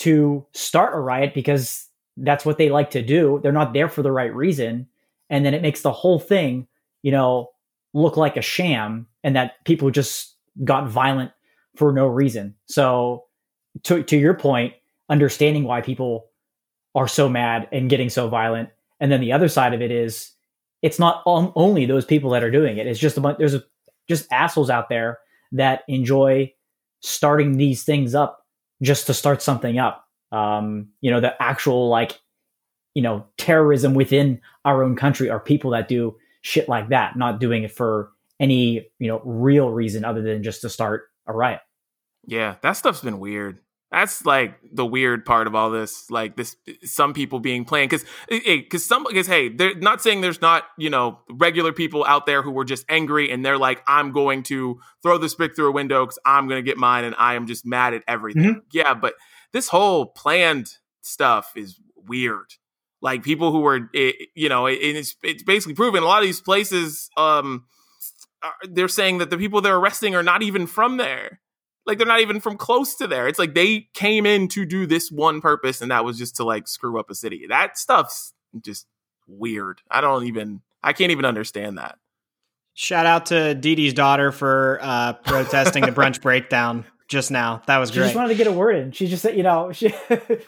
to 0.00 0.46
start 0.52 0.94
a 0.94 0.98
riot 0.98 1.34
because 1.34 1.86
that's 2.16 2.46
what 2.46 2.56
they 2.56 2.70
like 2.70 2.90
to 2.90 3.02
do. 3.02 3.38
They're 3.42 3.52
not 3.52 3.74
there 3.74 3.88
for 3.88 4.02
the 4.02 4.12
right 4.12 4.34
reason. 4.34 4.88
And 5.28 5.44
then 5.44 5.52
it 5.52 5.62
makes 5.62 5.82
the 5.82 5.92
whole 5.92 6.18
thing, 6.18 6.66
you 7.02 7.12
know, 7.12 7.50
look 7.92 8.16
like 8.16 8.36
a 8.36 8.42
sham 8.42 9.06
and 9.22 9.36
that 9.36 9.62
people 9.64 9.90
just 9.90 10.36
got 10.64 10.88
violent 10.88 11.32
for 11.76 11.92
no 11.92 12.06
reason. 12.06 12.54
So 12.66 13.24
to 13.84 14.02
to 14.02 14.16
your 14.16 14.34
point, 14.34 14.74
understanding 15.10 15.64
why 15.64 15.82
people 15.82 16.30
are 16.94 17.08
so 17.08 17.28
mad 17.28 17.68
and 17.70 17.90
getting 17.90 18.08
so 18.08 18.28
violent. 18.28 18.70
And 19.00 19.12
then 19.12 19.20
the 19.20 19.32
other 19.32 19.48
side 19.48 19.74
of 19.74 19.82
it 19.82 19.90
is 19.90 20.32
it's 20.82 20.98
not 20.98 21.22
only 21.26 21.84
those 21.84 22.06
people 22.06 22.30
that 22.30 22.42
are 22.42 22.50
doing 22.50 22.78
it. 22.78 22.86
It's 22.86 22.98
just 22.98 23.18
a 23.18 23.20
bunch 23.20 23.38
there's 23.38 23.54
a, 23.54 23.62
just 24.08 24.32
assholes 24.32 24.70
out 24.70 24.88
there 24.88 25.18
that 25.52 25.82
enjoy 25.88 26.52
starting 27.00 27.58
these 27.58 27.82
things 27.82 28.14
up 28.14 28.39
just 28.82 29.06
to 29.06 29.14
start 29.14 29.42
something 29.42 29.78
up. 29.78 30.06
Um, 30.32 30.88
you 31.00 31.10
know, 31.10 31.20
the 31.20 31.40
actual 31.42 31.88
like, 31.88 32.18
you 32.94 33.02
know, 33.02 33.26
terrorism 33.36 33.94
within 33.94 34.40
our 34.64 34.82
own 34.82 34.96
country 34.96 35.30
are 35.30 35.40
people 35.40 35.72
that 35.72 35.88
do 35.88 36.16
shit 36.42 36.68
like 36.68 36.88
that, 36.88 37.16
not 37.16 37.40
doing 37.40 37.64
it 37.64 37.72
for 37.72 38.10
any, 38.38 38.88
you 38.98 39.08
know, 39.08 39.20
real 39.24 39.70
reason 39.70 40.04
other 40.04 40.22
than 40.22 40.42
just 40.42 40.62
to 40.62 40.68
start 40.68 41.08
a 41.26 41.32
riot. 41.32 41.60
Yeah, 42.26 42.56
that 42.62 42.72
stuff's 42.72 43.00
been 43.00 43.18
weird 43.18 43.60
that's 43.90 44.24
like 44.24 44.58
the 44.72 44.86
weird 44.86 45.24
part 45.24 45.46
of 45.46 45.54
all 45.54 45.70
this 45.70 46.10
like 46.10 46.36
this 46.36 46.56
some 46.84 47.12
people 47.12 47.40
being 47.40 47.64
planned 47.64 47.90
because 47.90 48.06
because 48.28 48.84
some 48.84 49.04
because 49.08 49.26
hey 49.26 49.48
they're 49.48 49.74
not 49.76 50.00
saying 50.00 50.20
there's 50.20 50.40
not 50.40 50.64
you 50.78 50.90
know 50.90 51.18
regular 51.30 51.72
people 51.72 52.04
out 52.04 52.26
there 52.26 52.42
who 52.42 52.50
were 52.50 52.64
just 52.64 52.84
angry 52.88 53.30
and 53.30 53.44
they're 53.44 53.58
like 53.58 53.82
i'm 53.86 54.12
going 54.12 54.42
to 54.42 54.78
throw 55.02 55.18
this 55.18 55.34
brick 55.34 55.56
through 55.56 55.68
a 55.68 55.72
window 55.72 56.04
because 56.04 56.18
i'm 56.24 56.46
going 56.48 56.58
to 56.58 56.68
get 56.68 56.76
mine 56.76 57.04
and 57.04 57.14
i 57.18 57.34
am 57.34 57.46
just 57.46 57.66
mad 57.66 57.94
at 57.94 58.02
everything. 58.06 58.42
Mm-hmm. 58.42 58.58
yeah 58.72 58.94
but 58.94 59.14
this 59.52 59.68
whole 59.68 60.06
planned 60.06 60.76
stuff 61.00 61.52
is 61.56 61.80
weird. 61.96 62.54
Like 63.02 63.22
people 63.22 63.50
who 63.52 63.60
were 63.60 63.88
it, 63.92 64.28
you 64.34 64.48
know 64.48 64.66
it's, 64.66 65.16
it's 65.22 65.42
basically 65.42 65.74
proven 65.74 66.02
a 66.02 66.06
lot 66.06 66.22
of 66.22 66.26
these 66.26 66.40
places 66.40 67.10
um 67.16 67.64
they're 68.70 68.88
saying 68.88 69.18
that 69.18 69.30
the 69.30 69.38
people 69.38 69.60
they're 69.60 69.76
arresting 69.76 70.14
are 70.14 70.22
not 70.22 70.42
even 70.42 70.66
from 70.66 70.96
there 70.96 71.40
like 71.90 71.98
they're 71.98 72.06
not 72.06 72.20
even 72.20 72.40
from 72.40 72.56
close 72.56 72.94
to 72.96 73.06
there. 73.06 73.28
It's 73.28 73.38
like 73.38 73.54
they 73.54 73.88
came 73.92 74.24
in 74.24 74.48
to 74.48 74.64
do 74.64 74.86
this 74.86 75.10
one 75.10 75.40
purpose, 75.40 75.82
and 75.82 75.90
that 75.90 76.04
was 76.04 76.16
just 76.16 76.36
to 76.36 76.44
like 76.44 76.66
screw 76.66 76.98
up 76.98 77.10
a 77.10 77.14
city. 77.14 77.46
That 77.48 77.76
stuff's 77.76 78.32
just 78.62 78.86
weird. 79.26 79.82
I 79.90 80.00
don't 80.00 80.24
even. 80.24 80.62
I 80.82 80.94
can't 80.94 81.10
even 81.10 81.26
understand 81.26 81.76
that. 81.76 81.98
Shout 82.72 83.04
out 83.04 83.26
to 83.26 83.54
Dee 83.54 83.74
Dee's 83.74 83.92
daughter 83.92 84.32
for 84.32 84.78
uh, 84.80 85.12
protesting 85.12 85.84
the 85.84 85.92
brunch 85.92 86.22
breakdown 86.22 86.86
just 87.10 87.30
now. 87.30 87.60
That 87.66 87.76
was 87.78 87.90
She 87.90 87.96
great. 87.96 88.04
She 88.04 88.08
just 88.08 88.16
wanted 88.16 88.28
to 88.28 88.34
get 88.36 88.46
a 88.46 88.52
word 88.52 88.76
in. 88.76 88.92
She 88.92 89.06
just 89.08 89.20
said, 89.22 89.36
you 89.36 89.42
know, 89.42 89.72
she 89.72 89.92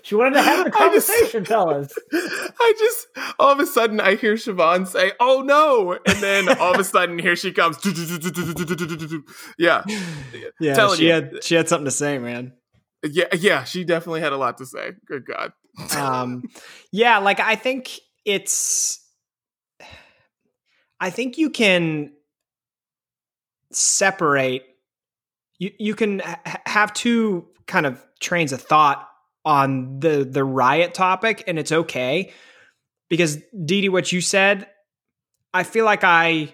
she 0.03 0.15
wanted 0.15 0.35
to 0.37 0.43
have 0.43 0.61
a 0.67 0.71
I 0.75 0.89
just- 0.95 1.09
conversation, 1.09 1.45
fellas. 1.45 1.93
I 2.15 2.75
just 2.79 3.09
all 3.39 3.51
of 3.53 3.59
a 3.61 3.67
sudden 3.67 4.01
I 4.01 4.15
hear 4.15 4.35
Siobhan 4.37 4.87
say, 4.87 5.13
"Oh 5.21 5.43
no!" 5.45 5.99
and 6.07 6.19
then 6.23 6.49
all 6.59 6.73
of 6.73 6.81
a 6.81 6.85
sudden 6.85 7.19
here 7.19 7.37
she 7.37 7.53
comes. 7.53 7.77
Yeah, 9.59 9.83
yeah, 10.61 10.75
telling 10.75 10.99
she 10.99 11.07
you. 11.07 11.13
had 11.13 11.45
she 11.45 11.55
had 11.57 11.69
something 11.69 11.85
to 11.85 11.91
say, 11.91 12.19
man. 12.19 12.53
yeah, 13.05 13.27
yeah. 13.35 13.65
She 13.65 13.85
definitely 13.85 14.21
had 14.21 14.33
a 14.33 14.37
lot 14.39 14.59
to 14.59 14.67
say. 14.67 14.93
Good 15.07 15.27
God. 15.27 15.53
um 15.97 16.43
yeah 16.93 17.17
like 17.17 17.41
i 17.41 17.57
think 17.57 17.99
it's 18.27 19.03
i 21.01 21.09
think 21.09 21.39
you 21.39 21.49
can 21.49 22.13
separate 23.73 24.65
you 25.63 25.71
you 25.79 25.95
can 25.95 26.19
ha- 26.19 26.61
have 26.67 26.93
two 26.93 27.47
kind 27.67 27.87
of 27.87 28.05
trains 28.21 28.53
of 28.53 28.61
thought 28.61 29.09
on 29.45 30.01
the 30.01 30.25
the 30.29 30.45
riot 30.45 30.93
topic 30.93 31.45
and 31.47 31.59
it's 31.59 31.71
okay 31.73 32.33
because 33.09 33.39
Didi 33.65 33.89
what 33.89 34.11
you 34.11 34.21
said 34.21 34.67
I 35.55 35.63
feel 35.63 35.85
like 35.85 36.03
I 36.03 36.53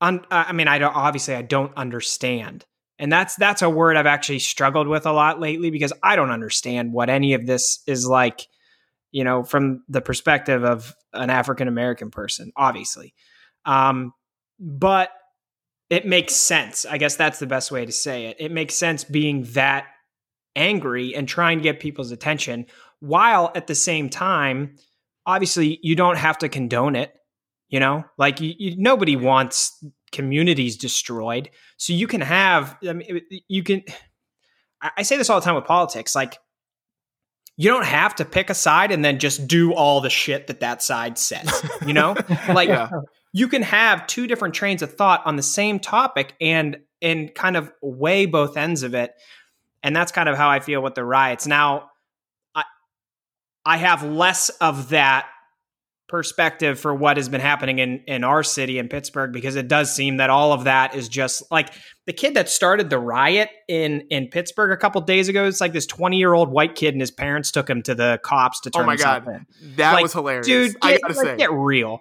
un, 0.00 0.24
I 0.30 0.52
mean 0.52 0.68
I 0.68 0.78
don't 0.78 0.94
obviously 0.94 1.34
I 1.34 1.42
don't 1.42 1.76
understand 1.76 2.64
and 2.98 3.10
that's 3.10 3.34
that's 3.34 3.62
a 3.62 3.70
word 3.70 3.96
I've 3.96 4.06
actually 4.06 4.38
struggled 4.38 4.86
with 4.86 5.06
a 5.06 5.12
lot 5.12 5.40
lately 5.40 5.70
because 5.70 5.92
I 6.02 6.14
don't 6.14 6.30
understand 6.30 6.92
what 6.92 7.10
any 7.10 7.34
of 7.34 7.46
this 7.46 7.82
is 7.86 8.06
like, 8.06 8.46
you 9.10 9.24
know, 9.24 9.42
from 9.42 9.82
the 9.88 10.00
perspective 10.00 10.64
of 10.64 10.94
an 11.12 11.30
African 11.30 11.68
American 11.68 12.10
person, 12.10 12.52
obviously. 12.56 13.12
Um, 13.66 14.14
but 14.58 15.10
it 15.90 16.06
makes 16.06 16.34
sense. 16.34 16.84
I 16.84 16.98
guess 16.98 17.16
that's 17.16 17.38
the 17.38 17.46
best 17.46 17.70
way 17.70 17.86
to 17.86 17.92
say 17.92 18.26
it. 18.26 18.36
It 18.40 18.52
makes 18.52 18.74
sense 18.74 19.04
being 19.04 19.44
that 19.52 19.86
angry 20.54 21.14
and 21.14 21.28
trying 21.28 21.58
to 21.58 21.62
get 21.62 21.80
people's 21.80 22.10
attention 22.10 22.66
while 23.00 23.52
at 23.54 23.66
the 23.66 23.74
same 23.74 24.08
time, 24.08 24.76
obviously, 25.26 25.78
you 25.82 25.96
don't 25.96 26.18
have 26.18 26.38
to 26.38 26.48
condone 26.48 26.96
it. 26.96 27.12
You 27.68 27.80
know, 27.80 28.04
like 28.16 28.40
you, 28.40 28.54
you, 28.56 28.76
nobody 28.78 29.16
wants 29.16 29.82
communities 30.12 30.76
destroyed. 30.76 31.50
So 31.78 31.92
you 31.92 32.06
can 32.06 32.20
have, 32.20 32.76
I 32.88 32.92
mean, 32.92 33.20
you 33.48 33.64
can, 33.64 33.82
I 34.80 34.90
I 34.98 35.02
say 35.02 35.16
this 35.16 35.28
all 35.28 35.40
the 35.40 35.44
time 35.44 35.56
with 35.56 35.64
politics, 35.64 36.14
like, 36.14 36.38
you 37.56 37.70
don't 37.70 37.86
have 37.86 38.14
to 38.16 38.24
pick 38.24 38.50
a 38.50 38.54
side 38.54 38.92
and 38.92 39.04
then 39.04 39.18
just 39.18 39.48
do 39.48 39.72
all 39.72 40.00
the 40.00 40.10
shit 40.10 40.46
that 40.46 40.60
that 40.60 40.82
side 40.82 41.18
says, 41.18 41.50
you 41.86 41.92
know? 41.92 42.14
like, 42.48 42.68
Yeah. 42.68 42.88
You 43.36 43.48
can 43.48 43.60
have 43.60 44.06
two 44.06 44.26
different 44.26 44.54
trains 44.54 44.80
of 44.80 44.94
thought 44.94 45.20
on 45.26 45.36
the 45.36 45.42
same 45.42 45.78
topic 45.78 46.34
and 46.40 46.78
and 47.02 47.34
kind 47.34 47.54
of 47.54 47.70
weigh 47.82 48.24
both 48.24 48.56
ends 48.56 48.82
of 48.82 48.94
it. 48.94 49.12
And 49.82 49.94
that's 49.94 50.10
kind 50.10 50.26
of 50.30 50.38
how 50.38 50.48
I 50.48 50.60
feel 50.60 50.80
with 50.80 50.94
the 50.94 51.04
riots. 51.04 51.46
Now, 51.46 51.90
I 52.54 52.64
I 53.66 53.76
have 53.76 54.02
less 54.02 54.48
of 54.48 54.88
that 54.88 55.26
perspective 56.08 56.80
for 56.80 56.94
what 56.94 57.18
has 57.18 57.28
been 57.28 57.42
happening 57.42 57.78
in 57.78 57.98
in 58.06 58.24
our 58.24 58.42
city 58.42 58.78
in 58.78 58.88
Pittsburgh 58.88 59.34
because 59.34 59.54
it 59.54 59.68
does 59.68 59.94
seem 59.94 60.16
that 60.16 60.30
all 60.30 60.54
of 60.54 60.64
that 60.64 60.94
is 60.94 61.06
just 61.06 61.42
like 61.50 61.68
the 62.06 62.14
kid 62.14 62.32
that 62.34 62.48
started 62.48 62.88
the 62.88 62.98
riot 62.98 63.50
in 63.68 64.00
in 64.08 64.28
Pittsburgh 64.28 64.72
a 64.72 64.78
couple 64.78 64.98
days 65.02 65.28
ago. 65.28 65.44
It's 65.44 65.60
like 65.60 65.74
this 65.74 65.84
twenty 65.84 66.16
year 66.16 66.32
old 66.32 66.48
white 66.48 66.74
kid 66.74 66.94
and 66.94 67.02
his 67.02 67.10
parents 67.10 67.50
took 67.50 67.68
him 67.68 67.82
to 67.82 67.94
the 67.94 68.18
cops 68.22 68.60
to 68.62 68.70
oh 68.70 68.78
turn 68.78 68.84
Oh 68.84 68.86
my 68.86 68.96
God. 68.96 69.26
in. 69.28 69.46
That 69.76 69.92
Like, 69.92 70.04
was 70.04 70.14
hilarious. 70.14 70.46
Dude, 70.46 70.74
I 70.80 70.96
gotta 70.96 71.12
like, 71.12 71.26
say, 71.26 71.36
get 71.36 71.52
real. 71.52 72.00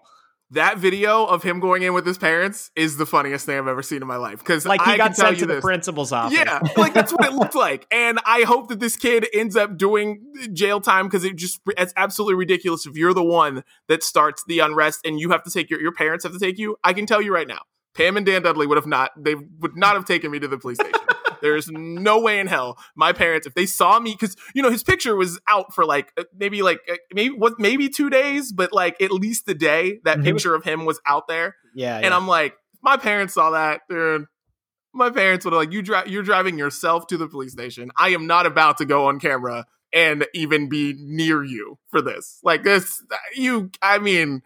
That 0.56 0.78
video 0.78 1.26
of 1.26 1.44
him 1.44 1.60
going 1.60 1.84
in 1.84 1.94
with 1.94 2.06
his 2.06 2.18
parents 2.18 2.72
is 2.76 2.98
the 2.98 3.06
funniest 3.06 3.46
thing 3.46 3.58
I've 3.58 3.68
ever 3.68 3.84
seen 3.84 4.02
in 4.02 4.08
my 4.08 4.16
life. 4.16 4.40
Because 4.40 4.66
Like 4.66 4.82
he 4.82 4.92
I 4.92 4.98
got 4.98 5.16
sent 5.16 5.40
to 5.40 5.46
the 5.46 5.62
principal's 5.62 6.12
office. 6.12 6.38
Yeah, 6.38 6.60
like 6.78 6.94
that's 6.94 7.12
what 7.12 7.26
it 7.26 7.34
looked 7.34 7.56
like. 7.56 7.86
And 7.92 8.20
I 8.26 8.42
hope 8.42 8.70
that 8.70 8.80
this 8.80 8.96
kid 8.96 9.28
ends 9.34 9.56
up 9.56 9.78
doing 9.78 10.26
jail 10.54 10.82
time 10.82 11.06
because 11.06 11.24
it 11.24 11.36
just 11.36 11.60
it's 11.78 11.94
absolutely 11.96 12.36
ridiculous 12.36 12.86
if 12.86 12.96
you're 12.96 13.14
the 13.14 13.24
one 13.24 13.64
that 13.88 14.02
starts 14.02 14.44
the 14.48 14.60
unrest 14.60 15.02
and 15.06 15.20
you 15.20 15.30
have 15.32 15.44
to 15.44 15.52
take 15.52 15.70
your 15.70 15.82
your 15.82 15.94
parents 15.94 16.24
have 16.24 16.34
to 16.34 16.40
take 16.40 16.58
you. 16.58 16.78
I 16.84 16.94
can 16.94 17.06
tell 17.06 17.22
you 17.22 17.34
right 17.34 17.48
now, 17.48 17.62
Pam 17.94 18.18
and 18.18 18.26
Dan 18.26 18.42
Dudley 18.42 18.66
would 18.66 18.78
have 18.78 18.88
not 18.88 19.12
they 19.18 19.36
would 19.36 19.76
not 19.76 19.96
have 19.96 20.06
taken 20.06 20.32
me 20.32 20.40
to 20.40 20.48
the 20.48 20.58
police 20.58 20.78
station. 20.78 21.00
There's 21.42 21.70
no 21.70 22.20
way 22.20 22.40
in 22.40 22.48
hell 22.48 22.78
my 22.96 23.14
parents 23.14 23.46
if 23.48 23.54
they 23.54 23.66
saw 23.66 24.00
me 24.00 24.12
because 24.12 24.36
you 24.54 24.62
know 24.62 24.70
his 24.72 24.84
picture 24.84 25.16
was 25.16 25.40
out 25.48 25.74
for 25.74 25.86
like 25.86 26.12
uh, 26.18 26.24
maybe 26.38 26.62
like 26.62 26.80
uh, 26.92 26.96
maybe 27.14 27.36
what 27.36 27.60
maybe 27.60 27.90
two 27.90 28.10
days, 28.10 28.52
but 28.52 28.72
like 28.74 29.02
at 29.02 29.12
least 29.12 29.46
the 29.46 29.54
day 29.56 30.00
that 30.04 30.20
Mhm. 30.20 30.24
picture 30.24 30.56
of 30.56 30.64
him 30.64 30.86
was 30.86 31.00
out 31.06 31.28
there. 31.28 31.56
Yeah. 31.74 31.98
And 31.98 32.14
I'm 32.14 32.28
like, 32.28 32.56
my 32.82 32.98
parents 32.98 33.34
saw 33.34 33.52
that, 33.52 33.82
dude. 33.90 34.26
My 34.94 35.10
parents 35.10 35.44
would 35.44 35.54
have 35.54 35.62
like, 35.62 35.74
you 35.74 35.82
drive, 35.82 36.08
you're 36.08 36.24
driving 36.24 36.58
yourself 36.58 37.08
to 37.08 37.18
the 37.18 37.28
police 37.28 37.52
station. 37.52 37.92
I 37.98 38.10
am 38.10 38.28
not 38.28 38.46
about 38.46 38.78
to 38.78 38.86
go 38.86 39.08
on 39.08 39.20
camera 39.20 39.66
and 39.92 40.26
even 40.34 40.70
be 40.70 40.94
near 40.98 41.44
you 41.44 41.78
for 41.90 42.02
this. 42.02 42.40
Like 42.44 42.64
this, 42.64 43.04
you. 43.36 43.72
I 43.82 44.00
mean, 44.00 44.42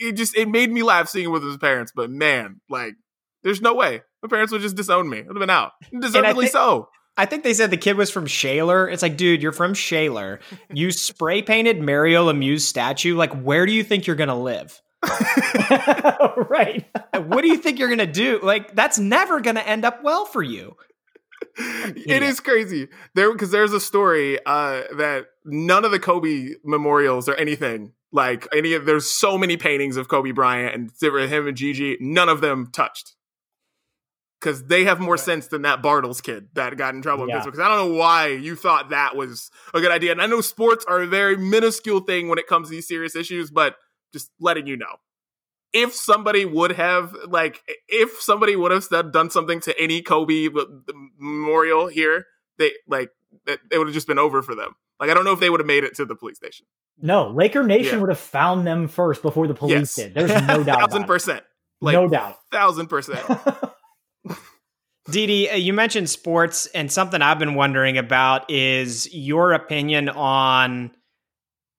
it 0.00 0.12
just 0.12 0.36
it 0.36 0.48
made 0.48 0.70
me 0.70 0.82
laugh 0.84 1.08
seeing 1.08 1.26
it 1.26 1.30
with 1.32 1.42
his 1.42 1.56
parents. 1.56 1.90
But 1.94 2.08
man, 2.10 2.60
like, 2.68 2.94
there's 3.42 3.60
no 3.60 3.74
way 3.74 4.02
my 4.22 4.28
parents 4.28 4.52
would 4.52 4.62
just 4.62 4.76
disown 4.76 5.08
me. 5.08 5.18
I'd 5.18 5.26
have 5.26 5.34
been 5.38 5.50
out, 5.50 5.72
deservedly 6.00 6.46
thi- 6.46 6.52
so. 6.52 6.88
I 7.16 7.26
think 7.26 7.42
they 7.42 7.52
said 7.54 7.70
the 7.70 7.76
kid 7.76 7.96
was 7.96 8.10
from 8.10 8.26
Shaler. 8.26 8.88
It's 8.88 9.02
like, 9.02 9.16
dude, 9.16 9.42
you're 9.42 9.52
from 9.52 9.74
Shaler. 9.74 10.40
You 10.72 10.90
spray 10.92 11.42
painted 11.42 11.80
Mario 11.82 12.32
Lemieux's 12.32 12.66
statue. 12.66 13.16
Like, 13.16 13.32
where 13.42 13.66
do 13.66 13.72
you 13.72 13.84
think 13.84 14.06
you're 14.06 14.16
gonna 14.16 14.40
live? 14.40 14.80
right. 16.48 16.84
What 17.14 17.42
do 17.42 17.48
you 17.48 17.56
think 17.56 17.78
you're 17.78 17.88
gonna 17.88 18.06
do? 18.06 18.40
Like, 18.42 18.74
that's 18.74 18.98
never 18.98 19.40
gonna 19.40 19.60
end 19.60 19.84
up 19.84 20.02
well 20.02 20.24
for 20.24 20.42
you. 20.42 20.76
it 21.56 22.22
is 22.22 22.38
crazy 22.38 22.88
there 23.14 23.32
because 23.32 23.50
there's 23.50 23.72
a 23.72 23.80
story 23.80 24.38
uh 24.46 24.82
that 24.96 25.24
none 25.44 25.84
of 25.84 25.90
the 25.90 25.98
kobe 25.98 26.50
memorials 26.64 27.28
or 27.28 27.34
anything 27.34 27.92
like 28.12 28.46
any 28.54 28.74
of 28.74 28.84
there's 28.84 29.08
so 29.08 29.36
many 29.38 29.56
paintings 29.56 29.96
of 29.96 30.06
kobe 30.06 30.30
bryant 30.32 30.74
and 30.74 31.30
him 31.30 31.48
and 31.48 31.56
gigi 31.56 31.96
none 31.98 32.28
of 32.28 32.40
them 32.40 32.68
touched 32.72 33.16
because 34.40 34.64
they 34.66 34.84
have 34.84 34.98
more 35.00 35.14
Right. 35.14 35.20
sense 35.20 35.48
than 35.48 35.62
that 35.62 35.82
bartles 35.82 36.22
kid 36.22 36.48
that 36.54 36.76
got 36.76 36.94
in 36.94 37.02
trouble 37.02 37.24
in 37.24 37.28
Yeah. 37.30 37.36
Pittsburgh. 37.36 37.54
'Cause 37.54 37.60
i 37.60 37.68
don't 37.68 37.88
know 37.88 37.94
why 37.98 38.28
you 38.28 38.56
thought 38.56 38.88
that 38.90 39.14
was 39.16 39.50
a 39.74 39.80
good 39.80 39.90
idea 39.92 40.12
and 40.12 40.22
i 40.22 40.26
know 40.26 40.40
sports 40.40 40.84
are 40.88 41.02
a 41.02 41.06
very 41.06 41.36
minuscule 41.36 42.00
thing 42.00 42.28
when 42.28 42.38
it 42.38 42.46
comes 42.46 42.68
to 42.68 42.72
these 42.72 42.88
serious 42.88 43.14
issues 43.14 43.50
but 43.50 43.76
just 44.12 44.30
letting 44.40 44.66
you 44.66 44.76
know 44.76 44.96
if 45.72 45.94
somebody 45.94 46.44
would 46.44 46.72
have 46.72 47.14
like 47.28 47.62
if 47.88 48.20
somebody 48.20 48.56
would 48.56 48.72
have 48.72 48.88
done 49.12 49.30
something 49.30 49.60
to 49.60 49.78
any 49.80 50.02
Kobe 50.02 50.48
memorial 51.18 51.86
here, 51.86 52.26
they 52.58 52.72
like 52.88 53.10
it, 53.46 53.60
it 53.70 53.78
would 53.78 53.86
have 53.86 53.94
just 53.94 54.08
been 54.08 54.18
over 54.18 54.42
for 54.42 54.56
them. 54.56 54.74
Like 54.98 55.10
I 55.10 55.14
don't 55.14 55.24
know 55.24 55.32
if 55.32 55.38
they 55.38 55.48
would 55.48 55.60
have 55.60 55.66
made 55.68 55.84
it 55.84 55.94
to 55.94 56.04
the 56.04 56.16
police 56.16 56.38
station. 56.38 56.66
No, 57.00 57.28
Laker 57.28 57.62
Nation 57.62 57.94
Yeah. 57.94 58.00
would 58.00 58.08
have 58.08 58.18
found 58.18 58.66
them 58.66 58.88
first 58.88 59.22
before 59.22 59.46
the 59.46 59.54
police 59.54 59.96
Yes. 59.96 60.12
did. 60.12 60.14
There's 60.14 60.42
no 60.48 60.64
doubt. 60.64 60.80
Thousand 60.90 61.04
percent. 61.04 61.44
Like 61.80 61.92
no 61.94 62.08
doubt. 62.08 62.36
thousand 62.50 62.88
percent. 62.88 63.24
Didi, 65.10 65.50
uh, 65.50 65.56
you 65.56 65.72
mentioned 65.72 66.08
sports, 66.10 66.66
and 66.66 66.90
something 66.90 67.20
I've 67.22 67.38
been 67.38 67.54
wondering 67.54 67.98
about 67.98 68.50
is 68.50 69.12
your 69.12 69.52
opinion 69.52 70.08
on 70.08 70.92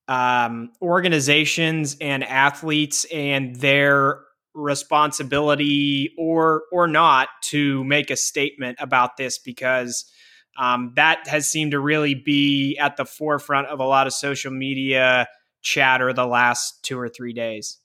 um, 0.07 0.71
organizations 0.81 1.95
and 2.01 2.23
athletes 2.23 3.05
and 3.05 3.55
their 3.55 4.19
responsibility 4.53 6.13
or 6.17 6.63
or 6.73 6.85
not 6.85 7.29
to 7.41 7.83
make 7.85 8.11
a 8.11 8.17
statement 8.17 8.77
about 8.81 9.15
this 9.15 9.39
because 9.39 10.11
um, 10.57 10.91
that 10.97 11.25
has 11.27 11.47
seemed 11.47 11.71
to 11.71 11.79
really 11.79 12.15
be 12.15 12.77
at 12.77 12.97
the 12.97 13.05
forefront 13.05 13.67
of 13.67 13.79
a 13.79 13.85
lot 13.85 14.07
of 14.07 14.13
social 14.13 14.51
media 14.51 15.29
chatter 15.61 16.11
the 16.11 16.25
last 16.25 16.83
two 16.83 16.99
or 16.99 17.07
three 17.07 17.31
days. 17.31 17.77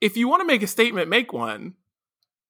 if 0.00 0.16
you 0.16 0.28
want 0.28 0.40
to 0.40 0.46
make 0.46 0.62
a 0.62 0.66
statement, 0.66 1.08
make 1.08 1.32
one. 1.32 1.74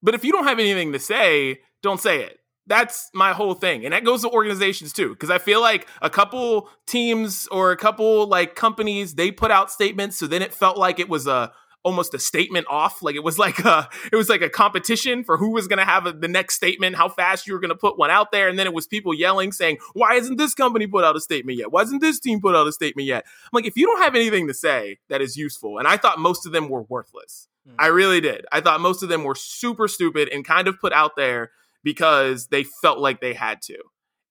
But 0.02 0.14
if 0.14 0.24
you 0.24 0.32
don't 0.32 0.44
have 0.44 0.58
anything 0.58 0.92
to 0.92 0.98
say, 0.98 1.60
don't 1.82 2.00
say 2.00 2.22
it. 2.22 2.38
That's 2.66 3.10
my 3.12 3.32
whole 3.32 3.54
thing. 3.54 3.84
And 3.84 3.92
that 3.92 4.04
goes 4.04 4.22
to 4.22 4.30
organizations 4.30 4.92
too. 4.92 5.10
Because 5.10 5.30
I 5.30 5.38
feel 5.38 5.60
like 5.60 5.88
a 6.00 6.08
couple 6.08 6.68
teams 6.86 7.48
or 7.48 7.72
a 7.72 7.76
couple 7.76 8.26
like 8.26 8.54
companies, 8.54 9.14
they 9.14 9.30
put 9.30 9.50
out 9.50 9.70
statements. 9.70 10.16
So 10.16 10.26
then 10.26 10.42
it 10.42 10.54
felt 10.54 10.78
like 10.78 11.00
it 11.00 11.08
was 11.08 11.26
a 11.26 11.52
almost 11.84 12.14
a 12.14 12.18
statement 12.18 12.66
off. 12.70 13.02
Like 13.02 13.16
it 13.16 13.24
was 13.24 13.38
like 13.38 13.58
a 13.60 13.88
it 14.12 14.16
was 14.16 14.28
like 14.28 14.42
a 14.42 14.48
competition 14.48 15.24
for 15.24 15.36
who 15.36 15.50
was 15.50 15.66
gonna 15.66 15.84
have 15.84 16.06
a, 16.06 16.12
the 16.12 16.28
next 16.28 16.54
statement, 16.54 16.96
how 16.96 17.08
fast 17.08 17.46
you 17.46 17.52
were 17.52 17.60
gonna 17.60 17.74
put 17.74 17.98
one 17.98 18.10
out 18.10 18.32
there. 18.32 18.48
And 18.48 18.58
then 18.58 18.66
it 18.66 18.74
was 18.74 18.86
people 18.86 19.14
yelling, 19.14 19.52
saying, 19.52 19.78
Why 19.94 20.14
isn't 20.14 20.36
this 20.36 20.54
company 20.54 20.86
put 20.86 21.04
out 21.04 21.16
a 21.16 21.20
statement 21.20 21.58
yet? 21.58 21.72
Why 21.72 21.82
isn't 21.82 22.00
this 22.00 22.20
team 22.20 22.40
put 22.40 22.54
out 22.54 22.66
a 22.66 22.72
statement 22.72 23.06
yet? 23.06 23.24
I'm 23.26 23.50
like, 23.52 23.66
if 23.66 23.76
you 23.76 23.86
don't 23.86 24.02
have 24.02 24.14
anything 24.14 24.46
to 24.48 24.54
say 24.54 24.98
that 25.08 25.20
is 25.20 25.36
useful, 25.36 25.78
and 25.78 25.88
I 25.88 25.96
thought 25.96 26.18
most 26.18 26.46
of 26.46 26.52
them 26.52 26.68
were 26.68 26.82
worthless. 26.82 27.48
Hmm. 27.66 27.74
I 27.78 27.86
really 27.88 28.20
did. 28.20 28.44
I 28.52 28.60
thought 28.60 28.80
most 28.80 29.02
of 29.02 29.08
them 29.08 29.24
were 29.24 29.34
super 29.34 29.88
stupid 29.88 30.28
and 30.28 30.44
kind 30.44 30.68
of 30.68 30.80
put 30.80 30.92
out 30.92 31.12
there 31.16 31.50
because 31.84 32.48
they 32.48 32.64
felt 32.64 32.98
like 32.98 33.20
they 33.20 33.34
had 33.34 33.62
to. 33.62 33.78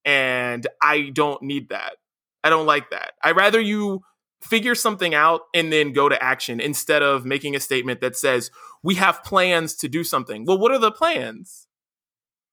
And 0.05 0.65
I 0.81 1.11
don't 1.13 1.41
need 1.43 1.69
that. 1.69 1.97
I 2.43 2.49
don't 2.49 2.65
like 2.65 2.89
that. 2.89 3.13
I 3.23 3.31
rather 3.31 3.59
you 3.59 4.01
figure 4.41 4.73
something 4.73 5.13
out 5.13 5.41
and 5.53 5.71
then 5.71 5.93
go 5.93 6.09
to 6.09 6.21
action 6.21 6.59
instead 6.59 7.03
of 7.03 7.25
making 7.25 7.55
a 7.55 7.59
statement 7.59 8.01
that 8.01 8.15
says 8.15 8.49
we 8.81 8.95
have 8.95 9.23
plans 9.23 9.75
to 9.75 9.87
do 9.87 10.03
something. 10.03 10.45
Well, 10.45 10.57
what 10.57 10.71
are 10.71 10.79
the 10.79 10.91
plans? 10.91 11.67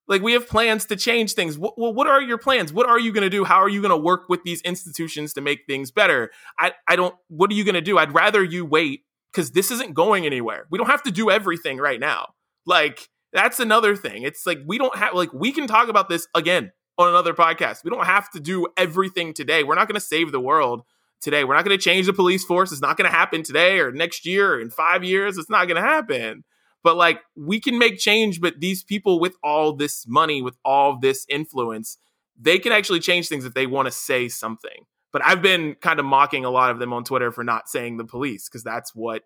Like 0.06 0.22
we 0.22 0.32
have 0.32 0.48
plans 0.48 0.86
to 0.86 0.96
change 0.96 1.32
things. 1.32 1.58
Well, 1.58 1.72
what 1.76 2.06
are 2.06 2.20
your 2.20 2.38
plans? 2.38 2.72
What 2.72 2.86
are 2.86 2.98
you 2.98 3.12
going 3.12 3.22
to 3.22 3.30
do? 3.30 3.44
How 3.44 3.56
are 3.56 3.68
you 3.68 3.80
going 3.80 3.90
to 3.90 3.96
work 3.96 4.28
with 4.28 4.42
these 4.42 4.62
institutions 4.62 5.34
to 5.34 5.40
make 5.40 5.60
things 5.66 5.90
better? 5.90 6.30
I, 6.58 6.72
I 6.86 6.96
don't. 6.96 7.14
What 7.28 7.50
are 7.50 7.54
you 7.54 7.64
going 7.64 7.74
to 7.74 7.82
do? 7.82 7.98
I'd 7.98 8.14
rather 8.14 8.42
you 8.42 8.64
wait 8.64 9.02
because 9.32 9.52
this 9.52 9.70
isn't 9.70 9.94
going 9.94 10.26
anywhere. 10.26 10.66
We 10.70 10.78
don't 10.78 10.88
have 10.88 11.02
to 11.04 11.10
do 11.10 11.30
everything 11.30 11.78
right 11.78 12.00
now. 12.00 12.28
Like 12.66 13.08
that's 13.32 13.60
another 13.60 13.96
thing. 13.96 14.22
It's 14.22 14.46
like 14.46 14.58
we 14.66 14.78
don't 14.78 14.96
have 14.96 15.14
like 15.14 15.32
we 15.32 15.52
can 15.52 15.66
talk 15.66 15.88
about 15.88 16.08
this 16.08 16.26
again 16.34 16.72
on 16.96 17.08
another 17.08 17.34
podcast. 17.34 17.84
We 17.84 17.90
don't 17.90 18.06
have 18.06 18.30
to 18.30 18.40
do 18.40 18.66
everything 18.76 19.32
today. 19.32 19.64
We're 19.64 19.76
not 19.76 19.88
going 19.88 20.00
to 20.00 20.06
save 20.06 20.32
the 20.32 20.40
world 20.40 20.82
today. 21.20 21.44
We're 21.44 21.54
not 21.54 21.64
going 21.64 21.76
to 21.76 21.82
change 21.82 22.06
the 22.06 22.12
police 22.12 22.44
force. 22.44 22.72
It's 22.72 22.80
not 22.80 22.96
going 22.96 23.10
to 23.10 23.16
happen 23.16 23.42
today 23.42 23.78
or 23.78 23.92
next 23.92 24.26
year 24.26 24.54
or 24.54 24.60
in 24.60 24.70
5 24.70 25.04
years. 25.04 25.38
It's 25.38 25.50
not 25.50 25.66
going 25.66 25.80
to 25.80 25.88
happen. 25.88 26.44
But 26.82 26.96
like 26.96 27.20
we 27.36 27.60
can 27.60 27.78
make 27.78 27.98
change, 27.98 28.40
but 28.40 28.60
these 28.60 28.82
people 28.82 29.20
with 29.20 29.36
all 29.42 29.74
this 29.74 30.06
money, 30.06 30.42
with 30.42 30.56
all 30.64 30.98
this 30.98 31.24
influence, 31.28 31.98
they 32.40 32.58
can 32.58 32.72
actually 32.72 33.00
change 33.00 33.28
things 33.28 33.44
if 33.44 33.54
they 33.54 33.66
want 33.66 33.86
to 33.86 33.92
say 33.92 34.28
something. 34.28 34.84
But 35.12 35.24
I've 35.24 35.42
been 35.42 35.74
kind 35.74 35.98
of 35.98 36.06
mocking 36.06 36.44
a 36.44 36.50
lot 36.50 36.70
of 36.70 36.78
them 36.78 36.92
on 36.92 37.04
Twitter 37.04 37.32
for 37.32 37.44
not 37.44 37.68
saying 37.68 37.96
the 37.96 38.04
police 38.04 38.48
because 38.48 38.62
that's 38.62 38.94
what 38.94 39.22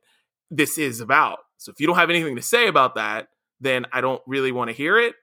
this 0.51 0.78
is 0.78 1.01
about. 1.01 1.41
So 1.57 1.72
if 1.72 1.80
you 1.80 1.87
don't 1.87 1.97
have 1.97 2.11
anything 2.11 2.37
to 2.37 2.43
say 2.43 2.68
about 2.68 2.95
that, 2.95 3.28
then 3.61 3.87
I 3.93 4.01
don't 4.01 4.22
really 4.26 4.53
want 4.53 4.68
to 4.68 4.76
hear 4.76 4.99
it. 4.99 5.14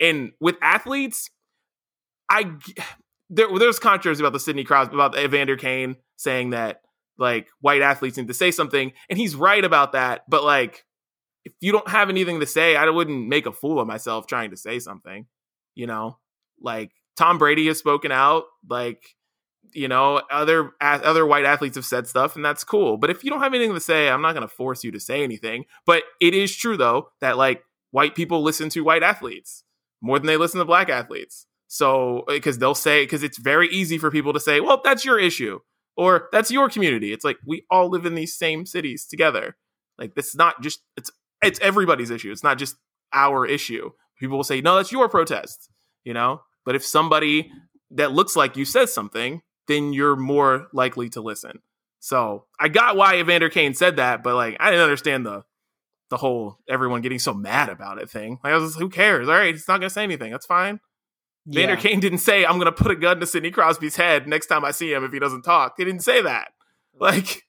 And 0.00 0.32
with 0.40 0.56
athletes, 0.62 1.30
I 2.30 2.52
there 3.30 3.48
there's 3.58 3.78
controversy 3.78 4.22
about 4.22 4.32
the 4.32 4.40
Sidney 4.40 4.64
Crosby 4.64 4.94
about 4.94 5.18
Evander 5.18 5.56
Kane 5.56 5.96
saying 6.16 6.50
that 6.50 6.82
like 7.18 7.48
white 7.60 7.82
athletes 7.82 8.16
need 8.16 8.28
to 8.28 8.34
say 8.34 8.50
something, 8.50 8.92
and 9.08 9.18
he's 9.18 9.34
right 9.34 9.64
about 9.64 9.92
that. 9.92 10.24
But 10.28 10.44
like 10.44 10.84
if 11.44 11.52
you 11.60 11.72
don't 11.72 11.88
have 11.88 12.08
anything 12.08 12.40
to 12.40 12.46
say, 12.46 12.74
I 12.76 12.88
wouldn't 12.88 13.28
make 13.28 13.46
a 13.46 13.52
fool 13.52 13.78
of 13.78 13.86
myself 13.86 14.26
trying 14.26 14.50
to 14.50 14.56
say 14.56 14.78
something. 14.78 15.26
You 15.74 15.86
know, 15.86 16.18
like 16.60 16.92
Tom 17.16 17.38
Brady 17.38 17.66
has 17.66 17.78
spoken 17.78 18.12
out, 18.12 18.44
like 18.68 19.14
you 19.72 19.88
know, 19.88 20.22
other 20.30 20.72
other 20.80 21.26
white 21.26 21.44
athletes 21.44 21.76
have 21.76 21.84
said 21.84 22.06
stuff, 22.06 22.36
and 22.36 22.44
that's 22.44 22.64
cool. 22.64 22.96
But 22.96 23.10
if 23.10 23.24
you 23.24 23.30
don't 23.30 23.40
have 23.40 23.54
anything 23.54 23.74
to 23.74 23.80
say, 23.80 24.08
I'm 24.08 24.22
not 24.22 24.34
going 24.34 24.46
to 24.46 24.54
force 24.54 24.84
you 24.84 24.90
to 24.92 25.00
say 25.00 25.22
anything. 25.22 25.64
But 25.86 26.02
it 26.20 26.34
is 26.34 26.54
true 26.54 26.76
though 26.76 27.08
that 27.20 27.36
like 27.36 27.62
white 27.90 28.14
people 28.14 28.42
listen 28.42 28.68
to 28.70 28.82
white 28.82 29.02
athletes 29.02 29.64
more 30.00 30.18
than 30.18 30.26
they 30.26 30.36
listen 30.36 30.58
to 30.58 30.64
black 30.64 30.88
athletes. 30.88 31.46
So 31.66 32.20
uh, 32.20 32.34
because 32.34 32.58
they'll 32.58 32.74
say 32.74 33.04
because 33.04 33.22
it's 33.22 33.38
very 33.38 33.68
easy 33.68 33.98
for 33.98 34.10
people 34.10 34.32
to 34.32 34.40
say, 34.40 34.60
well, 34.60 34.80
that's 34.84 35.04
your 35.04 35.18
issue 35.18 35.60
or 35.96 36.28
that's 36.32 36.50
your 36.50 36.68
community. 36.68 37.12
It's 37.12 37.24
like 37.24 37.38
we 37.46 37.64
all 37.70 37.88
live 37.88 38.06
in 38.06 38.14
these 38.14 38.36
same 38.36 38.66
cities 38.66 39.06
together. 39.06 39.56
Like 39.98 40.14
this 40.14 40.28
is 40.28 40.36
not 40.36 40.62
just 40.62 40.80
it's 40.96 41.10
it's 41.42 41.58
everybody's 41.60 42.10
issue. 42.10 42.30
It's 42.30 42.44
not 42.44 42.58
just 42.58 42.76
our 43.12 43.46
issue. 43.46 43.90
People 44.18 44.36
will 44.36 44.44
say, 44.44 44.60
no, 44.60 44.76
that's 44.76 44.92
your 44.92 45.08
protest, 45.08 45.68
you 46.04 46.14
know? 46.14 46.42
But 46.64 46.74
if 46.74 46.84
somebody 46.84 47.50
that 47.90 48.12
looks 48.12 48.36
like 48.36 48.56
you 48.56 48.64
says 48.64 48.92
something, 48.92 49.42
then 49.68 49.92
you're 49.92 50.16
more 50.16 50.68
likely 50.72 51.08
to 51.10 51.20
listen. 51.20 51.60
So 52.00 52.44
I 52.60 52.68
got 52.68 52.96
why 52.96 53.16
Evander 53.16 53.48
Kane 53.48 53.74
said 53.74 53.96
that, 53.96 54.22
but 54.22 54.34
like 54.34 54.56
I 54.60 54.70
didn't 54.70 54.84
understand 54.84 55.24
the 55.24 55.44
the 56.10 56.16
whole 56.18 56.58
everyone 56.68 57.00
getting 57.00 57.18
so 57.18 57.32
mad 57.32 57.70
about 57.70 57.98
it 57.98 58.10
thing. 58.10 58.38
Like 58.44 58.52
I 58.52 58.56
was 58.56 58.76
who 58.76 58.88
cares? 58.88 59.28
All 59.28 59.34
right, 59.34 59.54
he's 59.54 59.68
not 59.68 59.78
gonna 59.78 59.90
say 59.90 60.02
anything. 60.02 60.30
That's 60.30 60.46
fine. 60.46 60.80
Yeah. 61.46 61.66
Vander 61.66 61.80
Kane 61.80 62.00
didn't 62.00 62.18
say 62.18 62.44
I'm 62.44 62.58
gonna 62.58 62.72
put 62.72 62.90
a 62.90 62.96
gun 62.96 63.20
to 63.20 63.26
Sidney 63.26 63.50
Crosby's 63.50 63.96
head 63.96 64.28
next 64.28 64.46
time 64.46 64.64
I 64.64 64.70
see 64.70 64.92
him 64.92 65.04
if 65.04 65.12
he 65.12 65.18
doesn't 65.18 65.42
talk. 65.42 65.74
He 65.76 65.84
didn't 65.84 66.02
say 66.02 66.22
that. 66.22 66.48
Like 67.00 67.44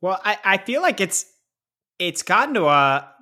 Well, 0.00 0.20
I, 0.24 0.38
I 0.44 0.58
feel 0.58 0.82
like 0.82 1.00
it's 1.00 1.26
it's 1.98 2.22
gotten 2.22 2.54
to 2.54 2.66
a 2.66 3.12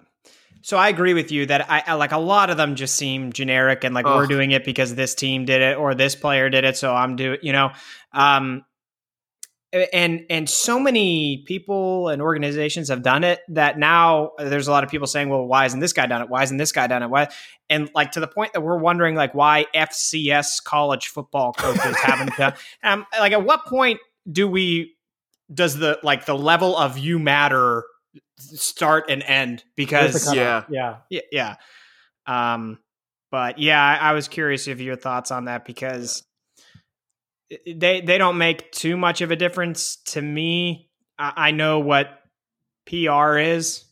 so 0.63 0.77
I 0.77 0.89
agree 0.89 1.15
with 1.15 1.31
you 1.31 1.47
that 1.47 1.71
I, 1.71 1.83
I, 1.87 1.95
like 1.95 2.13
a 2.13 2.19
lot 2.19 2.51
of 2.51 2.57
them 2.57 2.75
just 2.75 2.97
seem 2.97 3.33
generic 3.33 3.85
and 3.85 3.95
like 3.95 4.07
Ugh. 4.07 4.17
we're 4.17 4.27
doing 4.27 4.51
it 4.51 4.65
because 4.65 4.95
this 4.95 5.15
team 5.15 5.45
did 5.45 5.63
it 5.63 5.77
or 5.77 5.95
this 5.95 6.15
player 6.15 6.51
did 6.51 6.65
it, 6.65 6.77
so 6.77 6.95
I'm 6.95 7.17
doing 7.17 7.39
you 7.43 7.53
know. 7.53 7.73
Um, 8.13 8.65
and 9.93 10.25
and 10.31 10.49
so 10.49 10.79
many 10.79 11.45
people 11.47 12.09
and 12.09 12.23
organizations 12.23 12.89
have 12.89 13.03
done 13.03 13.25
it 13.25 13.41
that 13.49 13.79
now 13.79 14.33
there's 14.39 14.69
a 14.69 14.71
lot 14.71 14.85
of 14.85 14.91
people 14.91 15.07
saying, 15.07 15.29
well, 15.29 15.45
why 15.45 15.67
isn't 15.67 15.81
this 15.81 15.93
guy 15.93 16.07
done 16.07 16.23
it? 16.23 16.29
Why 16.29 16.43
isn't 16.43 16.57
this 16.57 16.73
guy 16.73 16.87
done 16.87 17.03
it? 17.03 17.11
Why? 17.11 17.29
And 17.69 17.91
like 17.95 18.13
to 18.13 18.21
the 18.21 18.29
point 18.29 18.53
that 18.53 18.61
we're 18.61 18.79
wondering 18.79 19.17
like 19.17 19.35
why 19.35 19.67
FCS 19.75 20.63
college 20.63 21.09
football 21.09 21.53
coaches 21.53 21.97
haven't 21.97 22.37
done. 22.37 22.55
Um, 22.83 23.05
like 23.19 23.33
at 23.33 23.45
what 23.45 23.67
point 23.67 23.99
do 24.31 24.47
we 24.47 24.95
does 25.53 25.77
the 25.77 25.99
like 26.03 26.27
the 26.27 26.37
level 26.37 26.77
of 26.77 26.99
you 26.99 27.19
matter 27.19 27.85
start 28.39 29.07
and 29.09 29.23
end 29.23 29.65
because 29.77 30.35
yeah, 30.35 30.65
yeah, 30.69 30.97
yeah, 31.11 31.21
yeah. 31.33 31.57
Um, 32.27 32.79
but 33.31 33.59
yeah, 33.59 33.83
I, 33.83 34.11
I, 34.11 34.13
was 34.13 34.29
curious 34.29 34.67
of 34.69 34.81
your 34.81 34.97
thoughts 34.97 35.31
on 35.31 35.45
that 35.45 35.65
because 35.65 36.25
they 37.67 38.01
they 38.01 38.19
don't 38.19 38.39
make 38.39 38.73
too 38.73 38.97
much 38.97 39.21
of 39.21 39.31
a 39.31 39.37
difference 39.37 39.97
to 40.07 40.23
me. 40.23 40.91
I, 41.19 41.33
I 41.37 41.51
know 41.51 41.81
what 41.81 42.09
PR 42.87 43.39
is. 43.39 43.85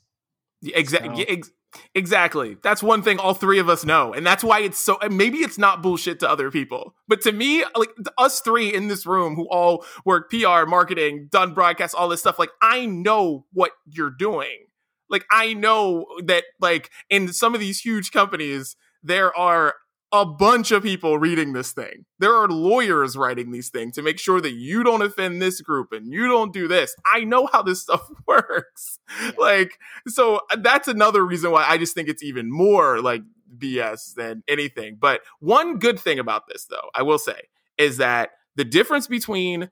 Exactly. 0.62 1.25
So. 1.29 1.51
Ex- 1.75 2.05
Exactly. 2.14 2.57
That's 2.62 2.83
one 2.83 3.03
thing 3.03 3.18
all 3.18 3.35
three 3.35 3.59
of 3.59 3.68
us 3.68 3.85
know. 3.85 4.12
And 4.12 4.25
that's 4.25 4.45
why 4.45 4.61
it's 4.61 4.79
so 4.79 4.99
maybe 5.11 5.39
it's 5.39 5.59
not 5.59 5.83
bullshit 5.83 6.20
to 6.20 6.31
other 6.31 6.51
people. 6.51 6.95
But 7.09 7.22
to 7.22 7.33
me, 7.33 7.64
like 7.77 7.91
us 8.18 8.41
three 8.41 8.72
in 8.72 8.89
this 8.89 9.05
room 9.07 9.35
who 9.35 9.49
all 9.51 9.85
work 10.05 10.31
PR, 10.31 10.64
marketing, 10.66 11.29
done 11.31 11.55
broadcast, 11.55 11.95
all 11.95 12.09
this 12.09 12.20
stuff, 12.20 12.39
like 12.39 12.51
I 12.62 12.87
know 12.87 13.47
what 13.53 13.72
you're 13.87 14.14
doing. 14.16 14.66
Like 15.11 15.25
I 15.31 15.55
know 15.55 16.07
that 16.25 16.45
like 16.61 16.91
in 17.11 17.33
some 17.33 17.55
of 17.55 17.61
these 17.61 17.81
huge 17.81 18.12
companies 18.12 18.77
there 19.03 19.37
are 19.37 19.75
a 20.15 20.25
bunch 20.25 20.71
of 20.71 20.85
people 20.85 21.19
reading 21.19 21.55
this 21.55 21.73
thing. 21.73 22.05
There 22.21 22.33
are 22.33 22.47
lawyers 22.47 23.17
writing 23.17 23.51
these 23.51 23.69
things 23.69 23.97
to 23.97 24.03
make 24.03 24.21
sure 24.21 24.41
that 24.41 24.53
you 24.53 24.85
don't 24.85 25.03
offend 25.03 25.43
this 25.43 25.61
group 25.61 25.91
and 25.91 26.12
you 26.12 26.29
don't 26.29 26.53
do 26.53 26.69
this. 26.69 26.95
I 27.05 27.25
know 27.25 27.49
how 27.51 27.62
this 27.62 27.83
stuff 27.83 28.09
works. 28.25 29.01
Like, 29.37 29.81
so 30.07 30.41
uh, 30.53 30.57
that's 30.61 30.87
another 30.87 31.27
reason 31.27 31.51
why 31.51 31.67
I 31.69 31.79
just 31.79 31.95
think 31.95 32.09
it's 32.09 32.23
even 32.23 32.49
more 32.49 33.01
like 33.01 33.23
BS 33.59 34.15
than 34.15 34.45
anything. 34.47 34.99
But 35.01 35.23
one 35.41 35.81
good 35.81 35.99
thing 35.99 36.21
about 36.21 36.47
this, 36.47 36.67
though, 36.67 36.91
I 36.95 37.03
will 37.03 37.19
say, 37.19 37.49
is 37.77 37.97
that 37.97 38.31
the 38.55 38.65
difference 38.65 39.09
between 39.09 39.69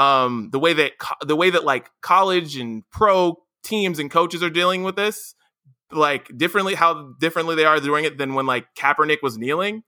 um, 0.00 0.48
the 0.50 0.58
way 0.58 0.72
that 0.72 0.98
co- 0.98 1.24
the 1.24 1.36
way 1.36 1.50
that 1.50 1.62
like 1.62 1.88
college 2.00 2.56
and 2.56 2.82
pro 2.90 3.36
teams 3.62 4.00
and 4.00 4.10
coaches 4.10 4.42
are 4.42 4.50
dealing 4.50 4.82
with 4.82 4.96
this 4.96 5.36
like 5.94 6.36
differently 6.36 6.74
how 6.74 7.14
differently 7.18 7.54
they 7.54 7.64
are 7.64 7.80
doing 7.80 8.04
it 8.04 8.18
than 8.18 8.34
when 8.34 8.46
like 8.46 8.66
Kaepernick 8.76 9.22
was 9.22 9.38
kneeling 9.38 9.82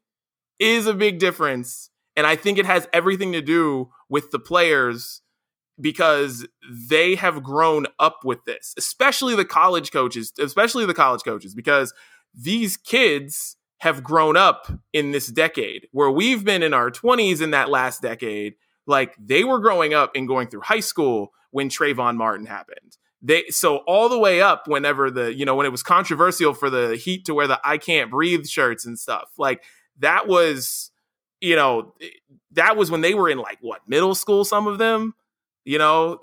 is 0.58 0.86
a 0.86 0.94
big 0.94 1.18
difference. 1.18 1.90
And 2.16 2.26
I 2.26 2.36
think 2.36 2.58
it 2.58 2.66
has 2.66 2.88
everything 2.92 3.32
to 3.32 3.42
do 3.42 3.90
with 4.08 4.30
the 4.30 4.38
players 4.38 5.22
because 5.78 6.46
they 6.88 7.14
have 7.16 7.42
grown 7.42 7.86
up 7.98 8.20
with 8.24 8.44
this, 8.46 8.74
especially 8.78 9.34
the 9.34 9.44
college 9.44 9.92
coaches, 9.92 10.32
especially 10.38 10.86
the 10.86 10.94
college 10.94 11.22
coaches, 11.22 11.54
because 11.54 11.92
these 12.34 12.76
kids 12.76 13.56
have 13.80 14.02
grown 14.02 14.36
up 14.36 14.72
in 14.94 15.12
this 15.12 15.26
decade 15.26 15.86
where 15.92 16.10
we've 16.10 16.44
been 16.44 16.62
in 16.62 16.72
our 16.72 16.90
20s 16.90 17.42
in 17.42 17.50
that 17.50 17.68
last 17.68 18.00
decade. 18.00 18.54
Like 18.86 19.14
they 19.18 19.44
were 19.44 19.60
growing 19.60 19.92
up 19.92 20.12
and 20.14 20.26
going 20.26 20.48
through 20.48 20.62
high 20.62 20.80
school 20.80 21.32
when 21.50 21.68
Trayvon 21.68 22.16
Martin 22.16 22.46
happened 22.46 22.96
they 23.26 23.44
so 23.48 23.78
all 23.86 24.08
the 24.08 24.18
way 24.18 24.40
up 24.40 24.68
whenever 24.68 25.10
the 25.10 25.34
you 25.34 25.44
know 25.44 25.54
when 25.54 25.66
it 25.66 25.72
was 25.72 25.82
controversial 25.82 26.54
for 26.54 26.70
the 26.70 26.96
heat 26.96 27.24
to 27.24 27.34
wear 27.34 27.46
the 27.46 27.60
i 27.64 27.78
can't 27.78 28.10
breathe 28.10 28.46
shirts 28.46 28.84
and 28.84 28.98
stuff 28.98 29.30
like 29.38 29.64
that 29.98 30.28
was 30.28 30.90
you 31.40 31.56
know 31.56 31.94
eh, 32.00 32.08
that 32.52 32.76
was 32.76 32.90
when 32.90 33.00
they 33.00 33.14
were 33.14 33.28
in 33.28 33.38
like 33.38 33.58
what 33.60 33.80
middle 33.88 34.14
school 34.14 34.44
some 34.44 34.66
of 34.66 34.78
them 34.78 35.14
you 35.66 35.78
know? 35.78 36.18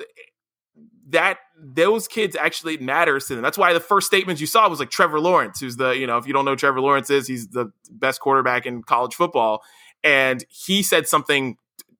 That 1.09 1.37
those 1.59 2.07
kids 2.07 2.35
actually 2.35 2.77
matters 2.77 3.27
to 3.27 3.35
them. 3.35 3.43
That's 3.43 3.57
why 3.57 3.73
the 3.73 3.79
first 3.79 4.07
statements 4.07 4.41
you 4.41 4.47
saw 4.47 4.67
was 4.67 4.79
like 4.79 4.89
trevor 4.89 5.19
lawrence 5.19 5.59
who's 5.59 5.75
the 5.75 5.91
you 5.91 6.07
know 6.07 6.17
if 6.17 6.25
you 6.25 6.33
don't 6.33 6.45
know 6.45 6.55
trevor 6.55 6.81
lawrence 6.81 7.11
is 7.11 7.27
he's 7.27 7.49
the 7.49 7.71
best 7.91 8.19
quarterback 8.19 8.65
in 8.65 8.81
college 8.81 9.13
football. 9.13 9.61
And 10.03 10.43
he 10.49 10.81
said 10.81 11.07
something 11.07 11.57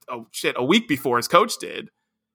oh 0.09 0.25
shit 0.31 0.55
a 0.57 0.63
week 0.63 0.87
before 0.87 1.17
his 1.17 1.27
coach 1.27 1.59
did 1.59 1.89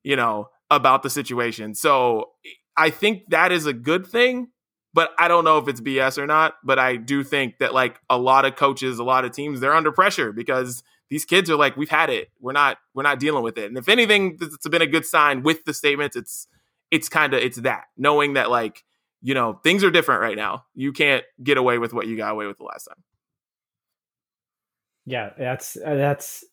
you 0.05 0.15
know 0.15 0.51
about 0.71 1.03
the 1.03 1.11
situation. 1.11 1.75
So 1.75 2.31
I 2.77 2.91
think 2.91 3.31
that 3.31 3.53
is 3.53 3.67
a 3.67 3.73
good 3.73 4.07
thing, 4.07 4.49
but 4.95 5.11
I 5.19 5.29
don't 5.29 5.45
know 5.45 5.59
if 5.59 5.69
it's 5.69 5.81
BS 5.81 6.19
or 6.19 6.27
not. 6.27 6.55
But 6.63 6.79
I 6.79 6.97
do 6.97 7.25
think 7.25 7.59
that 7.59 7.75
like 7.75 7.99
a 8.09 8.19
lot 8.19 8.45
of 8.45 8.57
coaches, 8.57 8.99
a 8.99 9.05
lot 9.05 9.25
of 9.25 9.33
teams, 9.33 9.61
they're 9.61 9.75
under 9.75 9.93
pressure 9.93 10.33
because 10.33 10.83
these 11.11 11.25
kids 11.25 11.49
are 11.49 11.57
like, 11.57 11.77
we've 11.77 11.89
had 11.89 12.11
it. 12.11 12.29
We're 12.41 12.53
not, 12.53 12.79
we're 12.95 13.03
not 13.03 13.19
dealing 13.19 13.43
with 13.43 13.57
it. 13.57 13.67
And 13.67 13.79
if 13.79 13.89
anything, 13.89 14.37
it's 14.41 14.69
been 14.69 14.83
a 14.83 14.87
good 14.87 15.07
sign 15.07 15.43
with 15.43 15.65
the 15.65 15.73
statements. 15.73 16.17
It's, 16.17 16.47
it's 16.91 17.09
kind 17.09 17.33
of, 17.35 17.41
it's 17.41 17.59
that 17.59 17.85
knowing 17.97 18.35
that 18.35 18.51
like, 18.51 18.85
you 19.23 19.35
know, 19.35 19.55
things 19.65 19.83
are 19.83 19.91
different 19.91 20.21
right 20.21 20.37
now. 20.37 20.65
You 20.75 20.93
can't 20.93 21.25
get 21.43 21.57
away 21.57 21.79
with 21.79 21.93
what 21.93 22.07
you 22.07 22.17
got 22.17 22.31
away 22.31 22.47
with 22.47 22.59
the 22.59 22.65
last 22.65 22.85
time. 22.85 23.03
Yeah, 25.07 25.31
that's, 25.39 25.77
that's, 25.83 26.45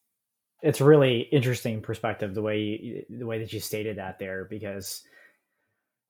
it's 0.66 0.82
really 0.82 1.20
interesting 1.32 1.80
perspective 1.80 2.34
the 2.34 2.42
way 2.42 2.58
you, 2.60 3.06
the 3.20 3.28
way 3.28 3.38
that 3.40 3.54
you 3.54 3.60
stated 3.60 3.98
that 3.98 4.18
there 4.18 4.48
because 4.50 5.04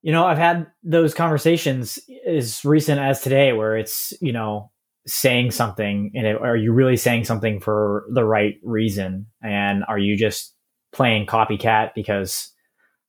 you 0.01 0.13
know 0.13 0.25
I've 0.25 0.37
had 0.37 0.67
those 0.81 1.13
conversations 1.13 1.99
as 2.25 2.63
recent 2.63 2.99
as 2.99 3.19
today 3.19 3.51
where 3.51 3.75
it's 3.75 4.13
you 4.21 4.31
know 4.31 4.71
saying 5.05 5.51
something 5.51 6.11
and 6.15 6.25
it, 6.25 6.41
are 6.41 6.55
you 6.55 6.71
really 6.71 6.95
saying 6.95 7.25
something 7.25 7.59
for 7.59 8.05
the 8.11 8.23
right 8.23 8.55
reason? 8.63 9.27
And 9.43 9.83
are 9.87 9.99
you 9.99 10.17
just 10.17 10.53
playing 10.93 11.27
copycat 11.27 11.91
because 11.93 12.51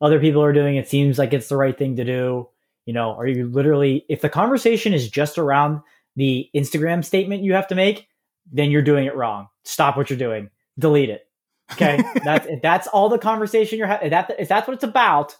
other 0.00 0.18
people 0.18 0.42
are 0.42 0.52
doing 0.52 0.76
it? 0.76 0.88
Seems 0.88 1.16
like 1.16 1.32
it's 1.32 1.48
the 1.48 1.56
right 1.56 1.78
thing 1.78 1.96
to 1.96 2.04
do. 2.04 2.48
You 2.86 2.92
know 2.92 3.12
are 3.12 3.26
you 3.26 3.48
literally 3.48 4.04
if 4.08 4.20
the 4.20 4.28
conversation 4.28 4.92
is 4.94 5.08
just 5.08 5.38
around 5.38 5.80
the 6.16 6.48
instagram 6.56 7.04
statement 7.04 7.42
you 7.42 7.52
have 7.52 7.66
to 7.68 7.74
make 7.74 8.08
then 8.50 8.70
you're 8.70 8.82
doing 8.82 9.06
it 9.06 9.16
wrong. 9.16 9.48
Stop 9.64 9.96
what 9.96 10.08
you're 10.08 10.18
doing. 10.18 10.50
Delete 10.78 11.10
it 11.10 11.25
okay? 11.72 12.02
That's 12.24 12.46
if 12.46 12.62
that's 12.62 12.86
all 12.88 13.08
the 13.08 13.18
conversation 13.18 13.78
you're 13.78 13.86
having 13.86 14.10
that 14.10 14.34
if 14.38 14.48
that's 14.48 14.66
what 14.66 14.74
it's 14.74 14.84
about 14.84 15.36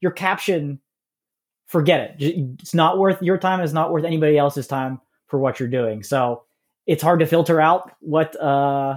your 0.00 0.12
caption 0.12 0.80
forget 1.66 2.18
it. 2.20 2.58
It's 2.60 2.74
not 2.74 2.98
worth 2.98 3.22
your 3.22 3.38
time 3.38 3.60
it's 3.60 3.72
not 3.72 3.92
worth 3.92 4.04
anybody 4.04 4.36
else's 4.38 4.66
time 4.66 5.00
for 5.26 5.38
what 5.38 5.58
you're 5.58 5.68
doing. 5.68 6.02
So 6.02 6.44
it's 6.86 7.02
hard 7.02 7.20
to 7.20 7.26
filter 7.26 7.60
out 7.60 7.90
what 8.00 8.40
uh 8.40 8.96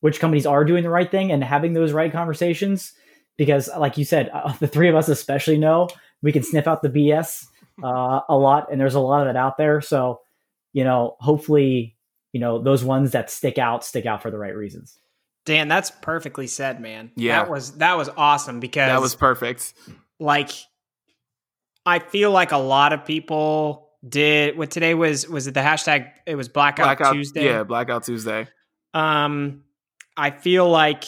which 0.00 0.20
companies 0.20 0.46
are 0.46 0.64
doing 0.64 0.84
the 0.84 0.90
right 0.90 1.10
thing 1.10 1.32
and 1.32 1.42
having 1.42 1.72
those 1.72 1.92
right 1.92 2.12
conversations 2.12 2.92
because 3.36 3.68
like 3.78 3.98
you 3.98 4.04
said 4.04 4.30
uh, 4.32 4.52
the 4.60 4.68
three 4.68 4.88
of 4.88 4.94
us 4.94 5.08
especially 5.08 5.58
know 5.58 5.88
we 6.22 6.32
can 6.32 6.42
sniff 6.42 6.66
out 6.66 6.82
the 6.82 6.88
bs 6.88 7.46
uh, 7.82 8.20
a 8.28 8.36
lot 8.36 8.70
and 8.70 8.80
there's 8.80 8.94
a 8.94 9.00
lot 9.00 9.22
of 9.22 9.28
it 9.28 9.36
out 9.36 9.56
there. 9.56 9.80
So 9.80 10.20
you 10.72 10.84
know 10.84 11.16
hopefully 11.20 11.96
you 12.32 12.40
know 12.40 12.62
those 12.62 12.84
ones 12.84 13.12
that 13.12 13.30
stick 13.30 13.58
out 13.58 13.84
stick 13.84 14.06
out 14.06 14.22
for 14.22 14.30
the 14.30 14.38
right 14.38 14.54
reasons 14.54 14.98
dan 15.48 15.66
that's 15.68 15.90
perfectly 16.02 16.46
said 16.46 16.80
man 16.80 17.10
Yeah. 17.16 17.40
that 17.42 17.50
was 17.50 17.72
that 17.78 17.96
was 17.96 18.08
awesome 18.16 18.60
because 18.60 18.88
That 18.88 19.00
was 19.00 19.14
perfect. 19.16 19.74
like 20.20 20.50
i 21.86 21.98
feel 21.98 22.30
like 22.30 22.52
a 22.52 22.58
lot 22.58 22.92
of 22.92 23.04
people 23.04 23.88
did 24.08 24.56
what 24.56 24.70
today 24.70 24.94
was 24.94 25.28
was 25.28 25.46
it 25.46 25.54
the 25.54 25.60
hashtag 25.60 26.10
it 26.26 26.34
was 26.36 26.48
blackout, 26.48 26.84
Blackout 26.86 27.14
tuesday 27.14 27.44
Yeah, 27.46 27.64
Blackout 27.64 28.04
Tuesday. 28.04 28.46
um 28.94 29.64
i 30.16 30.30
feel 30.30 30.68
like 30.68 31.04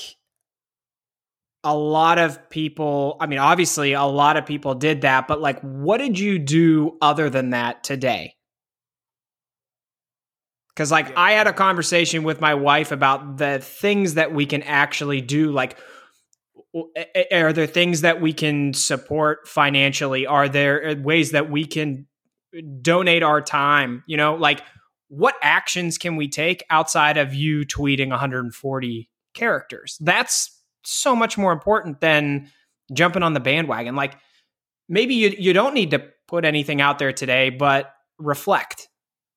a 1.62 1.76
lot 1.76 2.18
of 2.18 2.49
people 2.51 3.16
i 3.20 3.26
mean 3.26 3.38
obviously 3.38 3.93
a 3.93 4.03
lot 4.05 4.36
of 4.38 4.47
people 4.47 4.74
did 4.74 5.03
that 5.03 5.28
but 5.28 5.41
like 5.41 5.61
what 5.61 5.99
did 5.99 6.18
you 6.18 6.38
do 6.38 6.97
other 7.03 7.28
than 7.30 7.51
that 7.51 7.84
today 7.84 8.34
because 10.80 10.90
like 10.90 11.08
Yeah. 11.10 11.14
i 11.20 11.32
had 11.32 11.46
a 11.46 11.52
conversation 11.52 12.22
with 12.22 12.40
my 12.40 12.54
wife 12.54 12.90
about 12.90 13.36
the 13.36 13.58
things 13.58 14.14
that 14.14 14.32
we 14.32 14.46
can 14.46 14.62
actually 14.62 15.20
do 15.20 15.52
like 15.52 15.76
w- 16.72 16.90
a- 16.96 17.34
a- 17.36 17.42
are 17.42 17.52
there 17.52 17.66
things 17.66 18.00
that 18.00 18.22
we 18.22 18.32
can 18.32 18.72
support 18.72 19.46
financially? 19.46 20.26
Are 20.26 20.48
there 20.48 20.88
uh, 20.88 20.94
ways 20.94 21.32
that 21.32 21.50
we 21.50 21.66
can 21.66 22.06
donate 22.80 23.22
our 23.22 23.42
time? 23.42 24.02
You 24.06 24.16
know 24.16 24.36
like 24.36 24.62
what 25.08 25.34
actions 25.42 25.98
can 25.98 26.16
we 26.16 26.28
take 26.28 26.64
outside 26.70 27.18
of 27.18 27.34
you 27.34 27.66
tweeting 27.66 28.08
140 28.08 29.10
characters? 29.34 29.98
That's 30.00 30.56
so 30.84 31.14
much 31.14 31.36
more 31.36 31.52
important 31.52 32.00
than 32.00 32.48
jumping 32.94 33.22
on 33.22 33.34
the 33.34 33.40
bandwagon. 33.40 33.96
Like 33.96 34.16
maybe 34.88 35.14
you 35.14 35.34
you 35.38 35.52
don't 35.52 35.74
need 35.74 35.90
to 35.90 36.02
put 36.26 36.46
anything 36.46 36.80
out 36.80 36.98
there 36.98 37.12
today 37.12 37.50
but 37.50 37.92
reflect 38.18 38.88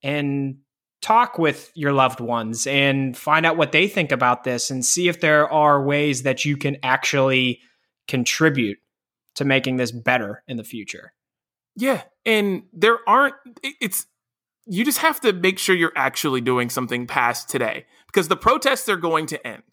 and 0.04 0.58
talk 1.04 1.38
with 1.38 1.72
your 1.76 1.92
loved 1.92 2.20
ones 2.20 2.66
and 2.66 3.16
find 3.16 3.46
out 3.46 3.58
what 3.58 3.72
they 3.74 3.88
think 3.88 4.12
about 4.12 4.44
this 4.44 4.72
and 4.72 4.84
see 4.84 5.08
if 5.08 5.20
there 5.20 5.48
are 5.52 5.84
ways 5.84 6.24
that 6.24 6.46
you 6.46 6.58
can 6.58 6.78
actually 6.82 7.60
contribute 8.08 8.80
to 9.36 9.46
making 9.46 9.78
this 9.78 9.92
better 9.92 10.44
in 10.48 10.58
the 10.58 10.64
future 10.64 11.14
Yeah, 11.76 12.04
and 12.26 12.64
there 12.72 13.00
aren't. 13.08 13.36
It's 13.82 14.06
you 14.66 14.86
just 14.86 15.00
have 15.00 15.20
to 15.22 15.34
make 15.34 15.60
sure 15.60 15.76
you're 15.76 15.92
actually 15.96 16.40
doing 16.40 16.70
something 16.70 17.06
past 17.06 17.50
today 17.50 17.86
because 18.08 18.28
the 18.30 18.38
protests 18.38 18.88
are 18.88 18.96
going 18.96 19.26
to 19.28 19.46
end. 19.46 19.64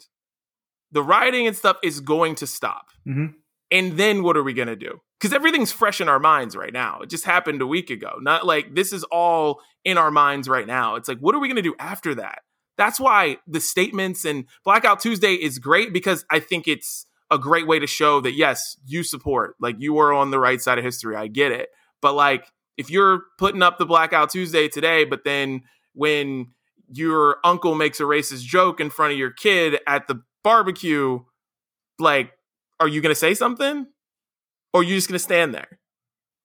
The 0.91 1.03
rioting 1.03 1.47
and 1.47 1.55
stuff 1.55 1.77
is 1.83 2.01
going 2.01 2.35
to 2.35 2.47
stop. 2.47 2.87
Mhm. 3.07 3.35
And 3.71 3.97
then 3.97 4.21
what 4.21 4.35
are 4.35 4.43
we 4.43 4.53
going 4.53 4.67
to 4.67 4.75
do? 4.75 4.99
Because 5.19 5.33
everything's 5.33 5.71
fresh 5.71 6.01
in 6.01 6.09
our 6.09 6.19
minds 6.19 6.55
right 6.55 6.73
now. 6.73 6.99
It 7.01 7.09
just 7.09 7.25
happened 7.25 7.61
a 7.61 7.67
week 7.67 7.89
ago. 7.89 8.17
Not 8.19 8.45
like 8.45 8.75
this 8.75 8.91
is 8.91 9.03
all 9.05 9.61
in 9.85 9.97
our 9.97 10.11
minds 10.11 10.49
right 10.49 10.67
now. 10.67 10.95
It's 10.95 11.07
like, 11.07 11.19
what 11.19 11.35
are 11.35 11.39
we 11.39 11.47
going 11.47 11.55
to 11.55 11.61
do 11.61 11.75
after 11.79 12.15
that? 12.15 12.39
That's 12.77 12.99
why 12.99 13.37
the 13.47 13.61
statements 13.61 14.25
and 14.25 14.45
Blackout 14.65 14.99
Tuesday 14.99 15.35
is 15.35 15.59
great 15.59 15.93
because 15.93 16.25
I 16.29 16.39
think 16.39 16.67
it's 16.67 17.05
a 17.29 17.37
great 17.37 17.67
way 17.67 17.79
to 17.79 17.87
show 17.87 18.19
that, 18.21 18.33
yes, 18.33 18.75
you 18.85 19.03
support, 19.03 19.55
like, 19.61 19.75
you 19.79 19.97
are 19.99 20.11
on 20.11 20.31
the 20.31 20.39
right 20.39 20.61
side 20.61 20.77
of 20.77 20.83
history. 20.83 21.15
I 21.15 21.27
get 21.27 21.51
it. 21.51 21.69
But, 22.01 22.13
like, 22.13 22.51
if 22.77 22.89
you're 22.89 23.23
putting 23.37 23.61
up 23.61 23.77
the 23.77 23.85
Blackout 23.85 24.31
Tuesday 24.31 24.67
today, 24.67 25.05
but 25.05 25.23
then 25.23 25.61
when 25.93 26.47
your 26.91 27.37
uncle 27.43 27.75
makes 27.75 27.99
a 27.99 28.03
racist 28.03 28.41
joke 28.41 28.81
in 28.81 28.89
front 28.89 29.13
of 29.13 29.19
your 29.19 29.31
kid 29.31 29.79
at 29.87 30.07
the 30.07 30.21
barbecue, 30.43 31.19
like, 31.99 32.31
are 32.81 32.87
you 32.87 32.99
going 33.01 33.13
to 33.13 33.19
say 33.19 33.33
something? 33.33 33.87
Or 34.73 34.81
are 34.81 34.83
you 34.83 34.95
just 34.95 35.07
going 35.07 35.15
to 35.15 35.19
stand 35.23 35.53
there? 35.53 35.79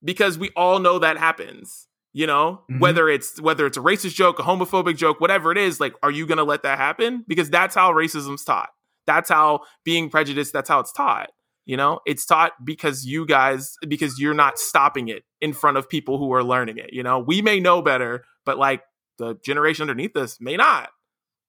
Because 0.05 0.39
we 0.39 0.51
all 0.57 0.79
know 0.79 0.99
that 1.01 1.17
happens. 1.17 1.89
You 2.13 2.27
know, 2.27 2.63
Mhm. 2.71 2.81
whether 2.81 3.09
it's 3.11 3.39
whether 3.43 3.67
it's 3.67 3.77
a 3.77 3.81
racist 3.81 4.15
joke, 4.15 4.39
a 4.39 4.43
homophobic 4.43 4.97
joke, 4.97 5.21
whatever 5.21 5.53
it 5.53 5.59
is, 5.59 5.81
like, 5.81 5.95
are 6.03 6.11
you 6.11 6.27
going 6.27 6.39
to 6.39 6.45
let 6.45 6.63
that 6.63 6.79
happen? 6.79 7.25
Because 7.29 7.51
that's 7.51 7.75
how 7.75 7.93
racism's 7.93 8.43
taught. 8.43 8.71
That's 9.07 9.29
how 9.29 9.61
being 9.85 10.09
prejudiced. 10.09 10.53
That's 10.55 10.69
how 10.69 10.81
it's 10.81 10.93
taught. 10.93 11.29
You 11.67 11.77
know, 11.77 12.01
it's 12.07 12.25
taught 12.25 12.53
because 12.65 13.05
you 13.05 13.27
guys 13.27 13.75
because 13.87 14.19
you're 14.19 14.33
not 14.35 14.59
stopping 14.59 15.09
it 15.09 15.25
in 15.43 15.53
front 15.53 15.77
of 15.77 15.89
people 15.91 16.17
who 16.19 16.33
are 16.33 16.43
learning 16.45 16.79
it. 16.79 16.91
You 16.93 17.03
know, 17.03 17.19
we 17.19 17.43
may 17.43 17.61
know 17.61 17.83
better, 17.83 18.25
but 18.47 18.57
like 18.57 18.83
the 19.19 19.35
generation 19.45 19.83
underneath 19.83 20.17
us 20.17 20.39
may 20.41 20.57
not, 20.57 20.89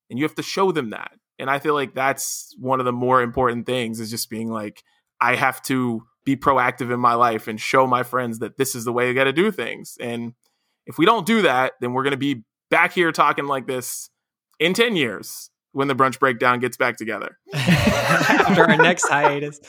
and 0.10 0.20
you 0.20 0.26
have 0.26 0.36
to 0.36 0.44
show 0.44 0.72
them 0.74 0.90
that. 0.90 1.12
And 1.40 1.50
I 1.50 1.60
feel 1.60 1.74
like 1.74 1.94
that's 1.94 2.56
one 2.60 2.80
of 2.80 2.86
the 2.86 2.92
more 2.92 3.22
important 3.22 3.66
things 3.66 4.00
is 4.00 4.10
just 4.10 4.30
being 4.30 4.50
like, 4.50 4.84
I 5.22 5.36
have 5.36 5.62
to 5.64 6.04
be 6.26 6.36
proactive 6.36 6.92
in 6.94 7.00
my 7.00 7.14
life 7.14 7.48
and 7.48 7.60
show 7.60 7.88
my 7.88 8.04
friends 8.04 8.40
that 8.40 8.58
this 8.58 8.76
is 8.76 8.86
the 8.86 8.94
way 8.94 9.10
I 9.10 9.14
got 9.14 9.26
to 9.26 9.34
do 9.34 9.52
things. 9.52 9.98
And 10.00 10.34
if 10.86 10.98
we 10.98 11.06
don't 11.06 11.26
do 11.26 11.44
that, 11.44 11.74
then 11.80 11.94
we're 11.94 12.04
going 12.04 12.12
to 12.12 12.18
be 12.18 12.44
back 12.70 12.94
here 12.94 13.12
talking 13.12 13.46
like 13.46 13.68
this 13.68 14.10
in 14.60 14.74
10 14.74 14.96
years 14.96 15.50
when 15.72 15.88
the 15.88 15.96
brunch 15.96 16.20
breakdown 16.20 16.60
gets 16.60 16.78
back 16.78 16.98
together. 16.98 17.38
after 17.54 18.64
our 18.70 18.78
next 18.78 19.08
hiatus. 19.08 19.60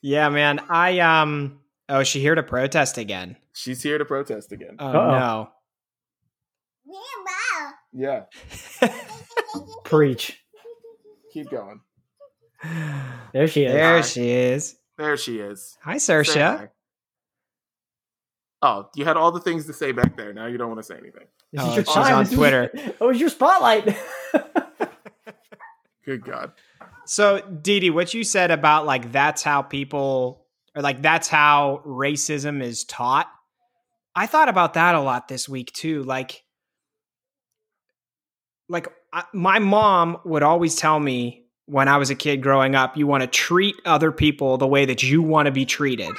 Yeah, 0.00 0.28
man. 0.28 0.60
I 0.68 1.00
um. 1.00 1.60
Oh, 1.88 2.00
is 2.00 2.08
she 2.08 2.20
here 2.20 2.34
to 2.34 2.42
protest 2.42 2.98
again? 2.98 3.36
She's 3.54 3.82
here 3.82 3.98
to 3.98 4.04
protest 4.04 4.52
again. 4.52 4.76
Oh 4.78 4.86
Uh-oh. 4.86 5.48
Yeah. 6.86 6.96
No. 7.92 8.26
Preach. 9.84 10.38
Keep 11.32 11.50
going. 11.50 11.80
There 13.32 13.46
she 13.48 13.64
is. 13.64 13.72
there 13.72 14.02
she 14.02 14.30
is. 14.30 14.76
There 14.96 15.16
she 15.16 15.38
is. 15.38 15.76
Hi, 15.82 15.98
Say 15.98 16.12
Sersha. 16.14 16.70
Oh, 18.60 18.88
you 18.96 19.04
had 19.04 19.16
all 19.16 19.30
the 19.30 19.40
things 19.40 19.66
to 19.66 19.72
say 19.72 19.92
back 19.92 20.16
there. 20.16 20.32
Now 20.32 20.46
you 20.46 20.58
don't 20.58 20.68
want 20.68 20.80
to 20.80 20.82
say 20.84 20.96
anything. 20.96 21.26
This 21.52 21.62
Oh, 21.62 21.68
is 21.70 21.76
your 21.76 21.84
she's 21.84 21.94
time. 21.94 22.14
on 22.16 22.26
Twitter. 22.26 22.70
Oh, 23.00 23.06
it 23.06 23.12
was 23.12 23.20
your 23.20 23.28
spotlight. 23.30 23.96
Good 26.04 26.24
God. 26.24 26.52
So, 27.06 27.40
Didi, 27.40 27.90
what 27.90 28.12
you 28.14 28.24
said 28.24 28.50
about 28.50 28.86
like 28.86 29.12
that's 29.12 29.42
how 29.42 29.62
people 29.62 30.44
or 30.74 30.82
like 30.82 31.00
that's 31.02 31.28
how 31.28 31.82
racism 31.86 32.62
is 32.62 32.84
taught. 32.84 33.28
I 34.14 34.26
thought 34.26 34.48
about 34.48 34.74
that 34.74 34.94
a 34.96 35.00
lot 35.00 35.28
this 35.28 35.48
week 35.48 35.72
too. 35.72 36.02
Like, 36.02 36.42
like 38.68 38.88
I, 39.12 39.24
my 39.32 39.58
mom 39.58 40.18
would 40.24 40.42
always 40.42 40.76
tell 40.76 40.98
me 40.98 41.44
when 41.66 41.88
I 41.88 41.98
was 41.98 42.10
a 42.10 42.14
kid 42.14 42.42
growing 42.42 42.74
up, 42.74 42.96
you 42.96 43.06
want 43.06 43.22
to 43.22 43.26
treat 43.26 43.76
other 43.84 44.10
people 44.10 44.56
the 44.56 44.66
way 44.66 44.86
that 44.86 45.02
you 45.02 45.22
want 45.22 45.46
to 45.46 45.52
be 45.52 45.66
treated. 45.66 46.10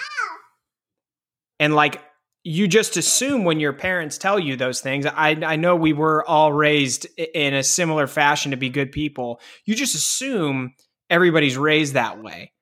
And 1.60 1.76
like 1.76 2.02
you 2.43 2.68
just 2.68 2.97
assume 2.97 3.43
when 3.43 3.60
your 3.60 3.74
parents 3.74 4.18
tell 4.18 4.39
you 4.39 4.56
those 4.56 4.82
things. 4.82 5.06
I 5.06 5.32
I 5.43 5.56
know 5.56 5.76
we 5.76 5.93
were 5.93 6.28
all 6.28 6.54
raised 6.54 7.08
in 7.18 7.54
a 7.54 7.64
similar 7.64 8.08
fashion 8.08 8.52
to 8.52 8.58
be 8.58 8.70
good 8.70 8.91
people. 8.91 9.41
You 9.66 9.76
just 9.76 9.95
assume 9.95 10.74
everybody's 11.10 11.58
raised 11.58 11.95
that 11.95 12.22
way. 12.22 12.54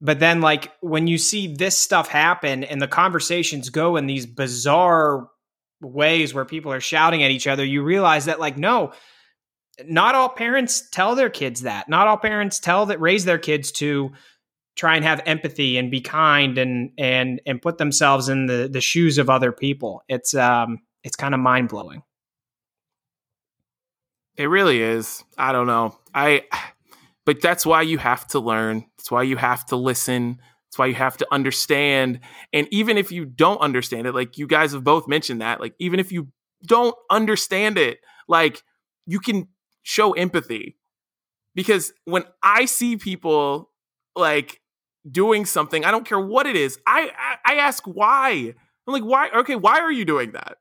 But 0.00 0.20
then 0.20 0.40
like 0.40 0.72
when 0.80 1.06
you 1.06 1.18
see 1.18 1.54
this 1.54 1.76
stuff 1.76 2.08
happen 2.08 2.64
and 2.64 2.80
the 2.80 2.88
conversations 2.88 3.70
go 3.70 3.96
in 3.96 4.06
these 4.06 4.26
bizarre 4.26 5.28
ways 5.80 6.34
where 6.34 6.44
people 6.44 6.72
are 6.72 6.80
shouting 6.80 7.22
at 7.22 7.30
each 7.30 7.46
other, 7.46 7.64
you 7.64 7.82
realize 7.82 8.26
that 8.26 8.40
like 8.40 8.56
no, 8.56 8.92
not 9.84 10.14
all 10.14 10.28
parents 10.28 10.88
tell 10.90 11.14
their 11.14 11.30
kids 11.30 11.62
that. 11.62 11.88
Not 11.88 12.08
all 12.08 12.16
parents 12.16 12.58
tell 12.58 12.86
that 12.86 13.00
raise 13.00 13.24
their 13.24 13.38
kids 13.38 13.72
to 13.72 14.10
try 14.76 14.96
and 14.96 15.04
have 15.04 15.20
empathy 15.26 15.76
and 15.76 15.90
be 15.90 16.00
kind 16.00 16.58
and 16.58 16.90
and 16.98 17.40
and 17.46 17.60
put 17.60 17.78
themselves 17.78 18.28
in 18.28 18.46
the 18.46 18.68
the 18.70 18.80
shoes 18.80 19.18
of 19.18 19.30
other 19.30 19.52
people. 19.52 20.02
It's 20.08 20.34
um 20.34 20.80
it's 21.02 21.16
kind 21.16 21.34
of 21.34 21.40
mind 21.40 21.68
blowing. 21.68 22.02
It 24.36 24.46
really 24.46 24.80
is. 24.80 25.24
I 25.36 25.52
don't 25.52 25.66
know. 25.66 25.96
I 26.14 26.44
But 27.26 27.42
that's 27.42 27.66
why 27.66 27.82
you 27.82 27.98
have 27.98 28.26
to 28.28 28.40
learn. 28.40 28.86
That's 28.96 29.10
why 29.10 29.22
you 29.24 29.36
have 29.36 29.66
to 29.66 29.76
listen. 29.76 30.38
That's 30.68 30.78
why 30.78 30.86
you 30.86 30.94
have 30.94 31.16
to 31.18 31.26
understand. 31.32 32.20
And 32.52 32.68
even 32.70 32.98
if 32.98 33.10
you 33.10 33.24
don't 33.24 33.60
understand 33.60 34.06
it, 34.06 34.14
like 34.14 34.36
you 34.36 34.46
guys 34.46 34.72
have 34.72 34.84
both 34.84 35.08
mentioned 35.08 35.40
that, 35.40 35.60
like 35.60 35.74
even 35.78 35.98
if 35.98 36.12
you 36.12 36.28
don't 36.66 36.94
understand 37.10 37.78
it, 37.78 38.00
like 38.28 38.62
you 39.06 39.18
can 39.18 39.48
show 39.82 40.12
empathy. 40.12 40.76
Because 41.54 41.92
when 42.04 42.24
I 42.42 42.66
see 42.66 42.98
people 42.98 43.70
like 44.14 44.60
doing 45.10 45.46
something, 45.46 45.86
I 45.86 45.90
don't 45.90 46.06
care 46.06 46.20
what 46.20 46.46
it 46.46 46.54
is, 46.54 46.78
I 46.86 47.10
I, 47.18 47.54
I 47.54 47.56
ask 47.56 47.84
why. 47.84 48.54
I'm 48.86 48.92
like, 48.92 49.02
why? 49.02 49.30
Okay, 49.30 49.56
why 49.56 49.80
are 49.80 49.92
you 49.92 50.04
doing 50.04 50.32
that? 50.32 50.58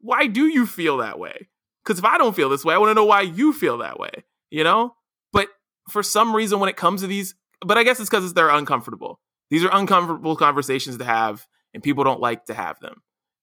Why 0.00 0.26
do 0.26 0.46
you 0.46 0.66
feel 0.66 0.98
that 0.98 1.18
way? 1.18 1.48
Because 1.84 1.98
if 1.98 2.04
I 2.04 2.18
don't 2.18 2.36
feel 2.36 2.50
this 2.50 2.64
way, 2.64 2.74
I 2.74 2.78
want 2.78 2.90
to 2.90 2.94
know 2.94 3.06
why 3.06 3.22
you 3.22 3.54
feel 3.54 3.78
that 3.78 3.98
way. 3.98 4.24
You 4.50 4.64
know. 4.64 4.94
But 5.32 5.48
for 5.88 6.02
some 6.02 6.36
reason, 6.36 6.60
when 6.60 6.68
it 6.68 6.76
comes 6.76 7.00
to 7.00 7.06
these, 7.06 7.34
but 7.64 7.78
I 7.78 7.82
guess 7.82 7.98
it's 7.98 8.10
because 8.10 8.34
they're 8.34 8.50
uncomfortable. 8.50 9.20
These 9.50 9.64
are 9.64 9.70
uncomfortable 9.72 10.36
conversations 10.36 10.98
to 10.98 11.04
have, 11.04 11.46
and 11.72 11.82
people 11.82 12.04
don't 12.04 12.20
like 12.20 12.46
to 12.46 12.54
have 12.54 12.78
them. 12.80 13.02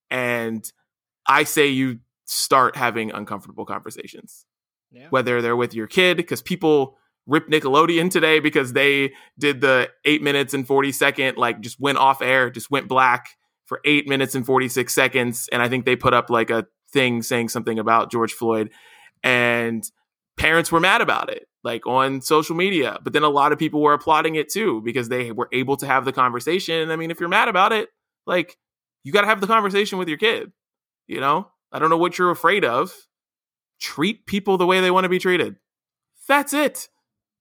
And 0.09 0.69
I 1.27 1.43
say 1.43 1.67
you 1.67 1.99
start 2.25 2.75
having 2.75 3.11
uncomfortable 3.11 3.65
conversations, 3.65 4.45
yeah. 4.91 5.07
whether 5.09 5.41
they're 5.41 5.55
with 5.55 5.73
your 5.73 5.87
kid, 5.87 6.17
because 6.17 6.41
people 6.41 6.97
rip 7.27 7.47
Nickelodeon 7.47 8.11
today 8.11 8.39
because 8.39 8.73
they 8.73 9.13
did 9.37 9.61
the 9.61 9.89
eight 10.05 10.21
minutes 10.21 10.53
and 10.53 10.65
40 10.67 10.91
second, 10.91 11.37
like 11.37 11.59
just 11.61 11.79
went 11.79 11.97
off 11.97 12.21
air, 12.21 12.49
just 12.49 12.69
went 12.69 12.87
black 12.87 13.29
for 13.65 13.81
eight 13.83 14.07
minutes 14.07 14.35
and 14.35 14.45
46 14.45 14.93
seconds. 14.93 15.49
And 15.51 15.61
I 15.61 15.69
think 15.69 15.85
they 15.85 15.95
put 15.95 16.13
up 16.13 16.29
like 16.29 16.49
a 16.49 16.67
thing 16.91 17.23
saying 17.23 17.49
something 17.49 17.79
about 17.79 18.11
George 18.11 18.33
Floyd. 18.33 18.71
And 19.23 19.83
parents 20.37 20.71
were 20.71 20.79
mad 20.79 21.01
about 21.01 21.29
it, 21.29 21.47
like 21.63 21.85
on 21.87 22.21
social 22.21 22.55
media. 22.55 22.99
But 23.03 23.13
then 23.13 23.23
a 23.23 23.29
lot 23.29 23.51
of 23.51 23.59
people 23.59 23.81
were 23.81 23.93
applauding 23.93 24.35
it 24.35 24.49
too 24.49 24.81
because 24.81 25.09
they 25.09 25.31
were 25.31 25.49
able 25.51 25.77
to 25.77 25.87
have 25.87 26.05
the 26.05 26.13
conversation. 26.13 26.91
I 26.91 26.95
mean, 26.95 27.11
if 27.11 27.19
you're 27.19 27.29
mad 27.29 27.47
about 27.47 27.71
it, 27.71 27.89
like 28.25 28.57
you 29.03 29.11
got 29.11 29.21
to 29.21 29.27
have 29.27 29.41
the 29.41 29.47
conversation 29.47 29.97
with 29.97 30.07
your 30.07 30.17
kid. 30.17 30.51
You 31.07 31.19
know, 31.19 31.49
I 31.71 31.79
don't 31.79 31.89
know 31.89 31.97
what 31.97 32.17
you're 32.17 32.31
afraid 32.31 32.65
of. 32.65 32.93
Treat 33.79 34.25
people 34.25 34.57
the 34.57 34.65
way 34.65 34.81
they 34.81 34.91
want 34.91 35.05
to 35.05 35.09
be 35.09 35.19
treated. 35.19 35.57
That's 36.27 36.53
it. 36.53 36.89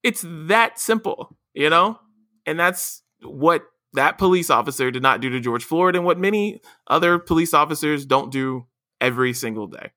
It's 0.03 0.25
that 0.27 0.79
simple, 0.79 1.37
you 1.55 1.71
know? 1.71 1.99
And 2.45 2.61
that's 2.61 3.03
what 3.23 3.63
that 3.95 4.19
police 4.19 4.51
officer 4.51 4.91
did 4.91 5.03
not 5.03 5.21
do 5.21 5.31
to 5.31 5.41
George 5.41 5.65
Floyd 5.65 5.97
and 5.97 6.05
what 6.05 6.19
many 6.19 6.61
other 6.89 7.19
police 7.19 7.55
officers 7.55 8.05
don't 8.05 8.31
do 8.31 8.67
every 9.01 9.33
single 9.33 9.67
day. 9.67 9.93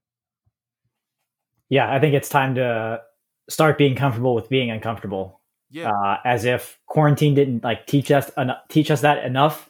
Yeah, 1.69 1.91
I 1.91 1.99
think 1.99 2.13
it's 2.13 2.29
time 2.29 2.55
to 2.55 3.01
start 3.49 3.77
being 3.77 3.95
comfortable 3.95 4.35
with 4.35 4.49
being 4.49 4.71
uncomfortable. 4.71 5.41
Yeah. 5.69 5.91
Uh, 5.91 6.17
as 6.23 6.45
if 6.45 6.79
quarantine 6.85 7.35
didn't 7.35 7.63
like 7.63 7.87
teach 7.87 8.09
us 8.09 8.31
en- 8.37 8.55
teach 8.69 8.89
us 8.89 9.01
that 9.01 9.25
enough. 9.25 9.69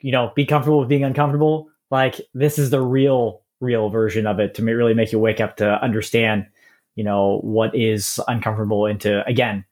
You 0.00 0.12
know, 0.12 0.32
be 0.34 0.46
comfortable 0.46 0.80
with 0.80 0.88
being 0.88 1.04
uncomfortable. 1.04 1.68
Like 1.90 2.20
this 2.32 2.58
is 2.58 2.70
the 2.70 2.80
real 2.80 3.42
real 3.60 3.88
version 3.88 4.26
of 4.26 4.40
it 4.40 4.54
to 4.54 4.62
really 4.62 4.94
make 4.94 5.12
you 5.12 5.18
wake 5.18 5.40
up 5.40 5.56
to 5.56 5.82
understand, 5.82 6.46
you 6.96 7.04
know, 7.04 7.40
what 7.42 7.74
is 7.74 8.20
uncomfortable 8.26 8.86
and 8.86 9.00
to 9.02 9.24
again 9.26 9.64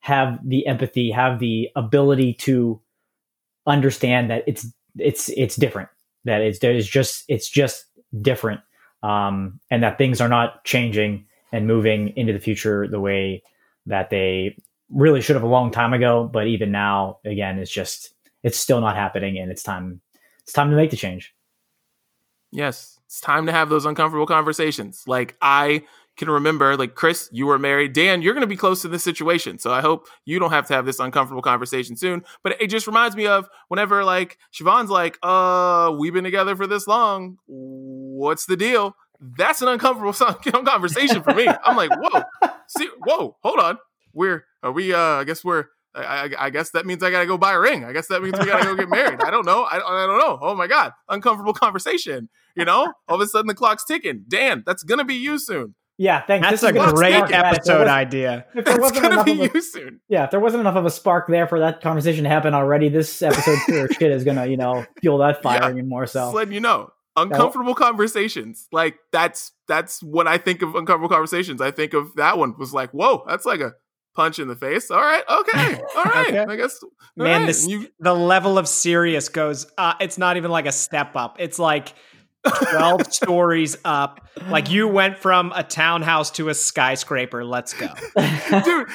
have 0.00 0.38
the 0.46 0.66
empathy, 0.66 1.10
have 1.10 1.38
the 1.38 1.68
ability 1.74 2.34
to 2.34 2.80
understand 3.66 4.30
that 4.30 4.44
it's 4.46 4.66
it's 4.98 5.28
it's 5.30 5.56
different. 5.56 5.88
That 6.24 6.42
it's 6.42 6.58
there's 6.58 6.86
just 6.86 7.24
it's 7.28 7.48
just 7.48 7.86
different, 8.20 8.60
um, 9.06 9.60
and 9.70 9.84
that 9.84 9.98
things 9.98 10.20
are 10.20 10.28
not 10.28 10.64
changing 10.64 11.26
and 11.52 11.68
moving 11.68 12.12
into 12.16 12.32
the 12.32 12.40
future 12.40 12.88
the 12.88 12.98
way 12.98 13.40
that 13.86 14.10
they 14.10 14.56
really 14.90 15.20
should 15.20 15.36
have 15.36 15.44
a 15.44 15.48
long 15.48 15.70
time 15.70 15.92
ago. 15.92 16.28
But 16.30 16.48
even 16.48 16.72
now, 16.72 17.20
again, 17.24 17.60
it's 17.60 17.70
just 17.70 18.12
it's 18.42 18.58
still 18.58 18.80
not 18.80 18.96
happening, 18.96 19.38
and 19.38 19.50
it's 19.50 19.62
time 19.62 20.00
it's 20.42 20.52
time 20.52 20.70
to 20.70 20.76
make 20.76 20.90
the 20.90 20.96
change. 20.96 21.32
Yes, 22.50 22.98
it's 23.06 23.20
time 23.20 23.46
to 23.46 23.52
have 23.52 23.68
those 23.68 23.86
uncomfortable 23.86 24.26
conversations. 24.26 25.04
Like 25.06 25.36
I 25.40 25.84
can 26.16 26.30
remember, 26.30 26.76
like 26.76 26.94
Chris, 26.94 27.28
you 27.32 27.46
were 27.46 27.58
married. 27.58 27.92
Dan, 27.92 28.22
you're 28.22 28.32
going 28.32 28.42
to 28.42 28.46
be 28.46 28.56
close 28.56 28.82
to 28.82 28.88
this 28.88 29.04
situation. 29.04 29.58
So 29.58 29.70
I 29.70 29.80
hope 29.80 30.06
you 30.24 30.38
don't 30.38 30.50
have 30.50 30.66
to 30.68 30.74
have 30.74 30.86
this 30.86 30.98
uncomfortable 30.98 31.42
conversation 31.42 31.96
soon. 31.96 32.24
But 32.42 32.60
it 32.60 32.68
just 32.68 32.86
reminds 32.86 33.16
me 33.16 33.26
of 33.26 33.48
whenever 33.68 34.04
like 34.04 34.38
Siobhan's 34.52 34.90
like, 34.90 35.18
uh, 35.22 35.94
we've 35.98 36.14
been 36.14 36.24
together 36.24 36.56
for 36.56 36.66
this 36.66 36.86
long. 36.86 37.36
What's 37.46 38.46
the 38.46 38.56
deal? 38.56 38.96
That's 39.20 39.62
an 39.62 39.68
uncomfortable 39.68 40.12
conversation 40.64 41.22
for 41.22 41.34
me. 41.34 41.46
I'm 41.48 41.76
like, 41.76 41.90
whoa, 41.90 42.22
see, 42.68 42.88
whoa, 43.04 43.36
hold 43.42 43.60
on. 43.60 43.78
We're, 44.12 44.44
are 44.62 44.72
we, 44.72 44.94
uh, 44.94 44.98
I 44.98 45.24
guess 45.24 45.44
we're, 45.44 45.66
I, 45.94 46.30
I, 46.38 46.50
guess 46.50 46.70
that 46.72 46.84
means 46.84 47.02
I 47.02 47.10
gotta 47.10 47.24
go 47.24 47.38
buy 47.38 47.54
a 47.54 47.58
ring. 47.58 47.84
I 47.84 47.92
guess 47.92 48.08
that 48.08 48.22
means 48.22 48.38
we 48.38 48.44
gotta 48.44 48.64
go 48.64 48.74
get 48.74 48.90
married. 48.90 49.20
I 49.22 49.30
don't 49.30 49.46
know. 49.46 49.62
I, 49.62 49.76
I 49.76 50.06
don't 50.06 50.18
know. 50.18 50.38
Oh 50.42 50.54
my 50.54 50.66
god, 50.66 50.92
uncomfortable 51.08 51.54
conversation. 51.54 52.28
You 52.54 52.66
know, 52.66 52.92
all 53.08 53.14
of 53.14 53.20
a 53.22 53.26
sudden 53.26 53.46
the 53.46 53.54
clock's 53.54 53.84
ticking. 53.84 54.24
Dan, 54.28 54.62
that's 54.66 54.82
gonna 54.82 55.06
be 55.06 55.14
you 55.14 55.38
soon. 55.38 55.74
Yeah, 55.98 56.20
thanks. 56.26 56.46
That's 56.48 56.62
a 56.62 56.72
great 56.72 57.14
episode 57.14 57.80
was, 57.80 57.88
idea. 57.88 58.46
If 58.54 58.66
there 58.66 58.78
wasn't 58.78 59.06
enough 59.06 59.28
of 59.28 59.40
a, 59.40 59.60
soon. 59.62 60.00
Yeah, 60.08 60.24
if 60.24 60.30
there 60.30 60.40
wasn't 60.40 60.60
enough 60.60 60.76
of 60.76 60.84
a 60.84 60.90
spark 60.90 61.26
there 61.26 61.46
for 61.46 61.60
that 61.60 61.80
conversation 61.80 62.24
to 62.24 62.30
happen 62.30 62.52
already, 62.52 62.90
this 62.90 63.22
episode 63.22 63.58
pure 63.66 63.88
shit 63.88 64.10
is 64.10 64.22
gonna, 64.22 64.46
you 64.46 64.58
know, 64.58 64.84
fuel 65.00 65.18
that 65.18 65.42
fire 65.42 65.60
yeah. 65.62 65.70
even 65.70 65.88
more. 65.88 66.06
So, 66.06 66.20
Just 66.20 66.34
letting 66.34 66.52
you 66.52 66.60
know, 66.60 66.90
uncomfortable 67.16 67.74
conversations. 67.74 68.68
Like 68.70 68.98
that's 69.10 69.52
that's 69.68 70.02
when 70.02 70.28
I 70.28 70.38
think 70.38 70.62
of 70.62 70.74
uncomfortable 70.74 71.08
conversations. 71.08 71.60
I 71.60 71.70
think 71.70 71.94
of 71.94 72.14
that 72.16 72.38
one 72.38 72.54
was 72.58 72.74
like, 72.74 72.90
whoa, 72.90 73.24
that's 73.26 73.46
like 73.46 73.60
a 73.60 73.72
punch 74.14 74.38
in 74.38 74.48
the 74.48 74.56
face. 74.56 74.90
All 74.90 75.00
right, 75.00 75.24
okay, 75.28 75.80
all 75.96 76.04
right. 76.04 76.28
okay. 76.28 76.44
I 76.46 76.56
guess, 76.56 76.78
man, 77.16 77.40
right. 77.40 77.46
this 77.46 77.66
you, 77.66 77.88
the 78.00 78.14
level 78.14 78.58
of 78.58 78.68
serious 78.68 79.28
goes. 79.28 79.66
Uh, 79.78 79.94
it's 80.00 80.18
not 80.18 80.36
even 80.36 80.50
like 80.50 80.66
a 80.66 80.72
step 80.72 81.16
up. 81.16 81.36
It's 81.38 81.58
like 81.58 81.94
12 82.50 83.12
stories 83.12 83.76
up. 83.84 84.26
Like 84.48 84.70
you 84.70 84.88
went 84.88 85.18
from 85.18 85.52
a 85.54 85.62
townhouse 85.62 86.30
to 86.32 86.48
a 86.48 86.54
skyscraper. 86.54 87.44
Let's 87.44 87.72
go. 87.72 87.88
Dude, 88.16 88.88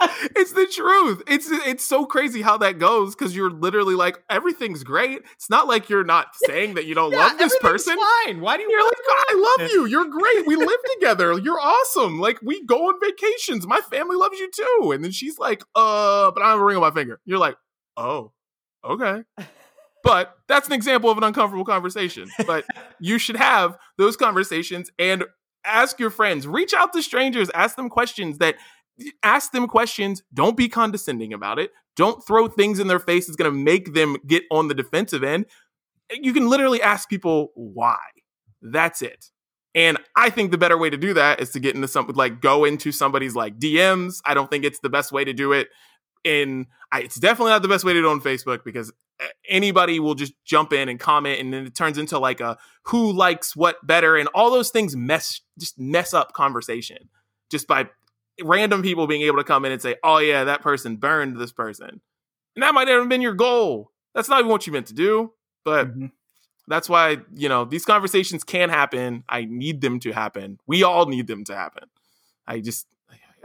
it's 0.36 0.52
the 0.52 0.66
truth. 0.72 1.22
It's 1.26 1.48
it's 1.50 1.84
so 1.84 2.06
crazy 2.06 2.42
how 2.42 2.56
that 2.58 2.78
goes 2.78 3.14
because 3.14 3.34
you're 3.34 3.50
literally 3.50 3.94
like 3.94 4.22
everything's 4.30 4.82
great. 4.82 5.20
It's 5.34 5.50
not 5.50 5.66
like 5.66 5.88
you're 5.88 6.04
not 6.04 6.28
saying 6.46 6.74
that 6.74 6.86
you 6.86 6.94
don't 6.94 7.12
yeah, 7.12 7.26
love 7.26 7.38
this 7.38 7.56
person. 7.58 7.96
Fine. 7.96 8.40
Why 8.40 8.56
do 8.56 8.62
you? 8.62 8.70
You're 8.70 8.84
like, 8.84 8.92
I 9.08 9.56
love 9.58 9.70
you. 9.70 9.86
You're 9.86 10.08
great. 10.08 10.46
We 10.46 10.56
live 10.56 10.80
together. 10.94 11.38
You're 11.38 11.60
awesome. 11.60 12.20
Like 12.20 12.40
we 12.42 12.64
go 12.64 12.88
on 12.88 13.00
vacations. 13.00 13.66
My 13.66 13.80
family 13.80 14.16
loves 14.16 14.38
you 14.38 14.50
too. 14.50 14.92
And 14.92 15.04
then 15.04 15.10
she's 15.10 15.38
like, 15.38 15.62
uh, 15.74 16.30
but 16.30 16.42
I 16.42 16.50
have 16.50 16.60
a 16.60 16.64
ring 16.64 16.76
on 16.76 16.82
my 16.82 16.90
finger. 16.90 17.20
You're 17.24 17.38
like, 17.38 17.56
oh, 17.96 18.32
okay. 18.84 19.22
But 20.02 20.36
that's 20.48 20.66
an 20.66 20.72
example 20.72 21.10
of 21.10 21.18
an 21.18 21.24
uncomfortable 21.24 21.64
conversation. 21.64 22.30
But 22.46 22.64
you 23.00 23.18
should 23.18 23.36
have 23.36 23.76
those 23.98 24.16
conversations 24.16 24.90
and 24.98 25.24
ask 25.64 25.98
your 25.98 26.10
friends, 26.10 26.46
reach 26.46 26.72
out 26.74 26.92
to 26.92 27.02
strangers, 27.02 27.50
ask 27.54 27.76
them 27.76 27.88
questions 27.88 28.38
that 28.38 28.56
ask 29.22 29.52
them 29.52 29.66
questions. 29.66 30.22
Don't 30.32 30.56
be 30.56 30.68
condescending 30.68 31.32
about 31.32 31.58
it. 31.58 31.70
Don't 31.96 32.24
throw 32.26 32.48
things 32.48 32.78
in 32.78 32.86
their 32.86 32.98
face 32.98 33.26
that's 33.26 33.36
going 33.36 33.50
to 33.50 33.58
make 33.58 33.94
them 33.94 34.16
get 34.26 34.44
on 34.50 34.68
the 34.68 34.74
defensive 34.74 35.22
end. 35.22 35.46
You 36.12 36.32
can 36.32 36.48
literally 36.48 36.82
ask 36.82 37.08
people 37.08 37.52
why. 37.54 37.98
That's 38.62 39.02
it. 39.02 39.26
And 39.74 39.98
I 40.16 40.30
think 40.30 40.50
the 40.50 40.58
better 40.58 40.76
way 40.76 40.90
to 40.90 40.96
do 40.96 41.14
that 41.14 41.40
is 41.40 41.50
to 41.50 41.60
get 41.60 41.76
into 41.76 41.86
something 41.86 42.16
like 42.16 42.40
go 42.40 42.64
into 42.64 42.90
somebody's 42.90 43.36
like 43.36 43.58
DMs. 43.58 44.20
I 44.24 44.34
don't 44.34 44.50
think 44.50 44.64
it's 44.64 44.80
the 44.80 44.90
best 44.90 45.12
way 45.12 45.24
to 45.24 45.32
do 45.32 45.52
it 45.52 45.68
in 46.24 46.66
I, 46.92 47.00
it's 47.00 47.16
definitely 47.16 47.52
not 47.52 47.62
the 47.62 47.68
best 47.68 47.84
way 47.84 47.92
to 47.92 48.00
do 48.00 48.06
it 48.06 48.10
on 48.10 48.20
Facebook 48.20 48.64
because 48.64 48.92
anybody 49.48 50.00
will 50.00 50.14
just 50.14 50.32
jump 50.44 50.72
in 50.72 50.88
and 50.88 50.98
comment 50.98 51.40
and 51.40 51.52
then 51.52 51.66
it 51.66 51.74
turns 51.74 51.98
into 51.98 52.18
like 52.18 52.40
a 52.40 52.56
who 52.84 53.12
likes 53.12 53.54
what 53.54 53.84
better 53.86 54.16
and 54.16 54.28
all 54.34 54.50
those 54.50 54.70
things 54.70 54.96
mess 54.96 55.40
just 55.58 55.78
mess 55.78 56.14
up 56.14 56.32
conversation 56.32 57.08
just 57.50 57.66
by 57.66 57.88
random 58.42 58.82
people 58.82 59.06
being 59.06 59.22
able 59.22 59.36
to 59.36 59.44
come 59.44 59.64
in 59.64 59.72
and 59.72 59.82
say 59.82 59.96
oh 60.02 60.18
yeah 60.18 60.44
that 60.44 60.62
person 60.62 60.96
burned 60.96 61.38
this 61.38 61.52
person. 61.52 62.00
And 62.56 62.64
that 62.64 62.74
might 62.74 62.88
have 62.88 63.08
been 63.08 63.20
your 63.20 63.34
goal. 63.34 63.92
That's 64.12 64.28
not 64.28 64.40
even 64.40 64.50
what 64.50 64.66
you 64.66 64.72
meant 64.72 64.86
to 64.86 64.94
do 64.94 65.32
but 65.64 65.88
mm-hmm. 65.88 66.06
that's 66.68 66.88
why 66.88 67.18
you 67.34 67.48
know 67.48 67.64
these 67.64 67.84
conversations 67.84 68.44
can 68.44 68.68
happen. 68.68 69.24
I 69.28 69.44
need 69.44 69.80
them 69.80 70.00
to 70.00 70.12
happen. 70.12 70.58
We 70.66 70.82
all 70.82 71.06
need 71.06 71.26
them 71.26 71.44
to 71.44 71.54
happen. 71.54 71.84
I 72.46 72.60
just 72.60 72.86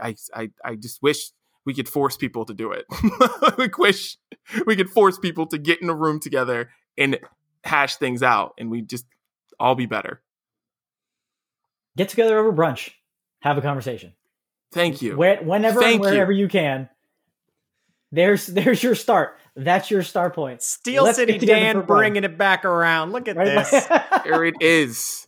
i 0.00 0.14
i, 0.34 0.50
I 0.64 0.74
just 0.76 1.02
wish 1.02 1.30
we 1.66 1.74
could 1.74 1.88
force 1.88 2.16
people 2.16 2.46
to 2.46 2.54
do 2.54 2.72
it. 2.72 2.86
we 3.58 3.68
wish 3.76 4.16
we 4.64 4.76
could 4.76 4.88
force 4.88 5.18
people 5.18 5.46
to 5.48 5.58
get 5.58 5.82
in 5.82 5.90
a 5.90 5.94
room 5.94 6.20
together 6.20 6.70
and 6.96 7.18
hash 7.64 7.96
things 7.96 8.22
out, 8.22 8.54
and 8.56 8.70
we 8.70 8.80
just 8.80 9.04
all 9.58 9.74
be 9.74 9.86
better. 9.86 10.22
Get 11.96 12.08
together 12.08 12.38
over 12.38 12.52
brunch, 12.52 12.92
have 13.40 13.58
a 13.58 13.62
conversation. 13.62 14.14
Thank 14.72 15.02
you. 15.02 15.16
Where, 15.16 15.42
whenever 15.42 15.80
Thank 15.80 15.96
and 15.96 16.12
wherever 16.12 16.32
you. 16.32 16.44
you. 16.44 16.48
can. 16.48 16.88
There's 18.12 18.46
there's 18.46 18.82
your 18.82 18.94
start. 18.94 19.38
That's 19.56 19.90
your 19.90 20.02
start 20.02 20.34
point. 20.34 20.62
Steel 20.62 21.04
Let's 21.04 21.16
City 21.16 21.38
Dan 21.38 21.82
bringing 21.82 22.24
it 22.24 22.38
back 22.38 22.64
around. 22.64 23.12
Look 23.12 23.26
at 23.26 23.36
right? 23.36 23.66
this. 23.70 23.86
there 24.24 24.44
it 24.44 24.54
is. 24.60 25.26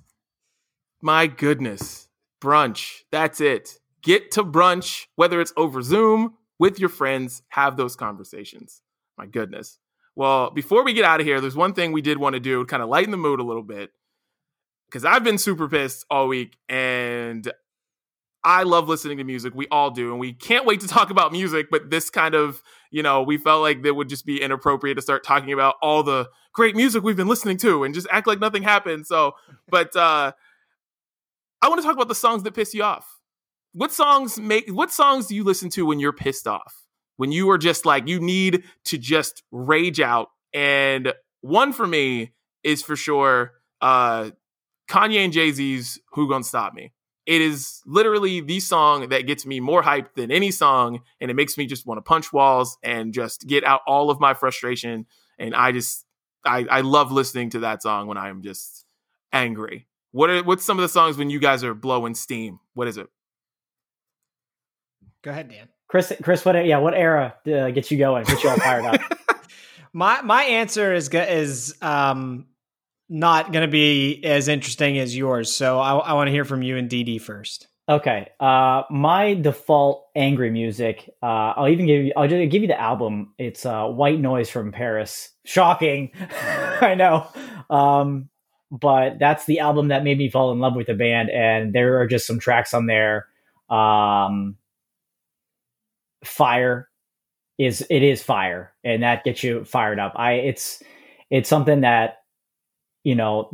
My 1.02 1.26
goodness. 1.26 2.08
Brunch. 2.40 3.00
That's 3.10 3.40
it 3.40 3.78
get 4.08 4.30
to 4.30 4.42
brunch, 4.42 5.04
whether 5.16 5.38
it's 5.38 5.52
over 5.54 5.82
Zoom, 5.82 6.32
with 6.58 6.80
your 6.80 6.88
friends, 6.88 7.42
have 7.50 7.76
those 7.76 7.94
conversations. 7.94 8.80
My 9.18 9.26
goodness. 9.26 9.78
Well, 10.16 10.50
before 10.50 10.82
we 10.82 10.94
get 10.94 11.04
out 11.04 11.20
of 11.20 11.26
here, 11.26 11.42
there's 11.42 11.54
one 11.54 11.74
thing 11.74 11.92
we 11.92 12.00
did 12.00 12.16
want 12.16 12.32
to 12.32 12.40
do, 12.40 12.64
kind 12.64 12.82
of 12.82 12.88
lighten 12.88 13.10
the 13.10 13.18
mood 13.18 13.38
a 13.38 13.44
little 13.44 13.62
bit. 13.62 13.90
Because 14.88 15.04
I've 15.04 15.22
been 15.22 15.36
super 15.36 15.68
pissed 15.68 16.06
all 16.10 16.26
week 16.26 16.56
and 16.70 17.52
I 18.42 18.62
love 18.62 18.88
listening 18.88 19.18
to 19.18 19.24
music. 19.24 19.52
We 19.54 19.68
all 19.68 19.90
do. 19.90 20.10
And 20.10 20.18
we 20.18 20.32
can't 20.32 20.64
wait 20.64 20.80
to 20.80 20.88
talk 20.88 21.10
about 21.10 21.30
music, 21.30 21.66
but 21.70 21.90
this 21.90 22.08
kind 22.08 22.34
of, 22.34 22.62
you 22.90 23.02
know, 23.02 23.22
we 23.22 23.36
felt 23.36 23.60
like 23.60 23.84
it 23.84 23.94
would 23.94 24.08
just 24.08 24.24
be 24.24 24.40
inappropriate 24.40 24.96
to 24.96 25.02
start 25.02 25.22
talking 25.22 25.52
about 25.52 25.74
all 25.82 26.02
the 26.02 26.30
great 26.54 26.74
music 26.74 27.02
we've 27.02 27.14
been 27.14 27.28
listening 27.28 27.58
to 27.58 27.84
and 27.84 27.94
just 27.94 28.06
act 28.10 28.26
like 28.26 28.40
nothing 28.40 28.62
happened. 28.62 29.06
So, 29.06 29.32
but 29.68 29.94
uh 29.94 30.32
I 31.60 31.68
want 31.68 31.82
to 31.82 31.86
talk 31.86 31.94
about 31.94 32.08
the 32.08 32.14
songs 32.14 32.42
that 32.44 32.54
piss 32.54 32.72
you 32.72 32.82
off. 32.84 33.17
What 33.78 33.92
songs 33.92 34.38
make 34.38 34.68
what 34.68 34.90
songs 34.90 35.26
do 35.28 35.34
you 35.34 35.44
listen 35.44 35.70
to 35.70 35.86
when 35.86 36.00
you're 36.00 36.12
pissed 36.12 36.46
off? 36.46 36.88
when 37.18 37.32
you 37.32 37.50
are 37.50 37.58
just 37.58 37.84
like 37.84 38.08
you 38.08 38.18
need 38.18 38.64
to 38.84 38.96
just 38.96 39.42
rage 39.50 40.00
out. 40.00 40.30
And 40.54 41.12
one 41.42 41.72
for 41.74 41.86
me 41.86 42.32
is 42.64 42.82
for 42.82 42.96
sure 42.96 43.52
uh 43.80 44.30
kanye 44.88 45.24
and 45.24 45.32
jay-z's 45.32 46.00
who 46.12 46.28
gonna 46.28 46.42
stop 46.42 46.72
me? 46.72 46.92
It 47.26 47.42
is 47.42 47.82
literally 47.84 48.40
the 48.40 48.58
song 48.58 49.10
that 49.10 49.26
gets 49.26 49.44
me 49.44 49.60
more 49.60 49.82
hyped 49.82 50.14
than 50.14 50.30
any 50.30 50.50
song 50.50 51.00
and 51.20 51.30
it 51.30 51.34
makes 51.34 51.58
me 51.58 51.66
just 51.66 51.86
want 51.86 51.98
to 51.98 52.02
punch 52.02 52.32
walls 52.32 52.78
and 52.82 53.12
just 53.12 53.46
get 53.46 53.64
out 53.64 53.82
all 53.86 54.10
of 54.10 54.18
my 54.18 54.32
frustration. 54.32 55.06
And 55.38 55.54
i 55.54 55.72
just 55.72 56.06
i 56.44 56.64
i 56.70 56.80
love 56.80 57.12
listening 57.12 57.50
to 57.50 57.60
that 57.60 57.82
song 57.82 58.06
when 58.06 58.16
i 58.16 58.28
am 58.28 58.42
just 58.42 58.86
angry. 59.32 59.88
What 60.12 60.30
are 60.30 60.42
what's 60.42 60.64
some 60.64 60.78
of 60.78 60.82
the 60.82 60.88
songs 60.88 61.18
when 61.18 61.30
you 61.30 61.40
guys 61.40 61.64
are 61.64 61.74
blowing 61.74 62.14
steam? 62.14 62.60
What 62.74 62.88
is 62.88 62.96
it 62.96 63.08
go 65.22 65.30
ahead 65.30 65.48
dan 65.48 65.68
Chris, 65.88 66.12
Chris, 66.22 66.44
what 66.44 66.66
yeah, 66.66 66.78
what 66.78 66.94
era 66.94 67.34
uh, 67.46 67.70
gets 67.70 67.90
you 67.90 67.96
going? 67.96 68.24
Gets 68.24 68.44
you 68.44 68.50
all 68.50 68.56
fired 68.58 68.84
up? 68.84 69.00
my 69.94 70.20
my 70.20 70.42
answer 70.42 70.92
is 70.92 71.08
is 71.08 71.74
um 71.80 72.46
not 73.08 73.52
going 73.52 73.66
to 73.66 73.70
be 73.70 74.22
as 74.22 74.48
interesting 74.48 74.98
as 74.98 75.16
yours. 75.16 75.50
So 75.54 75.80
I, 75.80 75.96
I 75.96 76.12
want 76.12 76.28
to 76.28 76.32
hear 76.32 76.44
from 76.44 76.62
you 76.62 76.76
and 76.76 76.90
DD 76.90 77.22
first. 77.22 77.68
Okay. 77.88 78.28
Uh, 78.38 78.82
my 78.90 79.32
default 79.32 80.08
angry 80.14 80.50
music. 80.50 81.08
Uh, 81.22 81.54
I'll 81.56 81.68
even 81.68 81.86
give 81.86 82.04
you. 82.04 82.12
I'll 82.14 82.28
just 82.28 82.50
give 82.52 82.60
you 82.60 82.68
the 82.68 82.78
album. 82.78 83.32
It's 83.38 83.64
uh, 83.64 83.86
White 83.86 84.20
Noise 84.20 84.50
from 84.50 84.72
PVRIS. 84.72 85.28
Shocking, 85.44 86.10
I 86.42 86.94
know. 86.98 87.26
Um, 87.70 88.28
but 88.70 89.18
that's 89.18 89.46
the 89.46 89.60
album 89.60 89.88
that 89.88 90.04
made 90.04 90.18
me 90.18 90.28
fall 90.28 90.52
in 90.52 90.58
love 90.58 90.76
with 90.76 90.88
the 90.88 90.92
band, 90.92 91.30
and 91.30 91.72
there 91.72 91.98
are 92.00 92.06
just 92.06 92.26
some 92.26 92.38
tracks 92.38 92.74
on 92.74 92.84
there. 92.84 93.26
Um, 93.70 94.57
fire 96.24 96.88
is 97.58 97.84
it 97.90 98.02
is 98.02 98.22
fire 98.22 98.72
and 98.84 99.02
that 99.02 99.24
gets 99.24 99.42
you 99.42 99.64
fired 99.64 99.98
up. 99.98 100.12
I 100.16 100.32
it's 100.34 100.82
it's 101.30 101.48
something 101.48 101.80
that 101.82 102.18
you 103.04 103.14
know 103.14 103.50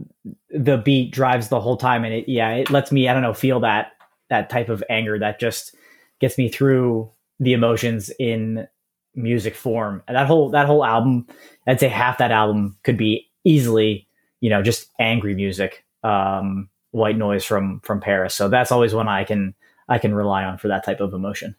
the 0.50 0.78
beat 0.78 1.12
drives 1.12 1.48
the 1.48 1.60
whole 1.60 1.76
time 1.76 2.04
and 2.04 2.14
it 2.14 2.28
yeah 2.28 2.50
it 2.50 2.70
lets 2.70 2.90
me 2.90 3.08
i 3.08 3.12
don't 3.12 3.22
know 3.22 3.34
feel 3.34 3.60
that 3.60 3.92
that 4.30 4.48
type 4.48 4.68
of 4.68 4.82
anger 4.88 5.18
that 5.18 5.38
just 5.38 5.74
gets 6.20 6.38
me 6.38 6.48
through 6.48 7.10
the 7.40 7.52
emotions 7.52 8.10
in 8.18 8.66
music 9.14 9.54
form. 9.54 10.02
And 10.08 10.16
that 10.16 10.26
whole 10.26 10.50
that 10.50 10.66
whole 10.66 10.84
album 10.84 11.26
i'd 11.66 11.80
say 11.80 11.88
half 11.88 12.18
that 12.18 12.32
album 12.32 12.76
could 12.82 12.96
be 12.96 13.30
easily 13.44 14.08
you 14.40 14.50
know 14.50 14.62
just 14.62 14.90
angry 14.98 15.34
music 15.34 15.84
um 16.02 16.68
white 16.90 17.16
noise 17.16 17.44
from 17.44 17.80
from 17.80 18.00
PVRIS. 18.00 18.32
So 18.32 18.48
that's 18.48 18.72
always 18.72 18.94
one 18.94 19.08
i 19.08 19.24
can 19.24 19.54
i 19.88 19.98
can 19.98 20.14
rely 20.14 20.44
on 20.44 20.58
for 20.58 20.68
that 20.68 20.84
type 20.84 21.00
of 21.00 21.14
emotion 21.14 21.54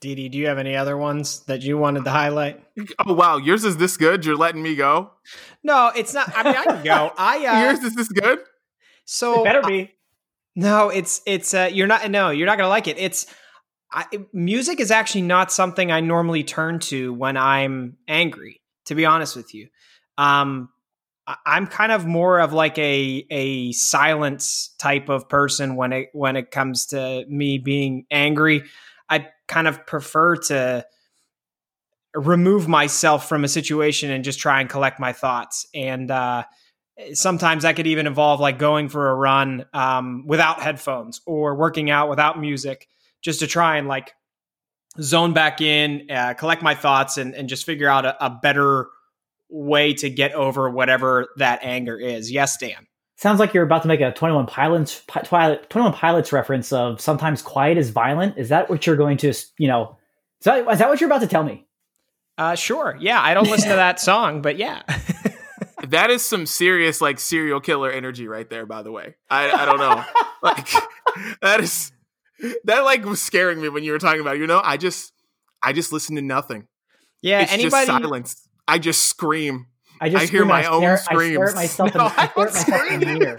Didi, 0.00 0.28
do 0.28 0.38
you 0.38 0.46
have 0.46 0.58
any 0.58 0.76
other 0.76 0.96
ones 0.96 1.40
that 1.46 1.62
you 1.62 1.76
wanted 1.76 2.04
to 2.04 2.10
highlight? 2.10 2.62
Oh 3.04 3.12
wow, 3.12 3.38
yours 3.38 3.64
is 3.64 3.76
this 3.76 3.96
good? 3.96 4.24
You're 4.24 4.36
letting 4.36 4.62
me 4.62 4.76
go? 4.76 5.10
No, 5.64 5.90
it's 5.96 6.14
not. 6.14 6.32
I 6.36 6.44
mean, 6.44 6.54
I 6.56 6.64
can 6.64 6.84
go. 6.84 7.12
I 7.18 7.44
uh, 7.44 7.62
yours 7.64 7.80
is 7.80 7.96
this 7.96 8.08
good? 8.08 8.38
So 9.04 9.40
it 9.40 9.44
better 9.44 9.62
be. 9.62 9.82
Uh, 9.82 9.86
no, 10.54 10.88
it's 10.88 11.20
it's 11.26 11.54
uh, 11.54 11.68
you're 11.72 11.88
not. 11.88 12.08
No, 12.08 12.30
you're 12.30 12.46
not 12.46 12.56
gonna 12.56 12.68
like 12.68 12.86
it. 12.86 12.96
It's 12.96 13.26
I, 13.92 14.06
music 14.32 14.78
is 14.78 14.92
actually 14.92 15.22
not 15.22 15.50
something 15.50 15.90
I 15.90 16.00
normally 16.00 16.44
turn 16.44 16.78
to 16.80 17.12
when 17.12 17.36
I'm 17.36 17.96
angry. 18.06 18.60
To 18.86 18.94
be 18.94 19.04
honest 19.04 19.34
with 19.34 19.52
you, 19.54 19.68
um, 20.16 20.68
I'm 21.44 21.66
kind 21.66 21.92
of 21.92 22.06
more 22.06 22.40
of 22.40 22.52
like 22.52 22.78
a 22.78 23.26
a 23.30 23.72
silence 23.72 24.74
type 24.78 25.08
of 25.08 25.28
person 25.28 25.76
when 25.76 25.92
it 25.92 26.08
when 26.12 26.36
it 26.36 26.50
comes 26.50 26.86
to 26.86 27.24
me 27.28 27.58
being 27.58 28.06
angry. 28.10 28.64
Kind 29.48 29.66
of 29.66 29.86
prefer 29.86 30.36
to 30.36 30.86
remove 32.14 32.68
myself 32.68 33.28
from 33.28 33.44
a 33.44 33.48
situation 33.48 34.10
and 34.10 34.24
just 34.24 34.38
try 34.38 34.60
and 34.60 34.68
collect 34.68 35.00
my 35.00 35.12
thoughts. 35.12 35.66
And 35.74 36.10
uh, 36.10 36.44
sometimes 37.12 37.62
that 37.62 37.76
could 37.76 37.86
even 37.86 38.06
involve 38.06 38.40
like 38.40 38.58
going 38.58 38.88
for 38.88 39.10
a 39.10 39.14
run 39.14 39.66
um, 39.72 40.24
without 40.26 40.60
headphones 40.60 41.20
or 41.26 41.54
working 41.54 41.90
out 41.90 42.08
without 42.08 42.40
music, 42.40 42.88
just 43.22 43.40
to 43.40 43.46
try 43.46 43.76
and 43.76 43.88
like 43.88 44.12
zone 45.00 45.32
back 45.32 45.60
in, 45.60 46.10
uh, 46.10 46.34
collect 46.34 46.62
my 46.62 46.74
thoughts, 46.74 47.18
and, 47.18 47.34
and 47.34 47.48
just 47.48 47.64
figure 47.64 47.88
out 47.88 48.04
a, 48.04 48.24
a 48.24 48.30
better 48.30 48.88
way 49.48 49.94
to 49.94 50.10
get 50.10 50.32
over 50.32 50.68
whatever 50.68 51.28
that 51.36 51.60
anger 51.62 51.98
is. 51.98 52.30
Yes, 52.30 52.56
Dan. 52.58 52.86
Sounds 53.18 53.40
like 53.40 53.52
you're 53.52 53.64
about 53.64 53.82
to 53.82 53.88
make 53.88 54.00
a 54.00 54.12
21 54.12 54.46
Pilots, 54.46 55.02
21 55.08 55.92
Pilots 55.92 56.32
reference 56.32 56.72
of 56.72 57.00
sometimes 57.00 57.42
quiet 57.42 57.76
is 57.76 57.90
violent. 57.90 58.38
Is 58.38 58.50
that 58.50 58.70
what 58.70 58.86
you're 58.86 58.94
going 58.94 59.16
to, 59.18 59.34
you 59.58 59.66
know, 59.66 59.96
is 60.38 60.44
that, 60.44 60.70
is 60.70 60.78
that 60.78 60.88
what 60.88 61.00
you're 61.00 61.08
about 61.08 61.22
to 61.22 61.26
tell 61.26 61.42
me? 61.42 61.66
Uh, 62.38 62.54
sure. 62.54 62.96
Yeah. 63.00 63.20
I 63.20 63.34
don't 63.34 63.50
listen 63.50 63.70
to 63.70 63.74
that 63.74 63.98
song, 63.98 64.40
but 64.40 64.56
yeah. 64.56 64.82
that 65.88 66.10
is 66.10 66.22
some 66.24 66.46
serious, 66.46 67.00
like, 67.00 67.18
serial 67.18 67.58
killer 67.58 67.90
energy 67.90 68.28
right 68.28 68.48
there, 68.48 68.66
by 68.66 68.82
the 68.82 68.92
way. 68.92 69.16
I, 69.28 69.50
I 69.50 69.64
don't 69.64 69.80
know. 69.80 70.04
like, 70.44 70.68
that 71.42 71.58
is, 71.58 71.90
that, 72.62 72.84
like, 72.84 73.04
was 73.04 73.20
scaring 73.20 73.60
me 73.60 73.68
when 73.68 73.82
you 73.82 73.90
were 73.90 73.98
talking 73.98 74.20
about 74.20 74.36
it. 74.36 74.38
You 74.38 74.46
know, 74.46 74.60
I 74.62 74.76
just, 74.76 75.12
I 75.60 75.72
just 75.72 75.92
listen 75.92 76.14
to 76.14 76.22
nothing. 76.22 76.68
Yeah. 77.20 77.40
It's 77.40 77.52
anybody, 77.52 77.86
just 77.86 78.00
silence. 78.00 78.48
I 78.68 78.78
just 78.78 79.06
scream. 79.06 79.66
I 80.00 80.08
just 80.08 80.24
I 80.24 80.26
hear 80.26 80.44
my 80.44 80.64
own 80.64 80.80
stare, 80.80 80.96
screams. 80.98 81.38
I 81.38 81.40
stare 81.46 81.48
at 81.48 81.54
myself, 81.54 81.94
no, 81.96 82.06
in, 82.06 82.12
I 82.12 82.26
stare 82.56 82.84
at 82.84 82.90
myself 82.90 82.90
in 82.90 83.00
the 83.00 83.06
mirror. 83.18 83.38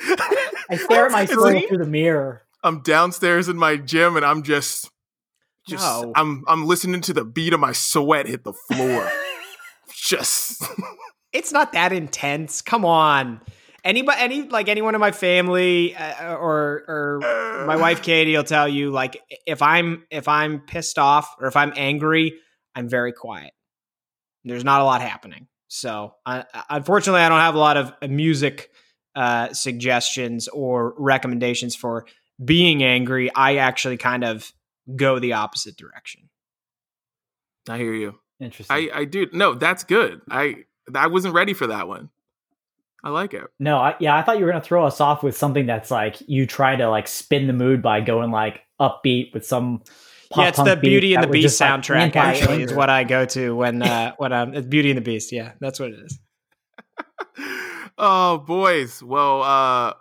I 0.70 0.76
stare 0.78 1.06
at 1.06 1.12
myself 1.12 1.64
through 1.68 1.78
the 1.78 1.86
mirror. 1.86 2.42
I'm 2.64 2.82
downstairs 2.82 3.48
in 3.48 3.58
my 3.58 3.78
gym 3.78 4.16
and 4.18 4.26
I'm 4.26 4.44
just 4.44 4.90
just 5.68 5.84
no. 5.84 6.12
I'm 6.16 6.44
I'm 6.48 6.66
listening 6.66 7.02
to 7.02 7.14
the 7.14 7.24
beat 7.24 7.54
of 7.54 7.60
my 7.60 7.72
sweat 7.72 8.28
hit 8.28 8.44
the 8.44 8.54
floor. 8.54 9.10
just 9.96 10.64
It's 11.32 11.52
not 11.52 11.74
that 11.74 11.94
intense. 11.94 12.62
Come 12.62 12.86
on. 12.86 13.42
Anybody 13.84 14.20
any 14.20 14.42
like 14.44 14.68
anyone 14.68 14.96
in 14.96 15.02
my 15.02 15.12
family 15.12 15.96
uh, 15.96 16.36
or 16.36 16.84
or 16.88 17.66
my 17.66 17.76
wife 17.78 18.02
Katie 18.02 18.36
will 18.36 18.44
tell 18.44 18.68
you 18.68 18.92
like 18.92 19.22
if 19.46 19.62
I'm 19.62 20.06
if 20.10 20.28
I'm 20.28 20.60
pissed 20.62 21.00
off 21.00 21.36
or 21.40 21.48
if 21.48 21.56
I'm 21.56 21.72
angry, 21.76 22.34
I'm 22.76 22.90
very 22.90 23.14
quiet. 23.14 23.52
There's 24.44 24.64
not 24.64 24.82
a 24.82 24.84
lot 24.84 25.02
happening. 25.02 25.48
So, 25.70 26.16
uh, 26.26 26.44
unfortunately, 26.70 27.22
I 27.22 27.30
don't 27.30 27.40
have 27.40 27.56
a 27.56 27.60
lot 27.60 27.78
of 27.78 27.94
music 28.10 28.72
uh, 29.16 29.54
suggestions 29.54 30.48
or 30.48 30.96
recommendations 30.98 31.76
for 31.76 32.06
being 32.44 32.84
angry. 32.84 33.34
I 33.34 33.58
actually 33.58 33.98
kind 33.98 34.24
of 34.24 34.52
go 34.96 35.20
the 35.20 35.34
opposite 35.34 35.78
direction. 35.78 36.30
I 37.70 37.78
hear 37.78 37.94
you. 37.94 38.16
Interesting. 38.40 38.76
I, 38.76 39.00
I 39.00 39.06
do. 39.06 39.28
No, 39.32 39.54
that's 39.54 39.84
good. 39.84 40.22
I 40.30 40.66
I 40.94 41.08
wasn't 41.08 41.36
ready 41.36 41.54
for 41.54 41.68
that 41.68 41.88
one. 41.88 42.10
I 43.04 43.10
like 43.10 43.34
it. 43.34 43.44
No, 43.60 43.78
I, 43.78 43.96
yeah, 44.00 44.16
I 44.16 44.24
thought 44.24 44.40
you 44.40 44.46
were 44.46 44.52
gonna 44.52 44.64
throw 44.64 44.86
us 44.86 45.00
off 45.00 45.22
with 45.22 45.38
something 45.38 45.66
that's 45.66 45.92
like 45.92 46.18
you 46.28 46.48
try 46.48 46.76
to 46.76 46.90
like 46.90 47.08
spin 47.08 47.48
the 47.48 47.54
mood 47.54 47.82
by 47.82 48.02
going 48.02 48.32
like 48.32 48.62
upbeat 48.80 49.34
with 49.34 49.46
some 49.46 49.84
yeah, 50.36 50.50
it's 50.50 50.62
the 50.62 50.76
Beauty 50.76 51.16
and 51.16 51.24
the 51.24 51.28
Beast 51.28 51.60
soundtrack. 51.60 52.00
Like 52.00 52.16
actually, 52.16 52.64
is 52.64 52.74
what 52.74 52.90
I 52.90 53.04
go 53.04 53.26
to 53.26 53.56
when 53.56 53.82
uh, 53.84 54.14
when 54.18 54.32
I'm 54.32 54.54
it's 54.54 54.68
Beauty 54.68 54.92
and 54.92 54.98
the 54.98 55.02
Beast. 55.02 55.32
Yeah, 55.32 55.54
that's 55.60 55.80
what 55.80 55.92
it 55.92 56.00
is. 56.00 56.20
oh, 57.98 58.38
boys. 58.40 59.02
Well, 59.02 59.42
uh, 59.44 59.94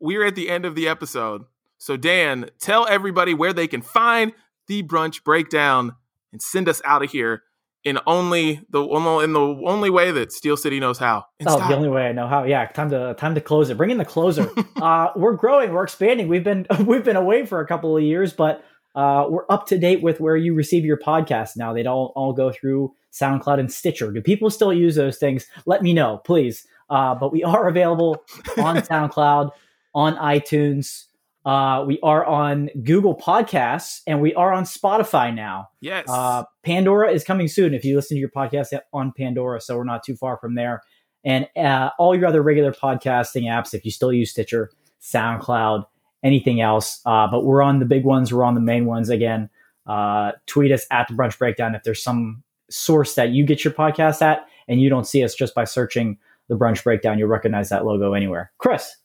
we're 0.00 0.24
at 0.24 0.34
the 0.34 0.50
end 0.50 0.64
of 0.64 0.74
the 0.74 0.88
episode. 0.88 1.42
So, 1.78 1.96
Dan, 1.96 2.48
tell 2.60 2.86
everybody 2.88 3.34
where 3.34 3.52
they 3.52 3.66
can 3.66 3.82
find 3.82 4.32
the 4.68 4.84
brunch 4.84 5.24
breakdown 5.24 5.96
and 6.32 6.40
send 6.40 6.68
us 6.68 6.80
out 6.84 7.02
of 7.02 7.10
here 7.10 7.42
in 7.84 7.98
only 8.06 8.60
the 8.70 8.80
in 9.20 9.32
the 9.32 9.40
only 9.66 9.90
way 9.90 10.12
that 10.12 10.32
Steel 10.32 10.56
City 10.56 10.78
knows 10.78 10.98
how. 10.98 11.24
oh, 11.46 11.68
the 11.68 11.74
only 11.74 11.88
way 11.88 12.06
I 12.06 12.12
know 12.12 12.28
how. 12.28 12.44
Yeah, 12.44 12.66
time 12.66 12.90
to 12.90 13.14
time 13.14 13.34
to 13.34 13.40
close 13.40 13.70
it. 13.70 13.76
Bring 13.76 13.90
in 13.90 13.98
the 13.98 14.04
closer. 14.04 14.50
uh, 14.76 15.08
we're 15.16 15.34
growing. 15.34 15.72
We're 15.72 15.82
expanding. 15.82 16.28
We've 16.28 16.44
been 16.44 16.66
we've 16.86 17.04
been 17.04 17.16
away 17.16 17.44
for 17.46 17.60
a 17.60 17.66
couple 17.66 17.96
of 17.96 18.02
years, 18.02 18.32
but 18.32 18.64
uh, 18.94 19.26
we're 19.28 19.46
up 19.48 19.66
to 19.68 19.78
date 19.78 20.02
with 20.02 20.20
where 20.20 20.36
you 20.36 20.54
receive 20.54 20.84
your 20.84 20.98
podcast 20.98 21.56
now. 21.56 21.72
They 21.72 21.82
don't 21.82 22.12
all 22.14 22.32
go 22.32 22.52
through 22.52 22.94
SoundCloud 23.12 23.58
and 23.60 23.72
Stitcher. 23.72 24.10
Do 24.10 24.20
people 24.20 24.50
still 24.50 24.72
use 24.72 24.94
those 24.94 25.18
things? 25.18 25.46
Let 25.66 25.82
me 25.82 25.92
know, 25.92 26.18
please. 26.24 26.66
Uh, 26.90 27.14
but 27.14 27.32
we 27.32 27.42
are 27.42 27.68
available 27.68 28.22
on 28.58 28.76
SoundCloud, 28.82 29.50
on 29.94 30.16
iTunes, 30.16 31.04
Uh, 31.44 31.84
we 31.84 31.98
are 32.02 32.24
on 32.24 32.70
Google 32.84 33.16
Podcasts 33.16 34.02
and 34.06 34.20
we 34.20 34.32
are 34.34 34.52
on 34.52 34.64
Spotify 34.64 35.34
now. 35.34 35.68
Yes. 35.80 36.06
Uh, 36.08 36.44
Pandora 36.62 37.10
is 37.10 37.24
coming 37.24 37.48
soon 37.48 37.74
if 37.74 37.84
you 37.84 37.96
listen 37.96 38.14
to 38.16 38.20
your 38.20 38.28
podcast 38.30 38.78
on 38.92 39.12
Pandora, 39.16 39.60
so 39.60 39.76
we're 39.76 39.84
not 39.84 40.04
too 40.04 40.14
far 40.14 40.36
from 40.38 40.54
there. 40.54 40.82
And 41.24 41.48
uh, 41.56 41.90
all 41.98 42.14
your 42.14 42.26
other 42.26 42.42
regular 42.42 42.72
podcasting 42.72 43.44
apps, 43.44 43.74
if 43.74 43.84
you 43.84 43.90
still 43.90 44.12
use 44.12 44.30
Stitcher, 44.30 44.70
SoundCloud, 45.00 45.84
anything 46.22 46.60
else. 46.60 47.00
Uh, 47.04 47.26
but 47.30 47.44
we're 47.44 47.62
on 47.62 47.78
the 47.78 47.84
big 47.86 48.04
ones, 48.04 48.32
we're 48.32 48.44
on 48.44 48.54
the 48.54 48.60
main 48.60 48.86
ones 48.86 49.08
again. 49.08 49.50
Uh, 49.86 50.32
tweet 50.46 50.70
us 50.70 50.86
at 50.90 51.08
the 51.08 51.14
Brunch 51.14 51.38
Breakdown 51.38 51.74
if 51.74 51.82
there's 51.82 52.02
some 52.02 52.42
source 52.70 53.14
that 53.16 53.30
you 53.30 53.44
get 53.44 53.64
your 53.64 53.72
podcast 53.72 54.22
at 54.22 54.46
and 54.68 54.80
you 54.80 54.88
don't 54.88 55.06
see 55.06 55.24
us 55.24 55.34
just 55.34 55.54
by 55.54 55.64
searching 55.64 56.18
the 56.48 56.54
Brunch 56.54 56.84
Breakdown. 56.84 57.18
You'll 57.18 57.28
recognize 57.28 57.68
that 57.70 57.84
logo 57.84 58.12
anywhere. 58.14 58.52
Chris. 58.58 58.96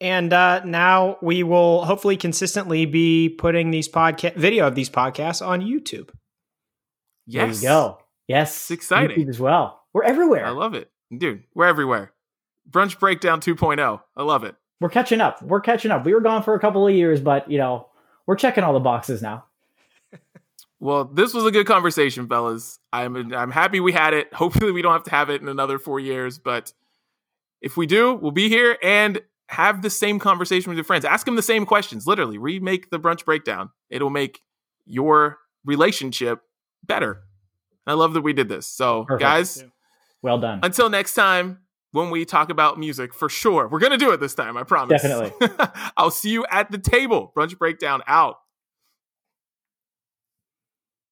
And 0.00 0.32
uh, 0.32 0.62
now 0.64 1.16
we 1.22 1.42
will 1.42 1.84
hopefully 1.84 2.16
consistently 2.16 2.84
be 2.86 3.28
putting 3.28 3.70
these 3.70 3.88
podcast 3.88 4.34
video 4.34 4.66
of 4.66 4.74
these 4.74 4.90
podcasts 4.90 5.46
on 5.46 5.60
YouTube. 5.60 6.10
yes. 7.26 7.60
There 7.60 7.70
you 7.70 7.74
go. 7.76 7.98
Yes. 8.28 8.54
It's 8.54 8.70
exciting. 8.70 9.16
YouTube 9.18 9.28
as 9.28 9.40
well. 9.40 9.82
We're 9.92 10.04
everywhere. 10.04 10.46
I 10.46 10.50
love 10.50 10.74
it. 10.74 10.90
Dude, 11.16 11.44
we're 11.54 11.66
everywhere. 11.66 12.12
Brunch 12.70 12.98
Breakdown 12.98 13.40
2.0. 13.40 14.00
I 14.16 14.22
love 14.22 14.44
it. 14.44 14.54
We're 14.82 14.88
catching 14.90 15.20
up. 15.20 15.40
We're 15.40 15.60
catching 15.60 15.90
up. 15.90 16.04
We 16.04 16.12
were 16.12 16.20
gone 16.20 16.42
for 16.42 16.54
a 16.54 16.60
couple 16.60 16.86
of 16.86 16.92
years, 16.94 17.20
but 17.20 17.50
you 17.50 17.56
know, 17.56 17.88
we're 18.26 18.36
checking 18.36 18.64
all 18.64 18.72
the 18.74 18.80
boxes 18.80 19.22
now. 19.22 19.44
Well, 20.80 21.04
this 21.04 21.32
was 21.32 21.44
a 21.44 21.52
good 21.52 21.66
conversation, 21.68 22.26
fellas. 22.26 22.80
I'm 22.92 23.32
I'm 23.32 23.52
happy 23.52 23.78
we 23.78 23.92
had 23.92 24.14
it. 24.14 24.34
Hopefully, 24.34 24.72
we 24.72 24.82
don't 24.82 24.90
have 24.92 25.04
to 25.04 25.12
have 25.12 25.30
it 25.30 25.40
in 25.40 25.46
another 25.46 25.78
four 25.78 26.00
years, 26.00 26.40
but 26.40 26.72
if 27.60 27.76
we 27.76 27.86
do, 27.86 28.14
we'll 28.14 28.32
be 28.32 28.48
here 28.48 28.76
and 28.82 29.20
have 29.46 29.82
the 29.82 29.90
same 29.90 30.18
conversation 30.18 30.70
with 30.70 30.76
your 30.76 30.84
friends. 30.84 31.04
Ask 31.04 31.24
them 31.24 31.36
the 31.36 31.40
same 31.42 31.66
questions. 31.66 32.04
Literally, 32.08 32.36
remake 32.36 32.90
the 32.90 32.98
brunch 32.98 33.24
breakdown. 33.24 33.70
It'll 33.90 34.10
make 34.10 34.42
your 34.84 35.38
relationship 35.64 36.40
better. 36.82 37.22
I 37.86 37.92
love 37.92 38.14
that 38.14 38.22
we 38.22 38.32
did 38.32 38.48
this. 38.48 38.66
So, 38.66 39.04
Perfect. 39.04 39.20
guys, 39.20 39.64
Well 40.20 40.38
done. 40.38 40.58
until 40.64 40.90
next 40.90 41.14
time, 41.14 41.58
when 41.92 42.10
we 42.10 42.24
talk 42.24 42.50
about 42.50 42.78
music, 42.78 43.14
for 43.14 43.28
sure, 43.28 43.68
we're 43.68 43.78
gonna 43.78 43.96
do 43.96 44.12
it 44.12 44.20
this 44.20 44.34
time. 44.34 44.56
I 44.56 44.64
promise. 44.64 45.00
Definitely. 45.00 45.48
I'll 45.96 46.10
see 46.10 46.30
you 46.30 46.44
at 46.50 46.70
the 46.70 46.78
table. 46.78 47.32
Brunch 47.36 47.56
breakdown 47.56 48.02
out. 48.06 48.38